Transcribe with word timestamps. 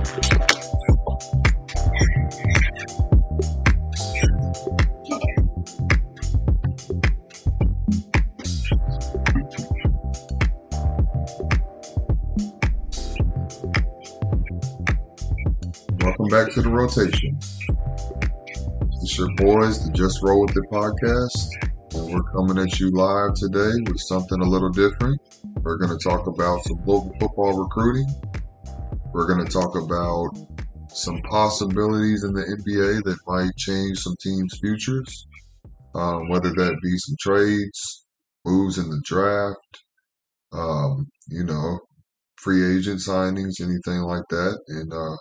Welcome 0.00 0.16
back 16.30 16.50
to 16.52 16.62
the 16.62 16.70
rotation. 16.72 17.38
It's 19.02 19.18
your 19.18 19.28
boys, 19.36 19.84
the 19.84 19.92
Just 19.92 20.22
Roll 20.22 20.46
With 20.46 20.56
It 20.56 20.64
podcast. 20.70 21.50
And 21.92 22.14
we're 22.14 22.22
coming 22.32 22.56
at 22.56 22.80
you 22.80 22.90
live 22.90 23.34
today 23.34 23.82
with 23.86 24.00
something 24.00 24.40
a 24.40 24.48
little 24.48 24.70
different. 24.70 25.20
We're 25.60 25.76
going 25.76 25.90
to 25.90 26.02
talk 26.02 26.26
about 26.26 26.64
some 26.64 26.78
local 26.86 27.14
football 27.20 27.62
recruiting. 27.62 28.06
We're 29.12 29.26
going 29.26 29.44
to 29.44 29.52
talk 29.52 29.74
about 29.74 30.30
some 30.90 31.20
possibilities 31.22 32.22
in 32.22 32.32
the 32.32 32.42
NBA 32.42 33.02
that 33.02 33.18
might 33.26 33.56
change 33.56 33.98
some 33.98 34.14
teams' 34.22 34.58
futures, 34.60 35.26
um, 35.96 36.28
whether 36.28 36.50
that 36.50 36.78
be 36.80 36.96
some 36.96 37.16
trades, 37.20 38.06
moves 38.44 38.78
in 38.78 38.88
the 38.88 39.02
draft, 39.04 39.82
um, 40.52 41.08
you 41.28 41.42
know, 41.42 41.80
free 42.36 42.76
agent 42.76 43.00
signings, 43.00 43.60
anything 43.60 44.02
like 44.02 44.24
that. 44.30 44.58
And 44.68 44.92
uh, 44.92 45.16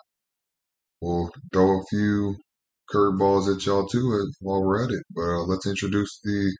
we'll 1.02 1.32
throw 1.52 1.80
a 1.80 1.84
few 1.90 2.36
curveballs 2.94 3.54
at 3.54 3.66
y'all 3.66 3.88
too 3.88 4.32
while 4.42 4.64
we're 4.64 4.84
at 4.84 4.92
it. 4.92 5.04
But 5.16 5.22
uh, 5.22 5.44
let's 5.46 5.66
introduce 5.66 6.20
the 6.24 6.56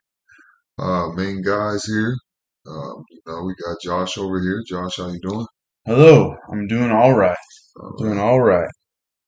uh, 0.80 1.08
main 1.14 1.42
guys 1.42 1.84
here. 1.84 2.14
Um, 2.66 3.04
you 3.10 3.20
know, 3.26 3.44
we 3.44 3.54
got 3.64 3.80
Josh 3.82 4.18
over 4.18 4.40
here. 4.40 4.62
Josh, 4.66 4.96
how 4.96 5.08
you 5.08 5.20
doing? 5.20 5.46
Hello, 5.86 6.36
I'm 6.52 6.66
doing 6.66 6.90
all 6.90 7.14
right. 7.14 7.36
All 7.80 7.96
Doing 7.98 8.18
right. 8.18 8.22
all 8.22 8.40
right. 8.40 8.68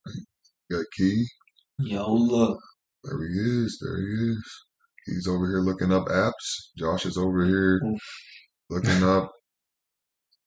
We 0.06 0.76
got 0.76 0.84
Key. 0.96 1.24
Yo, 1.78 2.12
look. 2.12 2.58
There 3.04 3.18
he 3.26 3.34
is. 3.34 3.78
There 3.82 3.98
he 3.98 4.30
is. 4.32 4.44
He's 5.06 5.26
over 5.26 5.46
here 5.48 5.60
looking 5.60 5.92
up 5.92 6.06
apps. 6.06 6.70
Josh 6.78 7.06
is 7.06 7.16
over 7.16 7.44
here 7.46 7.80
looking 8.70 9.02
up 9.02 9.30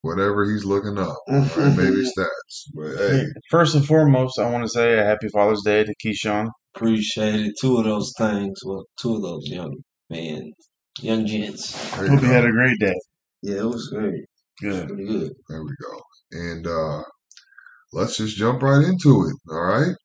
whatever 0.03 0.50
he's 0.50 0.64
looking 0.64 0.97
up. 1.00 1.17
All 1.28 1.39
right, 1.39 1.75
maybe 1.78 2.03
stats. 2.17 2.69
But 2.73 2.95
hey, 2.97 3.25
First 3.50 3.75
and 3.75 3.86
foremost, 3.86 4.40
I 4.40 4.50
want 4.50 4.64
to 4.64 4.69
say 4.69 4.97
a 4.97 5.03
happy 5.03 5.28
Father's 5.34 5.64
Day 5.66 5.84
to 5.84 5.94
Keyshawn. 6.06 6.47
Appreciate 6.75 7.47
it. 7.47 7.53
Two 7.59 7.78
of 7.78 7.86
those 7.86 8.14
things. 8.17 8.59
Well, 8.64 8.86
two 9.02 9.16
of 9.16 9.22
those 9.23 9.47
young 9.47 9.75
men, 10.09 10.52
young 11.02 11.25
gents. 11.25 11.72
there 11.95 12.08
Hope 12.08 12.22
you 12.22 12.28
had 12.28 12.45
a 12.45 12.52
great 12.52 12.80
day. 12.80 12.94
Yeah, 13.42 13.58
it 13.62 13.66
was 13.66 13.90
great. 13.90 14.23
Good. 14.61 14.88
Pretty 14.88 15.06
good. 15.06 15.31
There 15.50 15.64
we 15.64 15.72
go. 15.81 16.02
And 16.31 16.67
uh 16.67 17.03
let's 17.94 18.17
just 18.17 18.38
jump 18.38 18.62
right 18.62 18.84
into 18.84 19.28
it. 19.30 19.36
All 19.53 19.62
right. 19.64 19.95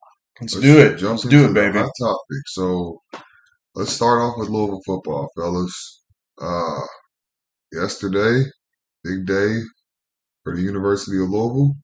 Let's 0.40 0.54
do 0.58 0.78
it. 0.78 1.00
Let's 1.02 1.22
do 1.24 1.44
into 1.44 1.50
it, 1.50 1.54
baby. 1.54 1.78
Hot 1.78 1.90
topic. 2.00 2.42
So 2.46 3.00
let's 3.74 3.92
start 3.92 4.20
off 4.20 4.34
with 4.38 4.48
Louisville 4.48 4.80
football, 4.86 5.28
fellas. 5.36 6.02
Uh 6.40 6.80
yesterday, 7.72 8.42
big 9.04 9.26
day 9.26 9.60
for 10.44 10.56
the 10.56 10.62
University 10.62 11.22
of 11.22 11.30
Louisville. 11.30 11.74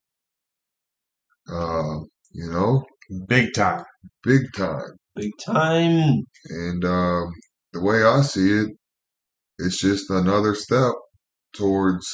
Uh, 1.48 2.01
you 2.33 2.51
know, 2.51 2.84
Big 3.28 3.55
time. 3.55 3.84
big 4.25 4.42
time. 4.56 4.97
Big 5.14 5.30
time. 5.45 6.25
And 6.48 6.84
um, 6.84 7.33
the 7.73 7.80
way 7.80 8.03
I 8.03 8.23
see 8.23 8.51
it, 8.53 8.70
it's 9.58 9.80
just 9.80 10.11
another 10.11 10.55
step 10.55 10.92
towards 11.55 12.06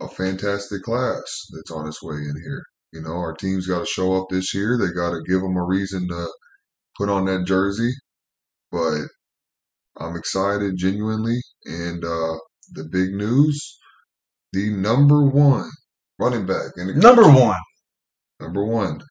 a 0.00 0.08
fantastic 0.08 0.82
class 0.82 1.24
that's 1.54 1.70
on 1.70 1.86
its 1.88 2.02
way 2.02 2.16
in 2.16 2.34
here. 2.42 2.62
You 2.92 3.02
know, 3.02 3.12
our 3.12 3.34
team's 3.34 3.66
got 3.66 3.80
to 3.80 3.86
show 3.86 4.14
up 4.20 4.28
this 4.30 4.54
year. 4.54 4.78
They 4.78 4.92
got 4.92 5.10
to 5.10 5.22
give 5.28 5.40
them 5.40 5.56
a 5.56 5.64
reason 5.64 6.08
to 6.08 6.28
put 6.96 7.08
on 7.08 7.26
that 7.26 7.46
jersey. 7.46 7.90
But 8.72 9.02
I'm 9.98 10.16
excited 10.16 10.76
genuinely. 10.76 11.38
And 11.64 12.04
uh, 12.04 12.36
the 12.72 12.84
big 12.90 13.12
news 13.12 13.78
the 14.52 14.70
number 14.70 15.26
one 15.26 15.68
running 16.18 16.46
back 16.46 16.72
in 16.76 16.86
the 16.86 16.94
Number 16.94 17.22
country. 17.22 17.42
one. 17.42 17.56
Number 18.40 18.64
one. 18.64 19.02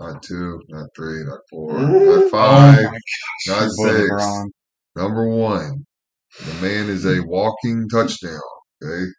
Not 0.00 0.22
two, 0.22 0.60
not 0.68 0.86
three, 0.94 1.24
not 1.24 1.40
four, 1.50 1.72
Ooh. 1.72 2.20
not 2.20 2.22
Oh 2.24 2.28
five, 2.28 2.84
my 2.84 2.98
not 3.48 3.68
six. 3.70 4.10
Number 4.94 5.26
one, 5.26 5.84
the 6.44 6.54
man 6.62 6.88
is 6.88 7.04
a 7.04 7.20
walking 7.26 7.88
touchdown. 7.88 8.38
Okay, 8.80 9.10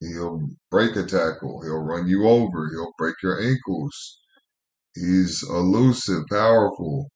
he'll 0.00 0.40
break 0.70 0.96
a 0.96 1.04
tackle. 1.04 1.62
He'll 1.62 1.82
run 1.82 2.06
you 2.08 2.26
over. 2.28 2.70
He'll 2.72 2.92
break 2.98 3.16
your 3.22 3.40
ankles. 3.40 4.18
He's 4.94 5.42
elusive, 5.48 6.22
powerful. 6.30 7.08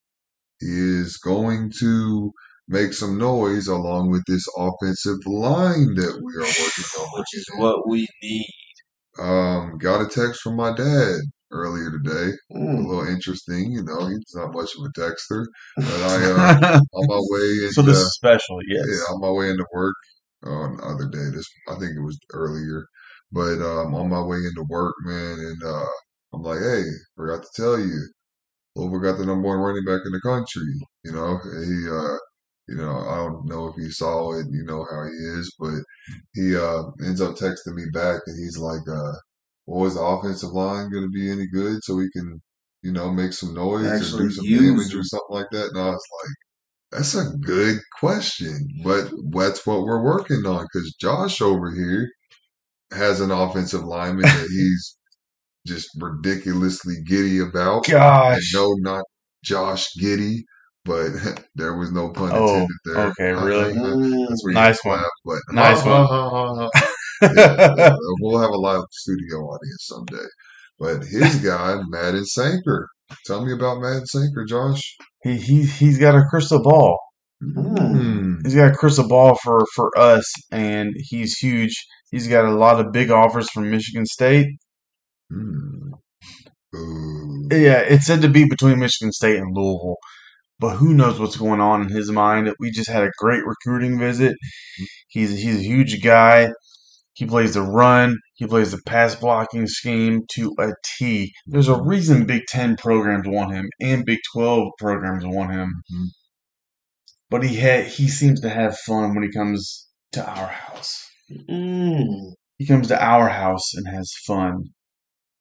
He 0.60 0.66
is 0.68 1.16
going 1.18 1.72
to 1.80 2.32
make 2.68 2.92
some 2.92 3.18
noise 3.18 3.66
along 3.66 4.10
with 4.10 4.22
this 4.26 4.44
offensive 4.56 5.18
line 5.26 5.94
that 5.94 6.20
we 6.22 6.34
are 6.36 6.46
working 6.46 6.84
on. 7.00 7.08
Which 7.18 7.34
is 7.34 7.46
what 7.56 7.88
we 7.88 8.06
need. 8.22 8.46
Um, 9.18 9.78
got 9.78 10.00
a 10.02 10.08
text 10.08 10.40
from 10.42 10.56
my 10.56 10.74
dad 10.74 11.16
earlier 11.52 11.90
today. 11.90 12.32
A 12.52 12.58
Mm. 12.58 12.86
little 12.86 13.06
interesting, 13.06 13.72
you 13.72 13.82
know. 13.84 14.06
He's 14.08 14.34
not 14.34 14.54
much 14.54 14.70
of 14.78 14.84
a 14.86 15.00
texter, 15.00 15.44
but 15.76 15.86
I 15.86 16.24
uh, 16.24 16.80
on 16.94 17.06
my 17.06 17.20
way 17.30 17.64
into 17.64 17.72
so 17.74 17.82
this 17.82 17.98
is 17.98 18.14
special, 18.14 18.58
yes. 18.66 18.84
yeah, 18.88 19.14
on 19.14 19.20
my 19.20 19.30
way 19.30 19.50
into 19.50 19.64
work 19.72 19.94
on 20.44 20.76
the 20.76 20.84
other 20.84 21.08
day. 21.08 21.30
This 21.34 21.46
I 21.68 21.74
think 21.78 21.96
it 21.96 22.02
was 22.02 22.18
earlier, 22.32 22.86
but 23.32 23.60
um, 23.62 23.94
on 23.94 24.08
my 24.10 24.22
way 24.22 24.38
into 24.38 24.64
work, 24.68 24.94
man, 25.04 25.38
and 25.38 25.62
uh, 25.64 25.86
I'm 26.32 26.42
like, 26.42 26.60
hey, 26.60 26.82
forgot 27.16 27.42
to 27.42 27.48
tell 27.62 27.78
you, 27.78 28.08
Louisville 28.76 29.00
got 29.00 29.18
the 29.18 29.26
number 29.26 29.48
one 29.48 29.58
running 29.58 29.84
back 29.84 30.02
in 30.04 30.12
the 30.12 30.20
country. 30.20 30.62
You 31.04 31.12
know, 31.12 31.38
he, 31.38 31.88
uh, 31.88 32.18
you 32.68 32.76
know, 32.76 32.98
I 33.08 33.16
don't 33.16 33.46
know 33.46 33.68
if 33.68 33.76
he 33.76 33.90
saw 33.90 34.32
it. 34.38 34.46
You 34.50 34.64
know 34.64 34.86
how 34.90 35.04
he 35.04 35.16
is, 35.38 35.54
but 35.58 35.80
he 36.34 36.56
uh, 36.56 36.84
ends 37.04 37.20
up 37.20 37.36
texting 37.36 37.74
me 37.74 37.84
back, 37.92 38.20
and 38.26 38.38
he's 38.38 38.58
like, 38.58 38.86
uh, 38.88 39.12
"Well, 39.66 39.86
is 39.86 39.94
the 39.94 40.00
offensive 40.02 40.50
line 40.52 40.90
going 40.90 41.04
to 41.04 41.10
be 41.10 41.30
any 41.30 41.46
good 41.46 41.82
so 41.84 41.96
we 41.96 42.10
can, 42.10 42.40
you 42.82 42.92
know, 42.92 43.10
make 43.10 43.32
some 43.32 43.54
noise 43.54 43.86
Actually 43.86 44.24
or 44.24 44.28
do 44.28 44.34
some 44.34 44.44
damage 44.46 44.94
or 44.94 45.02
something 45.04 45.30
like 45.30 45.50
that?" 45.52 45.68
And 45.68 45.78
I 45.78 45.86
was 45.90 46.06
like. 46.22 46.34
That's 46.94 47.14
a 47.16 47.30
good 47.40 47.80
question, 47.98 48.68
but 48.84 49.10
that's 49.32 49.66
what 49.66 49.82
we're 49.82 50.02
working 50.04 50.46
on 50.46 50.64
because 50.72 50.94
Josh 51.00 51.40
over 51.42 51.72
here 51.74 52.08
has 52.92 53.20
an 53.20 53.32
offensive 53.32 53.82
lineman 53.84 54.22
that 54.22 54.48
he's 54.50 54.96
just 55.66 55.88
ridiculously 56.00 56.96
giddy 57.06 57.40
about. 57.40 57.88
And 57.88 57.94
Gosh. 57.94 58.52
no, 58.54 58.74
not 58.78 59.02
Josh 59.44 59.88
Giddey, 60.00 60.42
but 60.84 61.10
there 61.56 61.74
was 61.76 61.90
no 61.92 62.10
pun 62.10 62.30
Oh, 62.32 62.48
intended 62.48 62.76
there. 62.84 63.06
okay, 63.08 63.32
really? 63.32 63.72
Mm. 63.74 64.28
That's 64.28 64.44
where 64.44 64.52
you 64.52 64.58
Nice 64.60 64.84
laugh, 64.86 65.00
one. 65.00 65.04
But 65.24 65.38
Nice 65.54 65.84
one. 65.84 66.70
Yeah, 67.36 67.96
we'll 68.20 68.40
have 68.40 68.50
a 68.50 68.56
live 68.56 68.82
studio 68.92 69.38
audience 69.40 69.86
someday. 69.88 70.26
But 70.78 71.04
his 71.04 71.36
guy, 71.44 71.80
Madden 71.88 72.24
Sanker. 72.26 72.88
Tell 73.26 73.44
me 73.44 73.52
about 73.52 73.80
Madden 73.80 74.06
Sanker, 74.06 74.44
Josh. 74.44 74.96
He, 75.24 75.36
he, 75.38 75.62
he's 75.64 75.98
got 75.98 76.14
a 76.14 76.24
crystal 76.30 76.62
ball. 76.62 76.98
Hmm. 77.42 78.36
He's 78.44 78.54
got 78.54 78.72
a 78.72 78.74
crystal 78.74 79.08
ball 79.08 79.36
for, 79.42 79.64
for 79.74 79.90
us, 79.98 80.30
and 80.52 80.92
he's 80.96 81.38
huge. 81.38 81.74
He's 82.10 82.28
got 82.28 82.44
a 82.44 82.54
lot 82.54 82.78
of 82.78 82.92
big 82.92 83.10
offers 83.10 83.50
from 83.50 83.70
Michigan 83.70 84.06
State. 84.06 84.46
Ooh. 85.32 85.94
Yeah, 87.50 87.80
it's 87.80 88.06
said 88.06 88.22
to 88.22 88.28
be 88.28 88.44
between 88.48 88.78
Michigan 88.78 89.12
State 89.12 89.38
and 89.38 89.54
Louisville, 89.54 89.96
but 90.58 90.76
who 90.76 90.92
knows 90.92 91.20
what's 91.20 91.36
going 91.36 91.60
on 91.60 91.82
in 91.82 91.88
his 91.88 92.10
mind? 92.10 92.52
We 92.58 92.70
just 92.70 92.90
had 92.90 93.04
a 93.04 93.10
great 93.18 93.44
recruiting 93.46 93.98
visit. 93.98 94.36
He's 95.08 95.38
he's 95.40 95.60
a 95.60 95.62
huge 95.62 96.02
guy. 96.02 96.48
He 97.14 97.26
plays 97.26 97.54
the 97.54 97.62
run. 97.62 98.18
He 98.34 98.46
plays 98.46 98.72
the 98.72 98.80
pass 98.84 99.14
blocking 99.14 99.66
scheme 99.66 100.22
to 100.34 100.52
a 100.58 100.72
T. 100.98 101.32
There's 101.46 101.68
a 101.68 101.80
reason 101.80 102.26
Big 102.26 102.42
Ten 102.48 102.76
programs 102.76 103.26
want 103.28 103.54
him 103.54 103.68
and 103.80 104.04
Big 104.04 104.18
Twelve 104.32 104.72
programs 104.78 105.24
want 105.24 105.52
him. 105.52 105.82
Mhm. 105.92 106.06
But 107.30 107.44
he 107.44 107.56
had 107.56 107.86
he 107.86 108.08
seems 108.08 108.40
to 108.40 108.50
have 108.50 108.78
fun 108.78 109.14
when 109.14 109.22
he 109.22 109.30
comes 109.30 109.88
to 110.12 110.28
our 110.28 110.48
house. 110.48 111.02
Mm. 111.48 112.32
He 112.58 112.66
comes 112.66 112.88
to 112.88 113.02
our 113.02 113.28
house 113.28 113.74
and 113.74 113.86
has 113.88 114.12
fun. 114.26 114.64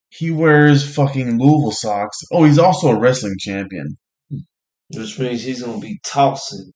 He 0.10 0.30
wears 0.30 0.96
fucking 0.96 1.40
Louisville 1.40 1.72
socks. 1.72 2.18
Oh, 2.32 2.44
he's 2.44 2.60
also 2.60 2.90
a 2.90 3.00
wrestling 3.00 3.36
champion. 3.40 3.98
Which 4.96 5.18
means 5.18 5.44
he's 5.44 5.64
gonna 5.64 5.80
be 5.80 6.00
tossing, 6.06 6.72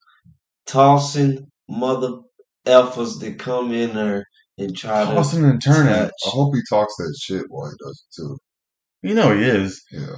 tossing 0.66 1.46
mother 1.68 2.18
effers 2.66 3.20
that 3.20 3.38
come 3.38 3.72
in 3.72 3.94
there 3.94 4.24
and 4.58 4.76
try 4.76 5.04
Tossing 5.04 5.44
and 5.44 5.62
turning. 5.62 5.92
touch. 5.92 6.10
I 6.26 6.28
hope 6.30 6.54
he 6.54 6.60
talks 6.68 6.94
that 6.96 7.16
shit 7.22 7.44
while 7.48 7.70
he 7.70 7.76
does 7.84 8.04
it 8.06 8.20
too. 8.20 8.38
You 9.02 9.14
know 9.14 9.34
he 9.36 9.44
is. 9.44 9.80
Yeah. 9.92 10.16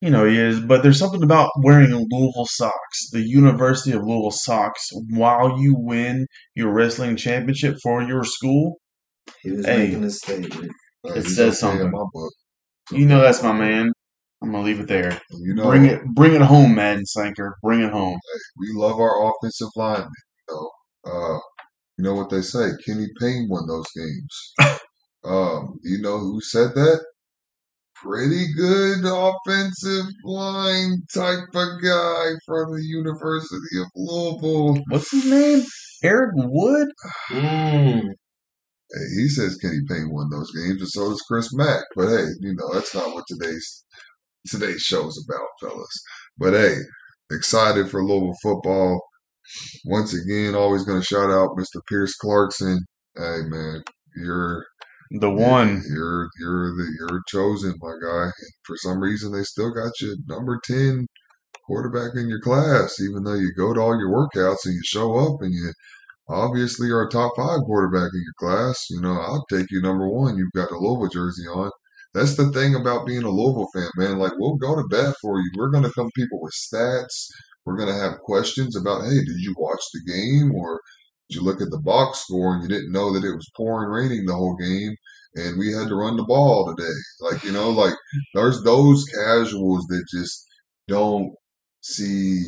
You 0.00 0.10
know 0.10 0.24
he 0.24 0.36
is. 0.38 0.60
But 0.60 0.82
there's 0.82 0.98
something 0.98 1.22
about 1.22 1.50
wearing 1.62 1.90
Louisville 2.10 2.46
socks, 2.46 3.10
the 3.12 3.20
University 3.22 3.92
of 3.92 4.02
Louisville 4.02 4.30
socks, 4.32 4.88
while 5.10 5.60
you 5.60 5.74
win 5.78 6.26
your 6.54 6.72
wrestling 6.72 7.16
championship 7.16 7.76
for 7.82 8.02
your 8.02 8.24
school. 8.24 8.78
He 9.42 9.52
was 9.52 9.64
Hey. 9.66 9.78
making 9.86 10.04
a 10.04 10.10
statement. 10.10 10.72
It 11.04 11.22
says 11.24 11.60
something. 11.60 11.90
my 11.90 12.04
book. 12.12 12.32
You 12.90 13.06
know 13.06 13.20
that's 13.20 13.42
my 13.42 13.52
man. 13.52 13.92
I'm 14.42 14.50
gonna 14.50 14.64
leave 14.64 14.80
it 14.80 14.88
there. 14.88 15.20
You 15.30 15.54
know, 15.54 15.64
bring 15.68 15.84
it, 15.84 16.04
bring 16.14 16.34
it 16.34 16.40
home, 16.42 16.74
Madden 16.74 17.06
Sanker. 17.06 17.56
Bring 17.62 17.80
it 17.80 17.92
home. 17.92 18.18
we 18.58 18.72
love 18.74 18.98
our 18.98 19.30
offensive 19.30 19.68
linemen. 19.76 20.08
You 20.48 20.54
know, 20.54 20.70
uh, 21.36 21.38
you 21.98 22.04
know 22.04 22.14
what 22.14 22.30
they 22.30 22.42
say? 22.42 22.70
Kenny 22.84 23.08
Payne 23.20 23.48
won 23.50 23.66
those 23.66 23.86
games. 23.96 24.52
um, 25.24 25.78
you 25.82 26.00
know 26.00 26.18
who 26.18 26.40
said 26.40 26.74
that? 26.74 27.04
Pretty 27.94 28.52
good 28.56 29.04
offensive 29.04 30.06
line 30.24 31.02
type 31.14 31.54
of 31.54 31.82
guy 31.82 32.30
from 32.44 32.74
the 32.74 32.82
University 32.82 33.80
of 33.80 33.86
Louisville. 33.94 34.82
What's 34.88 35.12
his 35.12 35.26
name? 35.26 35.64
Eric 36.02 36.32
Wood. 36.34 36.88
Mm. 37.28 38.02
Hey, 38.92 39.20
he 39.22 39.28
says 39.28 39.56
Kenny 39.56 39.80
Payne 39.88 40.10
won 40.10 40.28
those 40.30 40.50
games, 40.50 40.80
and 40.80 40.88
so 40.88 41.10
does 41.10 41.22
Chris 41.22 41.54
Mack. 41.54 41.84
But 41.94 42.08
hey, 42.08 42.26
you 42.40 42.54
know 42.54 42.74
that's 42.74 42.94
not 42.94 43.14
what 43.14 43.24
today's 43.28 43.84
today's 44.48 44.82
show's 44.82 45.24
about, 45.24 45.48
fellas. 45.60 46.02
But 46.36 46.54
hey, 46.54 46.76
excited 47.30 47.88
for 47.88 48.04
Louisville 48.04 48.34
football. 48.42 49.00
Once 49.84 50.14
again, 50.14 50.54
always 50.54 50.84
going 50.84 51.00
to 51.00 51.04
shout 51.06 51.30
out 51.30 51.56
Mr. 51.56 51.80
Pierce 51.88 52.14
Clarkson. 52.16 52.80
Hey 53.16 53.40
man, 53.46 53.82
you're 54.16 54.64
The 55.10 55.30
one. 55.30 55.82
You're 55.88 56.28
you're 56.40 56.74
the 56.76 56.86
you're 56.98 57.22
chosen, 57.28 57.74
my 57.80 57.94
guy. 58.02 58.30
For 58.64 58.76
some 58.76 59.00
reason, 59.00 59.32
they 59.32 59.42
still 59.42 59.70
got 59.72 60.00
you 60.00 60.16
number 60.28 60.58
ten 60.64 61.06
quarterback 61.66 62.12
in 62.16 62.28
your 62.28 62.40
class, 62.40 63.00
even 63.00 63.24
though 63.24 63.34
you 63.34 63.52
go 63.56 63.72
to 63.74 63.80
all 63.80 63.98
your 63.98 64.10
workouts 64.10 64.64
and 64.64 64.74
you 64.74 64.82
show 64.84 65.16
up 65.18 65.40
and 65.42 65.52
you 65.54 65.72
obviously 66.28 66.90
are 66.90 67.06
a 67.06 67.10
top 67.10 67.32
five 67.36 67.60
quarterback 67.66 68.10
in 68.14 68.22
your 68.22 68.34
class. 68.38 68.86
You 68.90 69.00
know, 69.00 69.12
I'll 69.20 69.44
take 69.50 69.70
you 69.70 69.82
number 69.82 70.08
one. 70.08 70.36
You've 70.36 70.52
got 70.52 70.70
a 70.70 70.78
Louisville 70.78 71.08
jersey 71.08 71.46
on. 71.46 71.70
That's 72.14 72.36
the 72.36 72.50
thing 72.52 72.74
about 72.74 73.06
being 73.06 73.22
a 73.22 73.30
Louisville 73.30 73.68
fan, 73.74 73.88
man. 73.96 74.18
Like 74.18 74.32
we'll 74.38 74.56
go 74.56 74.74
to 74.76 74.84
bat 74.88 75.14
for 75.20 75.38
you. 75.38 75.50
We're 75.56 75.70
gonna 75.70 75.92
come 75.92 76.10
people 76.16 76.40
with 76.40 76.52
stats. 76.54 77.26
We're 77.64 77.78
gonna 77.78 77.98
have 77.98 78.20
questions 78.20 78.76
about, 78.76 79.04
hey, 79.04 79.18
did 79.18 79.38
you 79.38 79.54
watch 79.58 79.82
the 79.92 80.12
game 80.12 80.54
or 80.54 80.80
did 81.28 81.36
you 81.36 81.42
look 81.42 81.60
at 81.60 81.70
the 81.70 81.80
box 81.84 82.20
score 82.20 82.54
and 82.54 82.62
you 82.62 82.68
didn't 82.68 82.92
know 82.92 83.12
that 83.12 83.26
it 83.26 83.34
was 83.34 83.50
pouring 83.56 83.90
raining 83.90 84.26
the 84.26 84.34
whole 84.34 84.56
game 84.56 84.94
and 85.34 85.58
we 85.58 85.72
had 85.72 85.88
to 85.88 85.94
run 85.94 86.16
the 86.16 86.24
ball 86.24 86.74
today. 86.74 86.92
Like, 87.20 87.42
you 87.44 87.52
know, 87.52 87.70
like 87.70 87.94
there's 88.34 88.62
those 88.62 89.04
casuals 89.04 89.86
that 89.86 90.04
just 90.10 90.46
don't 90.88 91.32
see 91.80 92.40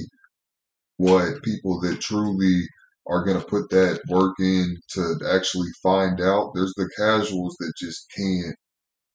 what 0.97 1.43
people 1.43 1.81
that 1.81 2.01
truly 2.01 2.63
are 3.07 3.25
going 3.25 3.39
to 3.39 3.47
put 3.47 3.71
that 3.71 4.01
work 4.09 4.35
in 4.39 4.77
to 4.91 5.17
actually 5.31 5.69
find 5.83 6.21
out. 6.21 6.53
There's 6.55 6.75
the 6.77 6.89
casuals 6.97 7.57
that 7.61 7.73
just 7.79 8.07
can't, 8.17 8.57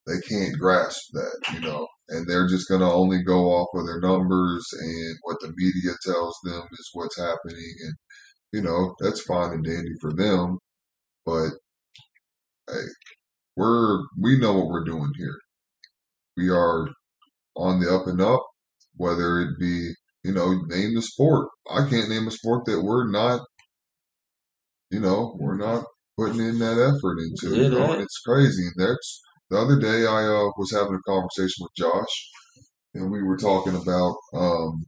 they 0.08 0.20
can't 0.28 0.58
grasp 0.60 1.02
that, 1.14 1.54
you 1.54 1.62
know, 1.62 1.88
and 2.10 2.28
they're 2.28 2.48
just 2.48 2.68
going 2.68 2.82
to 2.82 2.88
only 2.88 3.24
go 3.24 3.46
off 3.46 3.70
of 3.74 3.86
their 3.86 4.00
numbers 4.00 4.66
and 4.80 5.16
what 5.22 5.38
the 5.42 5.54
media 5.56 5.92
tells 6.06 6.38
them 6.44 6.64
is 6.74 6.90
what's 6.94 7.18
happening. 7.18 7.74
And, 7.84 7.94
you 8.52 8.62
know, 8.62 8.96
that's 9.00 9.22
fine 9.22 9.54
and 9.54 9.64
dandy 9.64 9.94
for 10.02 10.12
them. 10.12 10.58
But 11.26 11.50
hey, 12.70 12.86
we're, 13.56 14.00
we 14.20 14.40
know 14.40 14.54
what 14.54 14.68
we're 14.68 14.86
doing 14.86 15.12
here. 15.18 15.38
We 16.36 16.50
are 16.50 16.88
on 17.56 17.80
the 17.80 17.94
up 17.94 18.08
and 18.08 18.22
up, 18.22 18.44
whether 18.96 19.42
it 19.42 19.60
be, 19.60 19.92
you 20.24 20.34
know, 20.34 20.54
name 20.68 20.96
the 20.96 21.02
sport. 21.02 21.50
I 21.70 21.88
can't 21.90 22.10
name 22.10 22.28
a 22.28 22.32
sport 22.32 22.66
that 22.66 22.82
we're 22.82 23.10
not, 23.10 23.42
you 24.90 25.00
know, 25.00 25.36
we're 25.40 25.58
not 25.58 25.84
putting 26.18 26.40
in 26.40 26.60
that 26.60 26.78
effort 26.78 27.18
into. 27.20 27.56
Yeah, 27.56 27.64
you 27.64 27.70
know, 27.70 27.94
and 27.94 28.02
it's 28.02 28.20
crazy. 28.26 28.64
And 28.64 28.88
that's 28.88 29.22
the 29.50 29.58
other 29.58 29.80
day 29.80 30.06
I 30.06 30.26
uh, 30.26 30.52
was 30.58 30.72
having 30.72 30.96
a 30.96 31.10
conversation 31.10 31.62
with 31.62 31.76
Josh, 31.76 32.30
and 32.94 33.12
we 33.12 33.24
were 33.24 33.38
talking 33.38 33.76
about 33.76 34.16
um, 34.34 34.86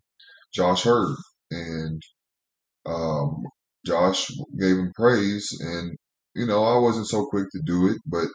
Josh 0.54 0.86
Heird, 0.86 1.16
and 1.52 2.02
um, 2.86 3.44
Josh 3.86 4.28
gave 4.60 4.78
him 4.78 4.92
praise, 4.96 5.48
and 5.60 5.98
you 6.36 6.46
know 6.46 6.64
I 6.64 6.78
wasn't 6.80 7.08
so 7.08 7.26
quick 7.26 7.48
to 7.52 7.62
do 7.66 7.88
it, 7.88 7.98
but 8.06 8.28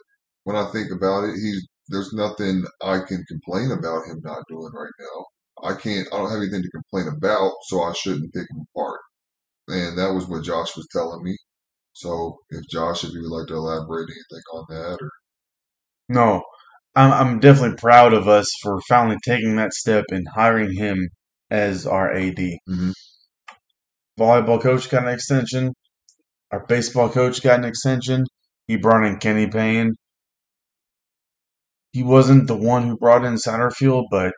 when 0.43 0.55
I 0.55 0.65
think 0.71 0.91
about 0.91 1.25
it, 1.25 1.35
he's 1.35 1.65
there's 1.89 2.13
nothing 2.13 2.65
I 2.81 2.99
can 2.99 3.23
complain 3.27 3.71
about 3.71 4.05
him 4.07 4.19
not 4.23 4.43
doing 4.49 4.71
right 4.73 4.91
now. 4.99 5.69
I 5.69 5.73
can't. 5.75 6.07
I 6.13 6.17
don't 6.17 6.29
have 6.29 6.41
anything 6.41 6.61
to 6.61 6.69
complain 6.69 7.07
about, 7.07 7.53
so 7.67 7.83
I 7.83 7.93
shouldn't 7.93 8.33
pick 8.33 8.47
him 8.49 8.65
apart. 8.75 8.99
And 9.69 9.97
that 9.97 10.13
was 10.13 10.27
what 10.27 10.43
Josh 10.43 10.75
was 10.75 10.87
telling 10.91 11.23
me. 11.23 11.35
So, 11.93 12.39
if 12.49 12.67
Josh, 12.69 13.03
if 13.03 13.11
you 13.13 13.21
would 13.23 13.37
like 13.37 13.47
to 13.47 13.55
elaborate 13.55 14.09
anything 14.09 14.43
on 14.53 14.65
that, 14.69 14.97
or 15.01 15.11
No, 16.09 16.43
I'm 16.95 17.11
I'm 17.13 17.39
definitely 17.39 17.77
proud 17.77 18.13
of 18.13 18.27
us 18.27 18.47
for 18.61 18.81
finally 18.89 19.17
taking 19.25 19.55
that 19.55 19.73
step 19.73 20.05
and 20.09 20.27
hiring 20.35 20.73
him 20.75 21.09
as 21.49 21.85
our 21.87 22.11
AD. 22.11 22.59
Mhm. 22.69 22.93
Volleyball 24.19 24.61
coach 24.61 24.89
got 24.89 25.03
an 25.07 25.13
extension. 25.13 25.73
Our 26.51 26.65
baseball 26.67 27.09
coach 27.09 27.41
got 27.43 27.59
an 27.59 27.65
extension. 27.65 28.25
He 28.67 28.77
brought 28.77 29.05
in 29.05 29.19
Kenny 29.19 29.47
Payne. 29.47 29.95
He 31.91 32.01
wasn't 32.01 32.47
the 32.47 32.55
one 32.55 32.87
who 32.87 32.95
brought 32.97 33.25
in 33.25 33.33
Satterfield, 33.35 34.05
but 34.09 34.33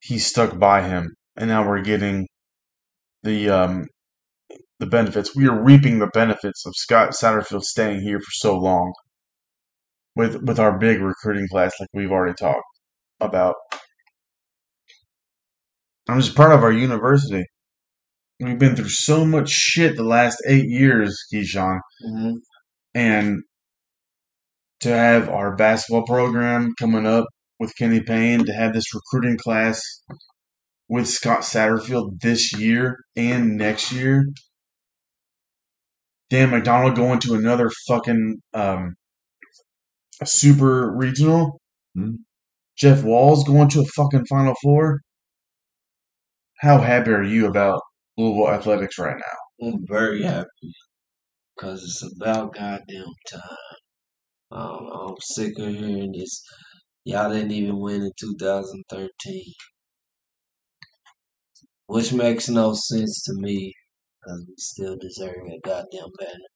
he 0.00 0.18
stuck 0.18 0.58
by 0.58 0.82
him, 0.82 1.14
and 1.34 1.48
now 1.48 1.66
we're 1.66 1.80
getting 1.80 2.26
the 3.22 3.50
um, 3.50 3.86
the 4.80 4.86
benefits. 4.86 5.34
We 5.36 5.48
are 5.48 5.62
reaping 5.62 5.98
the 6.00 6.08
benefits 6.08 6.66
of 6.66 6.74
Scott 6.76 7.10
Satterfield 7.12 7.62
staying 7.64 8.02
here 8.02 8.20
for 8.20 8.32
so 8.32 8.56
long 8.58 8.92
with 10.16 10.42
with 10.42 10.58
our 10.58 10.78
big 10.78 11.00
recruiting 11.00 11.46
class, 11.48 11.72
like 11.78 11.88
we've 11.92 12.10
already 12.10 12.34
talked 12.34 12.64
about. 13.20 13.54
I'm 16.08 16.20
just 16.20 16.34
proud 16.34 16.52
of 16.52 16.62
our 16.62 16.72
university. 16.72 17.44
We've 18.40 18.58
been 18.58 18.76
through 18.76 18.88
so 18.88 19.24
much 19.24 19.50
shit 19.50 19.96
the 19.96 20.04
last 20.04 20.42
eight 20.48 20.66
years, 20.66 21.16
Keyshawn, 21.32 21.78
hmm 22.04 22.32
and 22.94 23.42
to 24.80 24.88
have 24.88 25.28
our 25.28 25.54
basketball 25.54 26.06
program 26.06 26.72
coming 26.78 27.06
up 27.06 27.26
with 27.58 27.74
Kenny 27.76 28.00
Payne, 28.00 28.44
to 28.46 28.52
have 28.52 28.72
this 28.72 28.94
recruiting 28.94 29.36
class 29.36 29.82
with 30.88 31.08
Scott 31.08 31.40
Satterfield 31.40 32.20
this 32.20 32.56
year 32.56 32.96
and 33.16 33.56
next 33.56 33.92
year. 33.92 34.26
Dan 36.30 36.50
McDonnell 36.50 36.94
going 36.94 37.20
to 37.20 37.34
another 37.34 37.70
fucking 37.88 38.36
um, 38.54 38.94
a 40.20 40.26
super 40.26 40.94
regional. 40.94 41.60
Hmm. 41.94 42.16
Jeff 42.76 43.02
Walz 43.02 43.44
going 43.44 43.68
to 43.70 43.80
a 43.80 43.84
fucking 43.96 44.26
Final 44.26 44.54
Four. 44.62 45.00
How 46.60 46.78
happy 46.78 47.10
are 47.10 47.22
you 47.22 47.46
about 47.46 47.80
Louisville 48.16 48.50
athletics 48.50 48.98
right 48.98 49.16
now? 49.16 49.66
I'm 49.68 49.86
very 49.88 50.22
happy 50.22 50.72
because 51.54 51.82
it's 51.82 52.02
about 52.16 52.54
goddamn 52.54 53.12
time. 53.30 53.76
Um, 54.50 54.88
I'm 54.92 55.14
sick 55.20 55.58
of 55.58 55.74
hearing 55.74 56.12
this. 56.12 56.42
Y'all 57.04 57.32
didn't 57.32 57.52
even 57.52 57.78
win 57.78 58.02
in 58.02 58.12
2013, 58.18 59.42
which 61.86 62.12
makes 62.12 62.48
no 62.48 62.74
sense 62.74 63.22
to 63.24 63.32
me 63.36 63.72
because 64.20 64.44
we 64.46 64.54
still 64.58 64.96
deserve 65.00 65.46
a 65.48 65.60
goddamn 65.66 66.10
banner. 66.18 66.48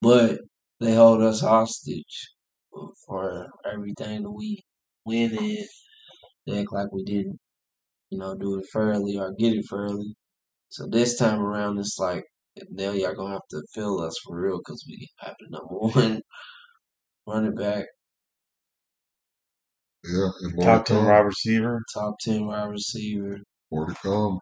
But 0.00 0.40
they 0.80 0.94
hold 0.94 1.22
us 1.22 1.40
hostage 1.40 2.33
for 3.06 3.48
everything 3.64 4.22
that 4.22 4.30
we 4.30 4.64
win 5.06 5.36
in. 5.38 5.66
They 6.46 6.60
act 6.60 6.72
like 6.72 6.92
we 6.92 7.04
didn't, 7.04 7.38
you 8.10 8.18
know, 8.18 8.36
do 8.36 8.58
it 8.58 8.66
fairly 8.72 9.18
or 9.18 9.32
get 9.38 9.54
it 9.54 9.66
fairly. 9.70 10.16
So 10.70 10.86
this 10.88 11.18
time 11.18 11.40
around, 11.40 11.78
it's 11.78 11.98
like 11.98 12.24
now 12.70 12.92
y'all 12.92 13.14
gonna 13.14 13.34
have 13.34 13.48
to 13.50 13.62
fill 13.74 14.00
us 14.02 14.14
for 14.24 14.40
real 14.40 14.58
because 14.58 14.84
we 14.88 15.08
have 15.20 15.36
the 15.40 15.48
number 15.50 15.74
one 16.00 16.22
running 17.26 17.54
back, 17.54 17.86
yeah, 20.04 20.28
Top 20.62 20.84
to 20.86 20.94
10 20.94 21.04
wide 21.04 21.18
receiver. 21.26 21.80
top 21.94 22.14
ten 22.20 22.46
wide 22.46 22.70
receiver. 22.70 23.38
More 23.70 23.86
to 23.88 23.94
come. 24.02 24.40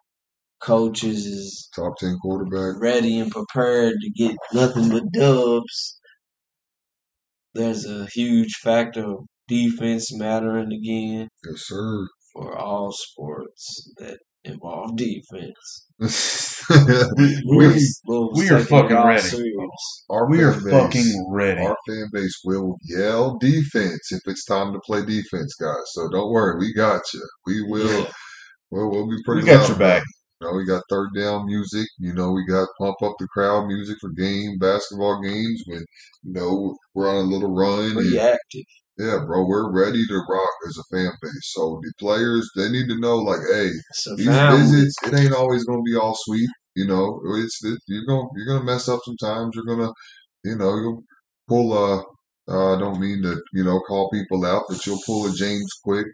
Coaches 0.61 1.27
is 1.27 1.71
Top 1.75 1.97
ten 1.97 2.17
quarterback. 2.21 2.81
ready 2.81 3.19
and 3.19 3.31
prepared 3.31 3.95
to 4.01 4.09
get 4.11 4.35
nothing 4.53 4.89
but 4.89 5.11
dubs. 5.13 5.99
There's 7.53 7.85
a 7.85 8.07
huge 8.13 8.53
factor 8.63 9.03
of 9.05 9.25
defense 9.47 10.15
mattering 10.17 10.71
again 10.71 11.27
Yes, 11.45 11.63
sir. 11.67 12.07
for 12.33 12.57
all 12.57 12.91
sports 12.91 13.91
that 13.97 14.17
involve 14.43 14.95
defense. 14.97 15.87
we, 16.69 17.41
Louis- 17.45 18.01
Louis 18.07 18.31
we 18.35 18.49
are 18.49 18.59
fucking 18.59 18.95
all 18.97 19.07
ready. 19.07 19.21
serious. 19.21 20.05
our 20.09 20.29
We 20.29 20.41
are 20.43 20.53
base- 20.53 20.69
fucking 20.71 21.27
ready. 21.31 21.61
Our 21.61 21.75
fan 21.87 22.07
base 22.11 22.39
will 22.43 22.75
yell 22.83 23.37
defense 23.39 24.11
if 24.11 24.19
it's 24.25 24.45
time 24.45 24.73
to 24.73 24.79
play 24.85 25.05
defense, 25.05 25.53
guys. 25.59 25.75
So 25.93 26.09
don't 26.09 26.31
worry, 26.31 26.57
we 26.59 26.73
got 26.73 27.01
you. 27.13 27.25
We 27.45 27.61
will. 27.63 28.01
Yeah. 28.03 28.11
We'll, 28.71 28.89
we'll 28.89 29.07
be 29.09 29.17
pretty. 29.23 29.41
We 29.41 29.47
got 29.47 29.59
loud 29.61 29.69
your 29.69 29.77
back. 29.77 30.03
You 30.43 30.49
know, 30.51 30.57
we 30.57 30.65
got 30.65 30.83
third 30.89 31.09
down 31.15 31.45
music. 31.45 31.87
You 31.99 32.13
know, 32.13 32.31
we 32.31 32.45
got 32.45 32.67
pump 32.79 32.97
up 33.03 33.15
the 33.19 33.27
crowd 33.27 33.67
music 33.67 33.97
for 34.01 34.09
game 34.11 34.57
basketball 34.59 35.21
games 35.21 35.63
when 35.67 35.85
you 36.23 36.33
know 36.33 36.75
we're 36.93 37.09
on 37.09 37.17
a 37.25 37.29
little 37.29 37.53
run. 37.53 37.91
Pretty 37.93 38.17
And, 38.17 38.19
active. 38.19 38.65
yeah, 38.97 39.19
bro, 39.25 39.45
we're 39.45 39.71
ready 39.71 40.05
to 40.07 40.23
rock 40.29 40.49
as 40.67 40.77
a 40.77 40.95
fan 40.95 41.11
base. 41.21 41.51
So 41.53 41.79
the 41.83 41.93
players, 41.99 42.49
they 42.55 42.69
need 42.69 42.87
to 42.89 42.99
know, 42.99 43.17
like, 43.17 43.41
hey, 43.51 43.69
these 44.15 44.25
family. 44.25 44.59
visits, 44.59 44.95
it 45.05 45.13
ain't 45.17 45.33
always 45.33 45.63
gonna 45.65 45.81
be 45.83 45.95
all 45.95 46.15
sweet. 46.25 46.49
You 46.75 46.87
know, 46.87 47.21
it's 47.37 47.63
it, 47.65 47.79
you're 47.87 48.05
gonna 48.05 48.27
you're 48.35 48.47
gonna 48.47 48.65
mess 48.65 48.87
up 48.89 48.99
sometimes. 49.05 49.55
You're 49.55 49.65
gonna, 49.65 49.91
you 50.43 50.55
know, 50.57 50.75
you'll 50.77 51.03
pull 51.47 51.73
a. 51.73 52.03
Uh, 52.49 52.75
I 52.75 52.79
don't 52.79 52.99
mean 52.99 53.21
to, 53.23 53.41
you 53.53 53.63
know, 53.63 53.79
call 53.87 54.09
people 54.11 54.45
out, 54.45 54.63
but 54.69 54.85
you'll 54.85 55.01
pull 55.05 55.25
a 55.27 55.33
James 55.33 55.71
Quick, 55.83 56.07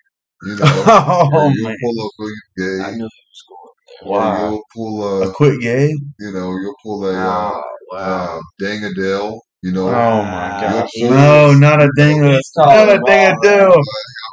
you 0.44 0.56
know, 0.58 0.94
oh 1.32 1.54
you'll 1.54 1.70
man! 1.70 1.78
pull 1.82 1.96
a 2.06 2.10
William 2.20 2.40
I 2.80 2.92
Gay, 2.92 2.92
knew 2.92 3.08
he 3.08 3.24
was 3.30 3.44
going 3.48 3.69
there. 4.02 4.10
or 4.10 4.20
Wow. 4.20 4.50
you'll 4.50 4.64
pull 4.76 5.04
a, 5.24 5.30
A 5.30 5.34
quick 5.34 5.60
gay? 5.62 5.88
you 6.20 6.32
know, 6.32 6.52
you'll 6.58 6.76
pull 6.84 7.06
a 7.06 7.12
uh, 7.12 7.14
Wow, 7.16 7.64
wow. 7.92 8.38
uh, 8.38 8.42
Deng 8.62 8.90
Adel, 8.92 9.42
you 9.62 9.72
know. 9.72 9.88
Oh 9.90 10.24
my 10.24 10.60
god, 10.62 10.88
No, 10.98 11.54
not 11.54 11.82
a 11.82 11.90
ding. 11.96 12.24
He's 12.24 12.52
Not 12.56 12.66
talking 12.66 12.90
a 12.96 13.06
ding 13.06 13.26
a 13.26 13.30
about 13.30 13.44
deal. 13.44 13.76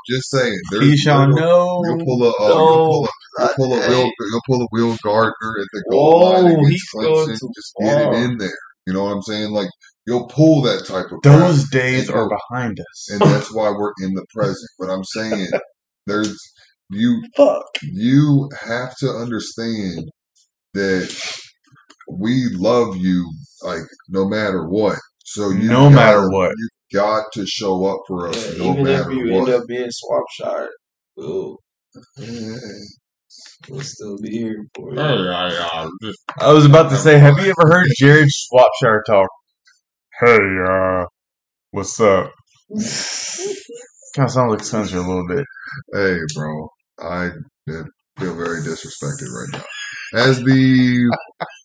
just 0.08 0.30
saying, 0.30 0.58
there's 0.70 0.84
Keyshawn, 0.84 1.34
there- 1.34 1.44
You'll 1.44 1.96
no. 1.98 2.04
pull 2.04 2.22
a, 2.24 2.28
uh, 2.30 2.48
you'll 2.48 2.86
pull 2.86 3.04
a, 3.04 3.08
you'll 3.38 3.48
pull 3.56 3.74
a 3.74 3.80
Hey. 3.82 3.88
Will, 3.88 4.10
you'll 4.30 4.40
pull 4.46 4.62
a 4.62 4.66
Will 4.72 4.96
Gardner 5.02 5.54
at 5.60 5.66
the 5.72 5.84
goal 5.90 6.20
line 6.32 6.46
against 6.46 6.70
he's 6.70 6.84
going 6.94 7.28
Clemson. 7.28 7.38
too 7.40 7.50
Just 7.54 7.72
get 7.80 8.00
it 8.02 8.14
in 8.24 8.38
there. 8.38 8.50
You 8.86 8.92
know 8.94 9.04
what 9.04 9.12
I'm 9.12 9.22
saying? 9.22 9.50
Like 9.52 9.68
you'll 10.06 10.28
pull 10.28 10.62
that 10.62 10.86
type 10.86 11.06
of 11.10 11.20
Those 11.22 11.68
days 11.70 12.08
are 12.08 12.28
behind 12.28 12.78
us. 12.78 13.08
and 13.10 13.20
that's 13.20 13.52
why 13.54 13.70
we're 13.70 13.92
in 14.02 14.14
the 14.14 14.24
present. 14.32 14.68
But 14.78 14.88
I'm 14.90 15.02
saying 15.04 15.48
there's 16.06 16.38
you 16.90 17.22
Fuck. 17.36 17.66
you 17.82 18.48
have 18.66 18.96
to 18.98 19.08
understand 19.10 20.10
that 20.74 21.14
we 22.10 22.48
love 22.52 22.96
you 22.96 23.30
like 23.62 23.82
no 24.08 24.28
matter 24.28 24.68
what. 24.68 24.98
So 25.24 25.50
you 25.50 25.70
No 25.70 25.90
matter 25.90 26.22
gotta 26.22 26.28
what. 26.30 26.52
you 26.56 26.68
got 26.94 27.26
to 27.34 27.46
show 27.46 27.86
up 27.86 28.00
for 28.08 28.28
us 28.28 28.52
Yeah, 28.52 28.58
no 28.58 28.72
even 28.72 28.86
if 28.88 29.08
you 29.10 29.30
what. 29.30 29.48
end 29.48 29.50
up 29.50 29.66
being 29.68 29.90
Swopshire, 29.90 30.68
we'll, 31.16 31.58
we'll 33.68 33.82
still 33.82 34.18
be 34.20 34.30
here 34.30 34.66
for 34.74 34.94
hey, 34.94 35.02
you. 35.02 35.28
I, 35.30 35.48
I 35.84 35.88
just 36.02 36.20
I 36.40 36.52
was 36.52 36.66
about 36.66 36.90
to 36.90 36.96
say, 36.96 37.18
have 37.18 37.38
you 37.38 37.50
ever 37.58 37.68
heard 37.72 37.88
Jared 37.98 38.28
Swopshire 38.28 39.00
talk? 39.06 39.28
Hey, 40.20 40.38
uh, 40.68 41.06
what's 41.72 42.00
up? 42.00 42.32
Kind 44.16 44.26
of 44.28 44.32
sounds 44.32 44.50
like 44.52 44.64
Spencer 44.64 44.98
a 44.98 45.00
little 45.00 45.26
bit. 45.28 45.44
Hey, 45.94 46.18
bro, 46.34 46.68
I 47.00 47.30
feel 47.66 48.34
very 48.36 48.60
disrespected 48.60 49.28
right 49.30 49.48
now. 49.52 49.64
As 50.14 50.38
the 50.42 51.16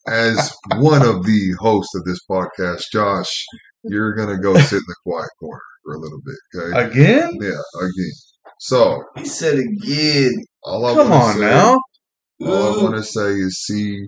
as 0.08 0.52
one 0.78 1.02
of 1.04 1.24
the 1.26 1.56
hosts 1.60 1.94
of 1.96 2.04
this 2.06 2.20
podcast, 2.30 2.84
Josh, 2.92 3.32
you're 3.84 4.14
gonna 4.14 4.38
go 4.40 4.54
sit 4.58 4.78
in 4.78 4.84
the 4.88 4.96
quiet 5.06 5.30
corner 5.40 5.62
for 5.84 5.94
a 5.96 6.00
little 6.00 6.20
bit, 6.26 6.36
okay? 6.74 6.90
Again? 6.92 7.38
Yeah, 7.42 7.62
again. 7.80 8.12
So 8.60 9.04
He 9.18 9.26
said 9.26 9.58
again. 9.60 10.34
all 10.64 10.86
I 10.86 10.94
Come 10.94 11.12
on 11.12 11.34
say, 11.36 11.40
now. 11.42 11.76
all 12.42 12.80
I 12.80 12.84
want 12.84 12.96
to 12.96 13.04
say 13.04 13.34
is 13.34 13.64
C 13.66 14.04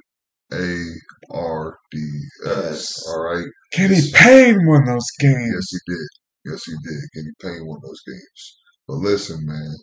A 0.51 0.83
R 1.31 1.77
D 1.91 1.97
S. 2.45 2.55
Yes. 2.55 3.03
All 3.07 3.21
right. 3.23 3.45
Kenny 3.71 3.99
Payne 4.13 4.65
won 4.67 4.85
those 4.85 5.07
games. 5.19 5.53
Yes, 5.53 5.67
he 5.71 5.93
did. 5.93 6.51
Yes, 6.51 6.61
he 6.65 6.73
did. 6.73 7.01
Kenny 7.15 7.31
Payne 7.41 7.65
won 7.67 7.79
those 7.83 8.01
games. 8.05 8.57
But 8.87 8.95
listen, 8.97 9.39
man, 9.45 9.75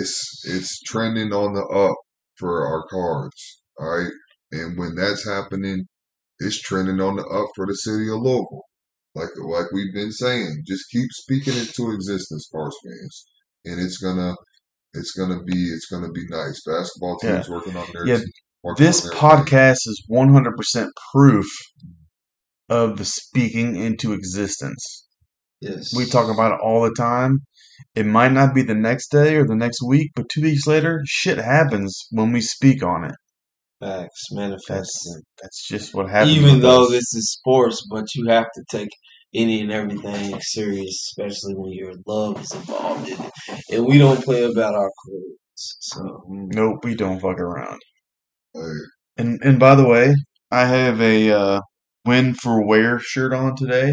it's 0.00 0.42
it's 0.44 0.80
trending 0.82 1.32
on 1.32 1.54
the 1.54 1.64
up 1.64 1.96
for 2.38 2.66
our 2.66 2.84
cards. 2.88 3.62
All 3.78 3.98
right, 3.98 4.12
and 4.52 4.78
when 4.78 4.94
that's 4.94 5.26
happening, 5.26 5.84
it's 6.38 6.60
trending 6.60 7.00
on 7.00 7.16
the 7.16 7.24
up 7.26 7.48
for 7.54 7.66
the 7.66 7.74
city 7.74 8.08
of 8.08 8.20
Louisville. 8.20 8.64
Like 9.14 9.30
like 9.42 9.72
we've 9.72 9.94
been 9.94 10.12
saying, 10.12 10.62
just 10.66 10.84
keep 10.92 11.08
speaking 11.12 11.54
it 11.56 11.74
to 11.76 11.92
existence, 11.92 12.46
Sparks 12.48 12.76
fans, 12.84 13.26
and 13.64 13.80
it's 13.80 13.98
gonna 13.98 14.34
it's 14.94 15.12
gonna 15.12 15.42
be 15.42 15.68
it's 15.68 15.86
gonna 15.90 16.10
be 16.10 16.26
nice. 16.28 16.60
Basketball 16.66 17.18
Yeah. 17.22 17.36
teams 17.36 17.48
working 17.48 17.76
on 17.76 17.86
their 17.92 18.06
Yeah, 18.06 18.18
team, 18.18 18.26
This 18.76 19.04
on 19.04 19.10
their 19.10 19.18
podcast 19.18 19.78
is 19.86 20.04
100% 20.10 20.88
proof 21.12 21.46
of 22.68 22.98
the 22.98 23.04
speaking 23.04 23.76
into 23.76 24.12
existence. 24.12 25.06
Yes. 25.60 25.94
We 25.96 26.04
talk 26.06 26.32
about 26.32 26.52
it 26.52 26.60
all 26.62 26.82
the 26.82 26.94
time. 26.94 27.40
It 27.94 28.06
might 28.06 28.32
not 28.32 28.54
be 28.54 28.62
the 28.62 28.74
next 28.74 29.08
day 29.08 29.36
or 29.36 29.46
the 29.46 29.56
next 29.56 29.82
week, 29.82 30.12
but 30.14 30.28
two 30.28 30.42
weeks 30.42 30.66
later, 30.66 31.02
shit 31.06 31.38
happens 31.38 32.06
when 32.10 32.32
we 32.32 32.40
speak 32.40 32.82
on 32.82 33.04
it. 33.04 33.14
Facts, 33.80 34.28
That's 34.30 34.32
manifesting. 34.32 35.22
that's 35.42 35.68
just 35.68 35.94
what 35.94 36.08
happens. 36.08 36.36
Even 36.36 36.60
though 36.60 36.84
us. 36.84 36.90
this 36.90 37.14
is 37.14 37.32
sports, 37.32 37.86
but 37.90 38.06
you 38.14 38.26
have 38.28 38.46
to 38.54 38.64
take 38.70 38.88
any 39.34 39.60
and 39.60 39.70
everything 39.70 40.40
serious, 40.40 41.12
especially 41.12 41.54
when 41.54 41.72
your 41.72 41.92
love 42.06 42.40
is 42.40 42.54
involved 42.54 43.08
in 43.08 43.20
it. 43.20 43.32
And 43.70 43.84
we 43.86 43.98
don't 43.98 44.24
play 44.24 44.44
about 44.44 44.74
our 44.74 44.90
clothes. 45.04 45.76
So 45.80 46.24
Nope, 46.28 46.84
we 46.84 46.94
don't 46.94 47.20
fuck 47.20 47.38
around. 47.38 47.80
And 49.18 49.40
and 49.42 49.58
by 49.58 49.74
the 49.74 49.86
way, 49.86 50.14
I 50.50 50.64
have 50.66 51.00
a 51.00 51.30
uh, 51.30 51.60
win 52.04 52.34
for 52.34 52.64
wear 52.66 52.98
shirt 52.98 53.34
on 53.34 53.56
today. 53.56 53.92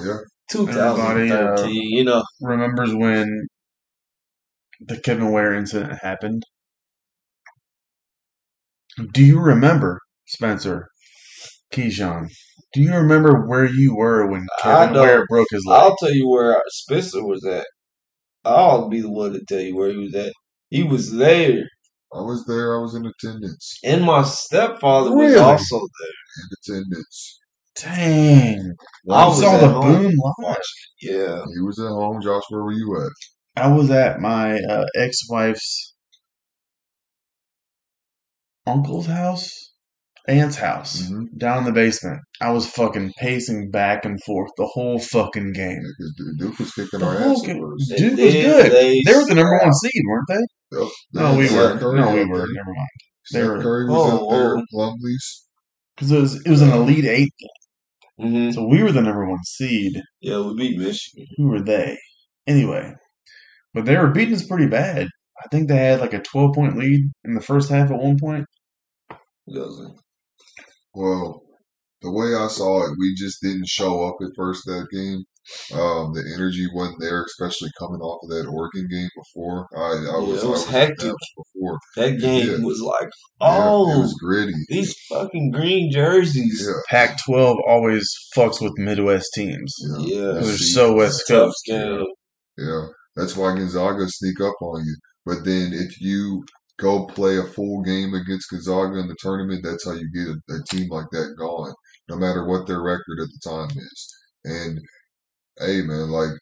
yeah, 0.00 0.18
2013, 0.50 1.32
uh, 1.32 1.66
you 1.68 2.04
know, 2.04 2.22
Remembers 2.40 2.94
when 2.94 3.46
the 4.80 4.98
Kevin 5.00 5.30
Ware 5.30 5.54
incident 5.54 5.98
happened? 6.02 6.42
Do 9.12 9.22
you 9.22 9.38
remember, 9.38 10.00
Spencer, 10.26 10.88
Keyshawn? 11.72 12.28
Do 12.72 12.80
you 12.80 12.94
remember 12.94 13.46
where 13.46 13.66
you 13.66 13.96
were 13.96 14.26
when 14.26 14.46
Kevin 14.60 14.94
Ware 14.94 15.26
broke 15.28 15.48
his 15.50 15.64
leg? 15.66 15.80
I'll 15.80 15.96
tell 15.96 16.12
you 16.12 16.28
where 16.28 16.60
Spencer 16.68 17.24
was 17.24 17.44
at. 17.44 17.66
I'll 18.44 18.88
be 18.88 19.00
the 19.00 19.10
one 19.10 19.32
to 19.32 19.44
tell 19.48 19.60
you 19.60 19.76
where 19.76 19.90
he 19.90 19.96
was 19.96 20.14
at. 20.14 20.32
He 20.70 20.82
was 20.82 21.12
there. 21.12 21.64
I 22.12 22.22
was 22.22 22.44
there. 22.46 22.76
I 22.76 22.80
was 22.80 22.94
in 22.94 23.06
attendance. 23.06 23.78
And 23.84 24.04
my 24.04 24.22
stepfather 24.22 25.14
was 25.14 25.36
also 25.36 25.78
there. 25.78 26.74
In 26.74 26.80
attendance. 26.82 27.40
Dang! 27.76 28.74
I 29.10 29.14
I 29.14 29.26
was 29.28 29.40
saw 29.40 29.54
at 29.54 29.60
the 29.60 29.68
home. 29.68 30.02
boom 30.02 30.12
live. 30.42 30.56
Yeah. 31.00 31.42
He 31.54 31.60
was 31.62 31.78
at 31.78 31.88
home. 31.88 32.20
Josh, 32.22 32.42
where 32.50 32.62
were 32.64 32.72
you 32.72 32.96
at? 33.04 33.62
I 33.62 33.68
was 33.68 33.90
at 33.90 34.20
my 34.20 34.58
uh, 34.58 34.84
ex-wife's 34.96 35.94
uncle's 38.66 39.06
house, 39.06 39.50
aunt's 40.28 40.56
house, 40.56 41.02
Mhm. 41.02 41.38
down 41.38 41.58
in 41.58 41.64
the 41.64 41.72
basement. 41.72 42.20
I 42.40 42.50
was 42.52 42.66
fucking 42.66 43.12
pacing 43.18 43.70
back 43.70 44.04
and 44.04 44.18
forth 44.24 44.50
the 44.56 44.66
whole 44.74 44.98
fucking 44.98 45.52
game. 45.52 45.82
Because 45.98 46.34
Duke 46.38 46.58
was 46.58 46.72
kicking 46.72 47.00
The 47.00 47.06
our 47.06 47.16
ass 47.16 47.42
game. 47.42 47.60
first. 47.60 47.92
Duke 47.98 48.10
was 48.12 48.18
They- 48.18 48.42
good. 48.42 48.72
they 48.72 49.00
They 49.04 49.14
were 49.16 49.26
the 49.26 49.34
number 49.34 49.58
one 49.62 49.72
seed, 49.74 50.02
weren't 50.08 50.28
they? 50.28 50.78
Yep. 50.78 50.88
No, 51.14 51.32
They 51.32 51.38
we 51.38 51.48
had 51.48 51.56
were. 51.56 51.68
Steph 51.70 51.80
Curry 51.80 52.00
No, 52.00 52.14
we 52.14 52.20
out 52.22 52.28
were. 52.28 52.38
there. 52.38 52.46
Never 52.52 52.74
mind. 52.74 52.88
They 53.32 53.38
Steph 53.38 53.46
were 53.48 53.62
Curry 53.62 53.84
was 53.86 53.94
Whoa, 53.96 54.24
up 54.26 54.30
there. 54.30 54.56
whoa. 54.56 54.64
Plumlee's. 54.72 55.46
because 55.96 56.12
it 56.12 56.20
was 56.20 56.34
it 56.46 56.48
was 56.50 56.62
an 56.62 56.70
elite 56.70 57.04
eight, 57.04 57.32
hmm 58.20 58.50
so 58.50 58.66
we 58.66 58.82
were 58.82 58.92
the 58.92 59.02
number 59.02 59.28
one 59.28 59.42
seed. 59.44 60.00
Yeah, 60.20 60.40
we 60.40 60.54
beat 60.54 60.78
Michigan. 60.78 61.26
Who 61.36 61.48
were 61.48 61.62
they? 61.62 61.98
Anyway, 62.46 62.92
but 63.74 63.84
they 63.84 63.96
were 63.96 64.10
beating 64.10 64.34
us 64.34 64.46
pretty 64.46 64.66
bad. 64.66 65.08
I 65.42 65.48
think 65.50 65.68
they 65.68 65.76
had 65.76 66.00
like 66.00 66.14
a 66.14 66.20
twelve 66.20 66.54
point 66.54 66.76
lead 66.78 67.00
in 67.24 67.34
the 67.34 67.40
first 67.40 67.70
half 67.70 67.90
at 67.90 67.98
one 67.98 68.18
point. 68.18 68.46
Doesn't. 69.52 69.98
Well, 70.94 71.42
the 72.02 72.10
way 72.10 72.34
I 72.34 72.48
saw 72.48 72.86
it, 72.86 72.96
we 72.98 73.14
just 73.16 73.42
didn't 73.42 73.68
show 73.68 74.04
up 74.08 74.16
at 74.22 74.36
first 74.36 74.64
that 74.66 74.88
game. 74.92 75.24
Um, 75.72 76.12
the 76.14 76.22
energy 76.34 76.66
wasn't 76.74 76.98
there, 77.00 77.22
especially 77.24 77.70
coming 77.78 78.00
off 78.00 78.20
of 78.24 78.30
that 78.30 78.48
Oregon 78.48 78.86
game 78.90 79.08
before. 79.16 79.66
I, 79.76 79.80
I 79.80 79.94
Yeah, 80.02 80.18
was, 80.18 80.28
it 80.28 80.30
was 80.30 80.44
I 80.44 80.48
was 80.48 80.66
hectic. 80.66 80.98
that 80.98 81.16
before. 81.36 81.78
That 81.96 82.18
game 82.20 82.48
Yeah. 82.60 82.66
was 82.66 82.80
like, 82.80 83.08
Yeah, 83.40 83.70
oh, 83.70 83.90
it 83.96 83.98
was 84.00 84.14
gritty. 84.20 84.52
these 84.68 84.94
fucking 85.08 85.50
green 85.52 85.90
jerseys. 85.92 86.64
Yeah, 86.66 86.74
Pac 86.88 87.18
twelve 87.24 87.56
always 87.68 88.06
fucks 88.36 88.60
with 88.60 88.72
Midwest 88.78 89.28
teams. 89.34 89.74
yeah. 90.06 90.16
Yeah. 90.20 90.32
They're 90.40 90.56
so 90.56 90.94
West 90.94 91.24
Coast. 91.28 91.62
Yeah, 91.68 92.86
that's 93.16 93.36
why 93.36 93.54
Gonzaga 93.54 94.06
sneak 94.08 94.40
up 94.40 94.54
on 94.60 94.84
you. 94.84 94.96
But 95.26 95.44
then 95.44 95.72
if 95.72 96.00
you 96.00 96.44
go 96.78 97.06
play 97.06 97.36
a 97.38 97.44
full 97.44 97.82
game 97.82 98.14
against 98.14 98.50
Gonzaga 98.50 98.98
in 98.98 99.08
the 99.08 99.16
tournament, 99.20 99.62
that's 99.62 99.84
how 99.84 99.92
you 99.92 100.08
get 100.14 100.28
a, 100.28 100.60
a 100.60 100.64
team 100.70 100.88
like 100.90 101.06
that 101.12 101.34
going, 101.38 101.72
no 102.08 102.16
matter 102.16 102.46
what 102.46 102.66
their 102.66 102.82
record 102.82 103.20
at 103.20 103.28
the 103.28 103.40
time 103.50 103.70
is. 103.70 104.14
And 104.44 104.80
hey, 105.60 105.82
man, 105.82 106.10
like 106.10 106.32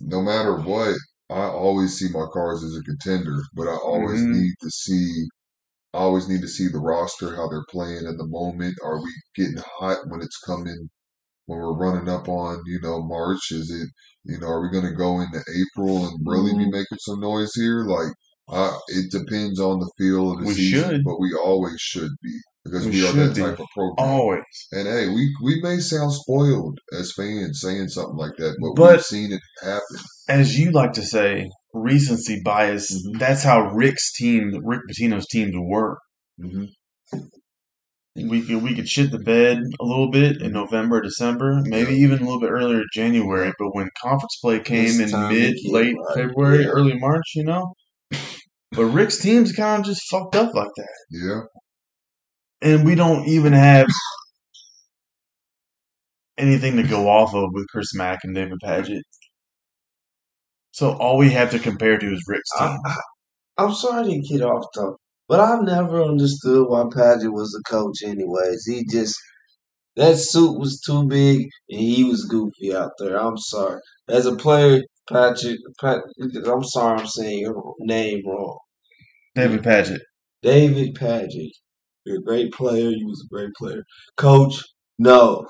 no 0.00 0.22
matter 0.22 0.56
what, 0.60 0.96
I 1.30 1.44
always 1.46 1.98
see 1.98 2.08
my 2.12 2.26
cards 2.32 2.62
as 2.64 2.76
a 2.76 2.82
contender, 2.82 3.40
but 3.54 3.68
I 3.68 3.74
always 3.76 4.22
Mhm. 4.22 4.32
need 4.32 4.54
to 4.62 4.70
see. 4.70 5.26
I 5.94 5.98
always 6.00 6.28
need 6.28 6.42
to 6.42 6.48
see 6.48 6.68
the 6.68 6.78
roster, 6.80 7.36
how 7.36 7.48
they're 7.48 7.64
playing 7.70 8.06
in 8.06 8.16
the 8.18 8.26
moment. 8.26 8.76
Are 8.84 9.02
we 9.02 9.12
getting 9.36 9.58
hot 9.78 10.08
when 10.08 10.22
it's 10.22 10.38
coming? 10.40 10.90
When 11.46 11.58
we're 11.60 11.74
running 11.76 12.08
up 12.08 12.28
on, 12.28 12.62
you 12.66 12.80
know, 12.82 13.02
March, 13.02 13.52
is 13.52 13.70
it 13.70 13.88
you 14.24 14.38
know, 14.40 14.48
are 14.48 14.62
we 14.62 14.70
going 14.70 14.84
to 14.86 14.96
go 14.96 15.20
into 15.20 15.40
April 15.40 16.06
and 16.06 16.26
really 16.26 16.52
be 16.58 16.66
Mhm. 16.66 16.72
making 16.72 16.98
some 17.00 17.20
noise 17.20 17.54
here? 17.54 17.84
Like, 17.84 18.12
uh, 18.48 18.78
it 18.88 19.10
depends 19.12 19.60
on 19.60 19.80
the 19.80 19.90
feel 19.98 20.32
of 20.32 20.40
the 20.40 20.46
We 20.46 20.54
season, 20.54 20.90
should. 20.90 21.04
but 21.04 21.20
we 21.20 21.34
always 21.34 21.80
should 21.80 22.12
be. 22.22 22.38
Because 22.64 22.84
We 22.86 22.92
we, 22.92 23.06
are 23.08 23.12
that 23.12 23.34
type 23.36 23.58
of 23.60 23.66
program. 23.74 23.94
Always. 23.98 24.42
And 24.72 24.86
hey, 24.86 25.08
we 25.08 25.34
we 25.42 25.60
may 25.62 25.78
sound 25.78 26.12
spoiled 26.12 26.78
as 26.98 27.12
fans 27.16 27.60
saying 27.60 27.88
something 27.88 28.16
like 28.16 28.36
that, 28.38 28.56
but, 28.60 28.74
But- 28.80 28.92
we've 28.96 29.04
seen 29.04 29.32
it 29.32 29.40
happen. 29.62 29.98
As 30.28 30.58
you 30.58 30.70
like 30.70 30.92
to 30.94 31.02
say, 31.02 31.50
recency 31.74 32.40
bias. 32.44 32.90
Mhm. 32.92 33.18
That's 33.18 33.42
how 33.42 33.70
Rick's 33.72 34.12
team, 34.12 34.60
Rick 34.64 34.82
Pitino's 34.90 35.26
teams 35.26 35.54
were. 35.56 35.98
hmm 36.40 36.64
We 38.14 38.42
could 38.42 38.62
we 38.62 38.74
could 38.74 38.88
shit 38.88 39.10
the 39.10 39.18
bed 39.18 39.58
a 39.80 39.84
little 39.84 40.10
bit 40.10 40.42
in 40.42 40.52
November, 40.52 41.00
December, 41.00 41.62
maybe 41.64 41.94
even 41.94 42.18
a 42.18 42.24
little 42.24 42.40
bit 42.40 42.50
earlier 42.50 42.82
January. 42.92 43.52
But 43.58 43.74
when 43.74 43.88
conference 44.02 44.38
play 44.42 44.60
came 44.60 45.00
It's 45.00 45.12
in 45.12 45.28
mid, 45.30 45.54
late 45.64 45.94
right. 46.08 46.14
February, 46.16 46.62
Yeah. 46.64 46.68
early 46.70 46.98
March, 46.98 47.24
you 47.34 47.44
know. 47.44 47.72
But 48.72 48.84
Rick's 48.86 49.18
team's 49.18 49.52
kind 49.52 49.80
of 49.80 49.86
just 49.86 50.02
fucked 50.10 50.36
up 50.36 50.54
like 50.54 50.70
that, 50.76 50.96
Yeah, 51.10 51.40
and 52.62 52.84
we 52.84 52.94
don't 52.94 53.26
even 53.26 53.52
have 53.52 53.86
anything 56.38 56.76
to 56.76 56.82
go 56.82 57.08
off 57.08 57.34
of 57.34 57.50
with 57.52 57.66
Chris 57.68 57.94
Mack 57.94 58.20
and 58.24 58.34
David 58.34 58.58
Padgett. 58.64 59.02
So 60.70 60.92
all 60.92 61.18
we 61.18 61.30
have 61.30 61.50
to 61.50 61.58
compare 61.58 61.98
to 61.98 62.06
is 62.06 62.24
Rick's 62.26 62.50
team. 62.58 62.68
I, 62.68 62.90
I, 62.90 62.96
I'm 63.58 63.74
sorry 63.74 64.08
to 64.08 64.20
get 64.20 64.42
off 64.42 64.64
topic, 64.74 64.96
but 65.28 65.40
I've 65.40 65.62
never 65.62 66.02
understood 66.02 66.66
why 66.68 66.84
Padgett 66.84 67.32
was 67.32 67.50
the 67.50 67.62
coach. 67.68 68.02
Anyways, 68.04 68.64
he 68.66 68.84
just 68.90 69.14
that 69.96 70.16
suit 70.16 70.58
was 70.58 70.80
too 70.80 71.06
big 71.06 71.48
and 71.68 71.80
he 71.80 72.04
was 72.04 72.24
goofy 72.24 72.74
out 72.74 72.92
there. 72.98 73.20
I'm 73.20 73.36
sorry. 73.36 73.80
As 74.08 74.24
a 74.24 74.34
player, 74.34 74.80
Patrick, 75.08 75.58
Pat, 75.80 76.00
I'm 76.46 76.64
sorry, 76.64 77.00
I'm 77.00 77.06
saying 77.06 77.40
your 77.40 77.74
name 77.80 78.22
wrong. 78.26 78.58
David 79.34 79.62
Padgett. 79.62 80.00
David 80.42 80.94
Padgett, 80.94 81.50
you're 82.04 82.18
a 82.18 82.22
great 82.22 82.52
player. 82.52 82.90
You 82.90 83.06
was 83.06 83.24
a 83.24 83.34
great 83.34 83.52
player. 83.54 83.84
Coach, 84.16 84.62
no. 84.98 85.46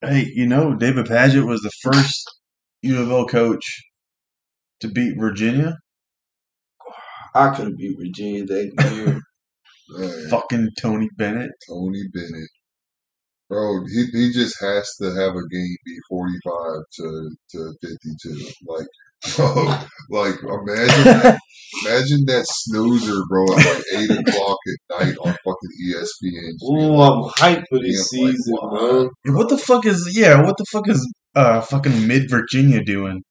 Hey, 0.00 0.30
you 0.34 0.46
know, 0.46 0.74
David 0.74 1.06
Padgett 1.06 1.46
was 1.46 1.60
the 1.60 1.70
first 1.82 2.30
U 2.82 3.00
of 3.00 3.10
L 3.10 3.26
coach 3.26 3.64
to 4.80 4.88
beat 4.88 5.16
Virginia. 5.18 5.76
I 7.34 7.50
could 7.50 7.66
have 7.66 7.76
beat 7.76 7.96
Virginia 7.98 8.44
that 8.44 8.94
year. 8.94 9.20
Man, 9.88 10.28
Fucking 10.30 10.68
Tony 10.80 11.08
Bennett. 11.16 11.50
Tony 11.68 12.04
Bennett, 12.14 12.48
bro, 13.48 13.84
he 13.86 14.06
he 14.12 14.32
just 14.32 14.58
has 14.60 14.88
to 15.00 15.06
have 15.14 15.34
a 15.34 15.48
game 15.48 15.76
be 15.84 15.96
forty 16.08 16.34
five 16.44 16.82
to 16.94 17.30
to 17.50 17.74
fifty 17.82 18.10
two. 18.22 18.48
Like, 18.66 18.86
bro, 19.36 19.78
like 20.10 20.34
imagine 20.42 21.04
that, 21.04 21.38
imagine 21.84 22.24
that 22.26 22.44
snoozer, 22.48 23.20
bro, 23.28 23.44
at 23.52 23.66
like 23.66 23.84
eight 23.94 24.10
o'clock 24.10 24.58
at 24.68 25.06
night 25.06 25.16
on 25.24 25.32
fucking 25.44 25.72
ESPN. 25.88 26.52
Ooh, 26.64 27.00
I'm 27.00 27.30
hyped 27.30 27.64
for 27.68 27.78
this 27.78 28.08
Yeah, 28.12 28.24
like, 28.24 28.32
season, 28.32 28.54
wow. 28.60 29.10
man. 29.24 29.34
What 29.36 29.48
the 29.48 29.58
fuck 29.58 29.86
is 29.86 30.10
yeah? 30.16 30.42
What 30.42 30.56
the 30.56 30.66
fuck 30.72 30.88
is 30.88 31.12
uh 31.34 31.60
fucking 31.60 32.06
mid 32.06 32.28
Virginia 32.30 32.82
doing? 32.82 33.22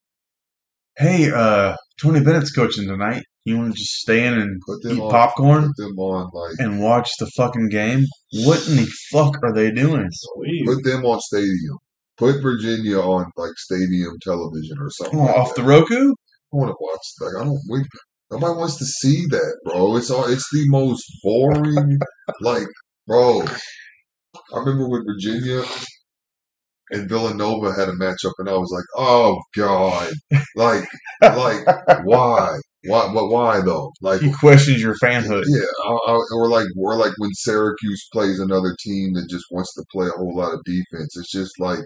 Hey, 0.98 1.32
uh, 1.32 1.76
Tony 2.02 2.20
Bennett's 2.20 2.52
coaching 2.52 2.88
tonight. 2.88 3.24
You 3.46 3.58
want 3.58 3.74
to 3.74 3.78
just 3.80 3.94
stay 4.02 4.26
in 4.28 4.34
and 4.36 4.62
Put 4.68 4.82
them 4.84 4.98
eat 4.98 5.02
on, 5.02 5.10
popcorn 5.10 5.64
Put 5.64 5.78
them 5.78 5.98
on 5.98 6.30
like 6.34 6.56
and 6.60 6.80
watch 6.80 7.10
the 7.20 7.26
fucking 7.36 7.70
game? 7.70 8.04
What 8.46 8.68
in 8.68 8.76
the 8.76 8.88
fuck 9.12 9.36
are 9.44 9.54
they 9.54 9.72
doing? 9.72 10.08
Sweet. 10.12 10.66
put 10.66 10.84
them 10.84 11.06
on 11.06 11.20
stadium. 11.22 11.78
Put 12.22 12.42
Virginia 12.44 13.00
on 13.00 13.32
like 13.36 13.58
stadium 13.58 14.14
television 14.22 14.78
or 14.80 14.92
something. 14.92 15.20
Oh, 15.20 15.24
like 15.24 15.36
off 15.38 15.56
that. 15.56 15.62
the 15.64 15.68
Roku? 15.68 16.12
I 16.12 16.56
want 16.56 16.70
to 16.70 16.76
watch. 16.80 17.02
Like 17.20 17.42
I 17.42 17.46
don't. 17.46 17.60
We, 17.68 17.84
nobody 18.30 18.60
wants 18.60 18.78
to 18.78 18.86
see 18.86 19.26
that, 19.32 19.58
bro. 19.66 19.96
It's 19.98 20.12
all. 20.12 20.26
It's 20.32 20.48
the 20.54 20.66
most 20.70 21.04
boring. 21.24 21.98
like, 22.42 22.68
bro. 23.08 23.42
I 24.54 24.60
remember 24.60 24.88
when 24.88 25.04
Virginia 25.04 25.64
and 26.92 27.10
Villanova 27.10 27.74
had 27.74 27.90
a 27.90 27.94
matchup, 27.94 28.34
and 28.38 28.50
I 28.50 28.54
was 28.54 28.72
like, 28.72 28.86
"Oh 28.96 29.40
God!" 29.56 30.12
Like, 30.56 30.84
like 31.22 31.66
why? 32.04 32.56
Why? 32.84 33.12
But 33.14 33.30
why 33.30 33.62
though? 33.62 33.92
Like, 34.02 34.22
He 34.22 34.32
questions 34.32 34.82
your 34.82 34.96
fanhood. 35.04 35.44
yeah, 35.48 35.66
I, 35.86 36.12
I, 36.12 36.20
or 36.36 36.50
like, 36.50 36.68
or 36.78 36.98
like 36.98 37.14
when 37.18 37.32
Syracuse 37.34 38.08
plays 38.14 38.40
another 38.40 38.76
team 38.80 39.14
that 39.14 39.28
just 39.30 39.46
wants 39.52 39.74
to 39.76 39.84
play 39.92 40.08
a 40.08 40.18
whole 40.18 40.36
lot 40.36 40.54
of 40.54 40.64
defense. 40.66 41.16
It's 41.18 41.32
just 41.32 41.60
like, 41.60 41.80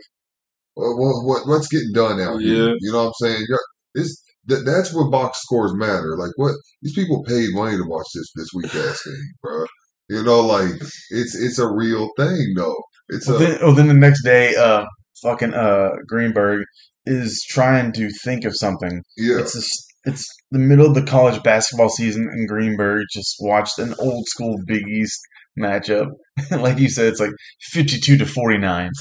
what, 0.75 0.95
what, 0.97 1.25
what 1.25 1.47
what's 1.47 1.67
getting 1.67 1.91
done 1.93 2.19
out 2.21 2.39
here? 2.41 2.75
You 2.79 2.91
know 2.91 3.05
what 3.05 3.07
I'm 3.07 3.13
saying? 3.21 3.45
You're, 3.49 3.59
it's 3.95 4.21
that, 4.45 4.63
that's 4.65 4.93
what 4.93 5.09
box 5.11 5.39
scores 5.41 5.73
matter. 5.75 6.15
Like, 6.17 6.31
what 6.35 6.53
these 6.83 6.93
people 6.93 7.23
paid 7.23 7.49
money 7.53 7.77
to 7.77 7.83
watch 7.87 8.05
this 8.13 8.31
this 8.35 8.49
week 8.53 8.73
ass 8.75 9.03
game, 9.05 9.31
bro. 9.41 9.65
You 10.09 10.23
know, 10.23 10.41
like 10.41 10.69
it's 11.11 11.35
it's 11.35 11.57
a 11.59 11.67
real 11.67 12.09
thing 12.17 12.53
though. 12.55 12.75
It's 13.09 13.27
Well, 13.27 13.37
a 13.37 13.39
then, 13.39 13.57
oh, 13.61 13.73
then 13.73 13.87
the 13.87 13.93
next 13.93 14.23
day, 14.23 14.55
uh, 14.55 14.85
fucking 15.23 15.53
uh, 15.53 15.89
Greenberg 16.07 16.63
is 17.05 17.43
trying 17.49 17.91
to 17.93 18.09
think 18.23 18.45
of 18.45 18.55
something. 18.55 19.01
yeah. 19.17 19.39
It's 19.39 19.53
just, 19.53 19.85
it's 20.05 20.25
the 20.51 20.59
middle 20.59 20.85
of 20.87 20.95
the 20.95 21.03
college 21.03 21.41
basketball 21.43 21.89
season, 21.89 22.27
and 22.31 22.47
Greenberg 22.47 23.05
just 23.13 23.35
watched 23.39 23.79
an 23.79 23.93
old 23.99 24.27
school 24.27 24.55
Big 24.67 24.87
East 24.87 25.19
matchup. 25.59 26.07
like 26.51 26.77
you 26.79 26.89
said, 26.89 27.07
it's 27.07 27.19
like 27.19 27.31
fifty-two 27.71 28.17
to 28.17 28.25
forty-nine. 28.25 28.91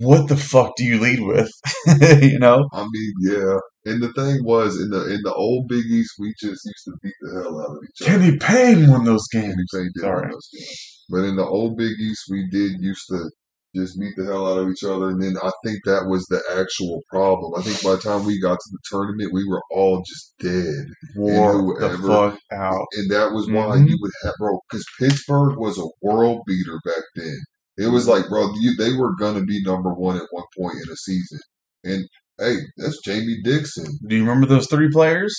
What 0.00 0.28
the 0.28 0.36
fuck 0.36 0.74
do 0.76 0.84
you 0.84 1.00
lead 1.00 1.20
with? 1.20 1.50
you 2.22 2.38
know, 2.38 2.68
I 2.72 2.82
mean, 2.82 3.12
yeah. 3.22 3.58
And 3.84 4.02
the 4.02 4.12
thing 4.12 4.44
was, 4.44 4.80
in 4.80 4.90
the 4.90 5.12
in 5.12 5.20
the 5.24 5.34
old 5.34 5.66
Big 5.68 5.84
East, 5.86 6.12
we 6.18 6.28
just 6.40 6.64
used 6.64 6.84
to 6.86 6.92
beat 7.02 7.14
the 7.20 7.40
hell 7.42 7.60
out 7.60 7.70
of 7.76 7.78
each 7.82 8.02
other. 8.08 8.18
Kenny 8.18 8.36
Payne 8.38 8.90
won 8.90 9.04
those 9.04 9.26
games. 9.32 9.54
Kenny 9.54 9.64
Payne 9.72 9.90
did 9.94 10.00
Sorry. 10.02 10.20
win 10.22 10.30
those 10.30 10.48
games. 10.54 11.04
But 11.08 11.24
in 11.24 11.36
the 11.36 11.44
old 11.46 11.76
Big 11.76 11.98
East, 11.98 12.22
we 12.30 12.46
did 12.50 12.72
used 12.80 13.06
to 13.10 13.30
just 13.74 13.98
beat 13.98 14.14
the 14.16 14.24
hell 14.24 14.46
out 14.46 14.58
of 14.60 14.68
each 14.70 14.84
other. 14.84 15.08
And 15.10 15.22
then 15.22 15.36
I 15.42 15.50
think 15.64 15.78
that 15.84 16.06
was 16.06 16.24
the 16.30 16.40
actual 16.58 17.00
problem. 17.10 17.52
I 17.58 17.62
think 17.62 17.82
by 17.82 17.92
the 17.96 17.98
time 18.02 18.24
we 18.24 18.40
got 18.40 18.54
to 18.54 18.70
the 18.70 18.78
tournament, 18.90 19.32
we 19.32 19.46
were 19.48 19.62
all 19.70 20.02
just 20.06 20.34
dead. 20.38 20.86
Wore 21.16 21.74
the 21.80 21.98
fuck 22.06 22.38
out. 22.52 22.86
And 22.96 23.10
that 23.10 23.32
was 23.32 23.48
why 23.48 23.76
Mhm. 23.78 23.88
you 23.88 23.98
would 24.00 24.12
have, 24.22 24.34
bro, 24.38 24.58
because 24.70 24.84
Pittsburgh 25.00 25.58
was 25.58 25.78
a 25.78 25.88
world 26.02 26.42
beater 26.46 26.78
back 26.84 27.02
then. 27.16 27.38
It 27.78 27.86
was 27.88 28.08
like, 28.08 28.28
bro, 28.28 28.52
you, 28.60 28.74
they 28.76 28.92
were 28.94 29.14
going 29.16 29.36
to 29.36 29.44
be 29.44 29.62
number 29.62 29.94
one 29.94 30.16
at 30.16 30.24
one 30.30 30.44
point 30.58 30.74
in 30.84 30.92
a 30.92 30.96
season. 30.96 31.38
And 31.84 32.04
hey, 32.38 32.56
that's 32.76 33.00
Jamie 33.04 33.38
Dixon, 33.44 33.86
Do 34.08 34.16
you 34.16 34.22
remember 34.22 34.46
those 34.46 34.66
three 34.68 34.90
players? 34.90 35.34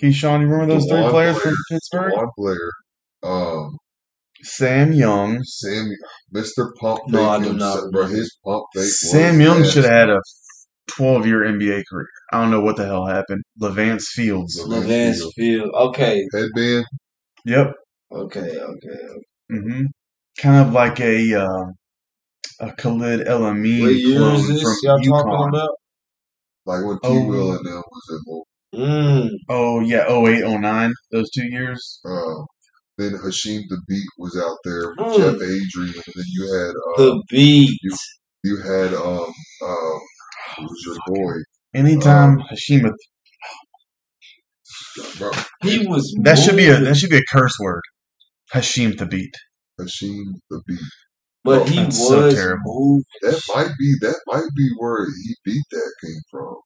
Keyshawn, 0.00 0.40
you 0.42 0.46
remember 0.46 0.74
those 0.74 0.86
The 0.86 0.94
three 1.02 1.10
players 1.10 1.38
player. 1.38 1.52
from 1.54 1.54
Pittsburgh? 1.70 2.12
one 2.14 2.28
player. 2.38 2.70
Um, 3.24 3.76
Sam 4.42 4.92
Young. 4.92 5.42
Sam, 5.42 5.90
Mr. 6.34 6.68
Pump 6.80 7.00
No, 7.08 7.28
I 7.28 7.42
do 7.42 7.52
not 7.54 7.90
bro. 7.90 8.06
His 8.06 8.36
pump 8.44 8.64
fake. 8.74 8.82
was 8.82 9.10
Sam 9.10 9.40
Young 9.40 9.64
should 9.64 9.84
have 9.84 9.92
had 9.92 10.10
a 10.10 10.20
12 10.88 11.26
year 11.26 11.40
NBA 11.42 11.82
career. 11.90 12.06
I 12.32 12.40
don't 12.40 12.50
know 12.52 12.60
what 12.60 12.76
the 12.76 12.84
hell 12.86 13.06
happened. 13.06 13.42
Levance 13.60 14.04
Fields. 14.04 14.62
Levance 14.66 15.22
Field. 15.34 15.70
Okay, 15.74 16.22
headband. 16.32 16.84
Yep. 17.44 17.72
okay, 18.12 18.56
okay. 18.60 18.98
hmm 19.50 19.82
Kind 20.40 20.66
of 20.66 20.72
like 20.74 21.00
a 21.00 21.34
uh, 21.34 21.64
a 22.60 22.72
Khalid 22.72 23.26
El 23.26 23.44
Amin 23.44 23.82
What 23.82 23.92
year 23.94 24.18
clone 24.18 24.34
is 24.36 24.48
this 24.48 24.62
from 24.62 24.74
y'all 24.82 24.98
UConn. 25.00 25.22
talking 25.24 25.48
about? 25.48 25.70
Like 26.66 26.84
when 26.84 26.96
T. 26.96 27.00
Oh. 27.04 27.26
Will 27.26 27.52
and 27.56 27.66
them 27.66 27.82
was 27.90 28.22
in 28.26 28.42
Mm, 28.74 29.30
Oh 29.48 29.80
yeah, 29.80 30.06
08, 30.10 30.44
09, 30.44 30.92
those 31.12 31.30
two 31.30 31.46
years. 31.50 32.00
Uh, 32.04 32.42
then 32.98 33.12
Hashim 33.12 33.60
the 33.68 33.80
Beat 33.88 34.04
was 34.18 34.36
out 34.36 34.56
there 34.64 34.88
with 34.90 34.98
Mm. 34.98 35.16
Jeff 35.16 35.34
Adrien, 35.34 35.94
and 35.94 36.14
then 36.14 36.24
you 36.26 36.52
had 36.52 36.70
uh, 36.70 36.96
the 37.14 37.22
beat. 37.30 37.78
you 38.44 38.56
had 38.58 38.92
um 38.94 39.32
uh 39.62 39.98
who 40.56 40.62
was 40.64 40.82
your 40.86 40.96
boy 41.06 41.32
Anytime 41.74 42.38
Um, 42.40 42.44
Hashima, 42.50 42.90
bro, 45.18 45.30
He 45.62 45.86
was. 45.86 46.14
that 46.22 46.36
should 46.38 46.56
be 46.56 46.66
a 46.66 46.70
moving, 46.70 46.84
that 46.84 46.96
should 46.96 47.10
be 47.10 47.18
a 47.18 47.24
curse 47.30 47.54
word. 47.60 47.82
Hasheem 48.52 48.94
Thabeet. 48.94 49.32
Hashim 49.80 50.24
the 50.50 50.62
Beat. 50.66 50.78
but 51.44 51.68
he 51.68 51.76
That's 51.76 51.98
so 52.08 52.24
was 52.26 52.34
terrible. 52.34 52.62
moving. 52.74 53.04
That 53.22 53.40
might 53.54 53.72
be 53.78 53.94
that 54.00 54.20
might 54.26 54.48
be 54.56 54.70
where 54.78 55.06
he 55.06 55.36
beat 55.44 55.62
that 55.70 55.92
came 56.02 56.20
from. 56.30 56.56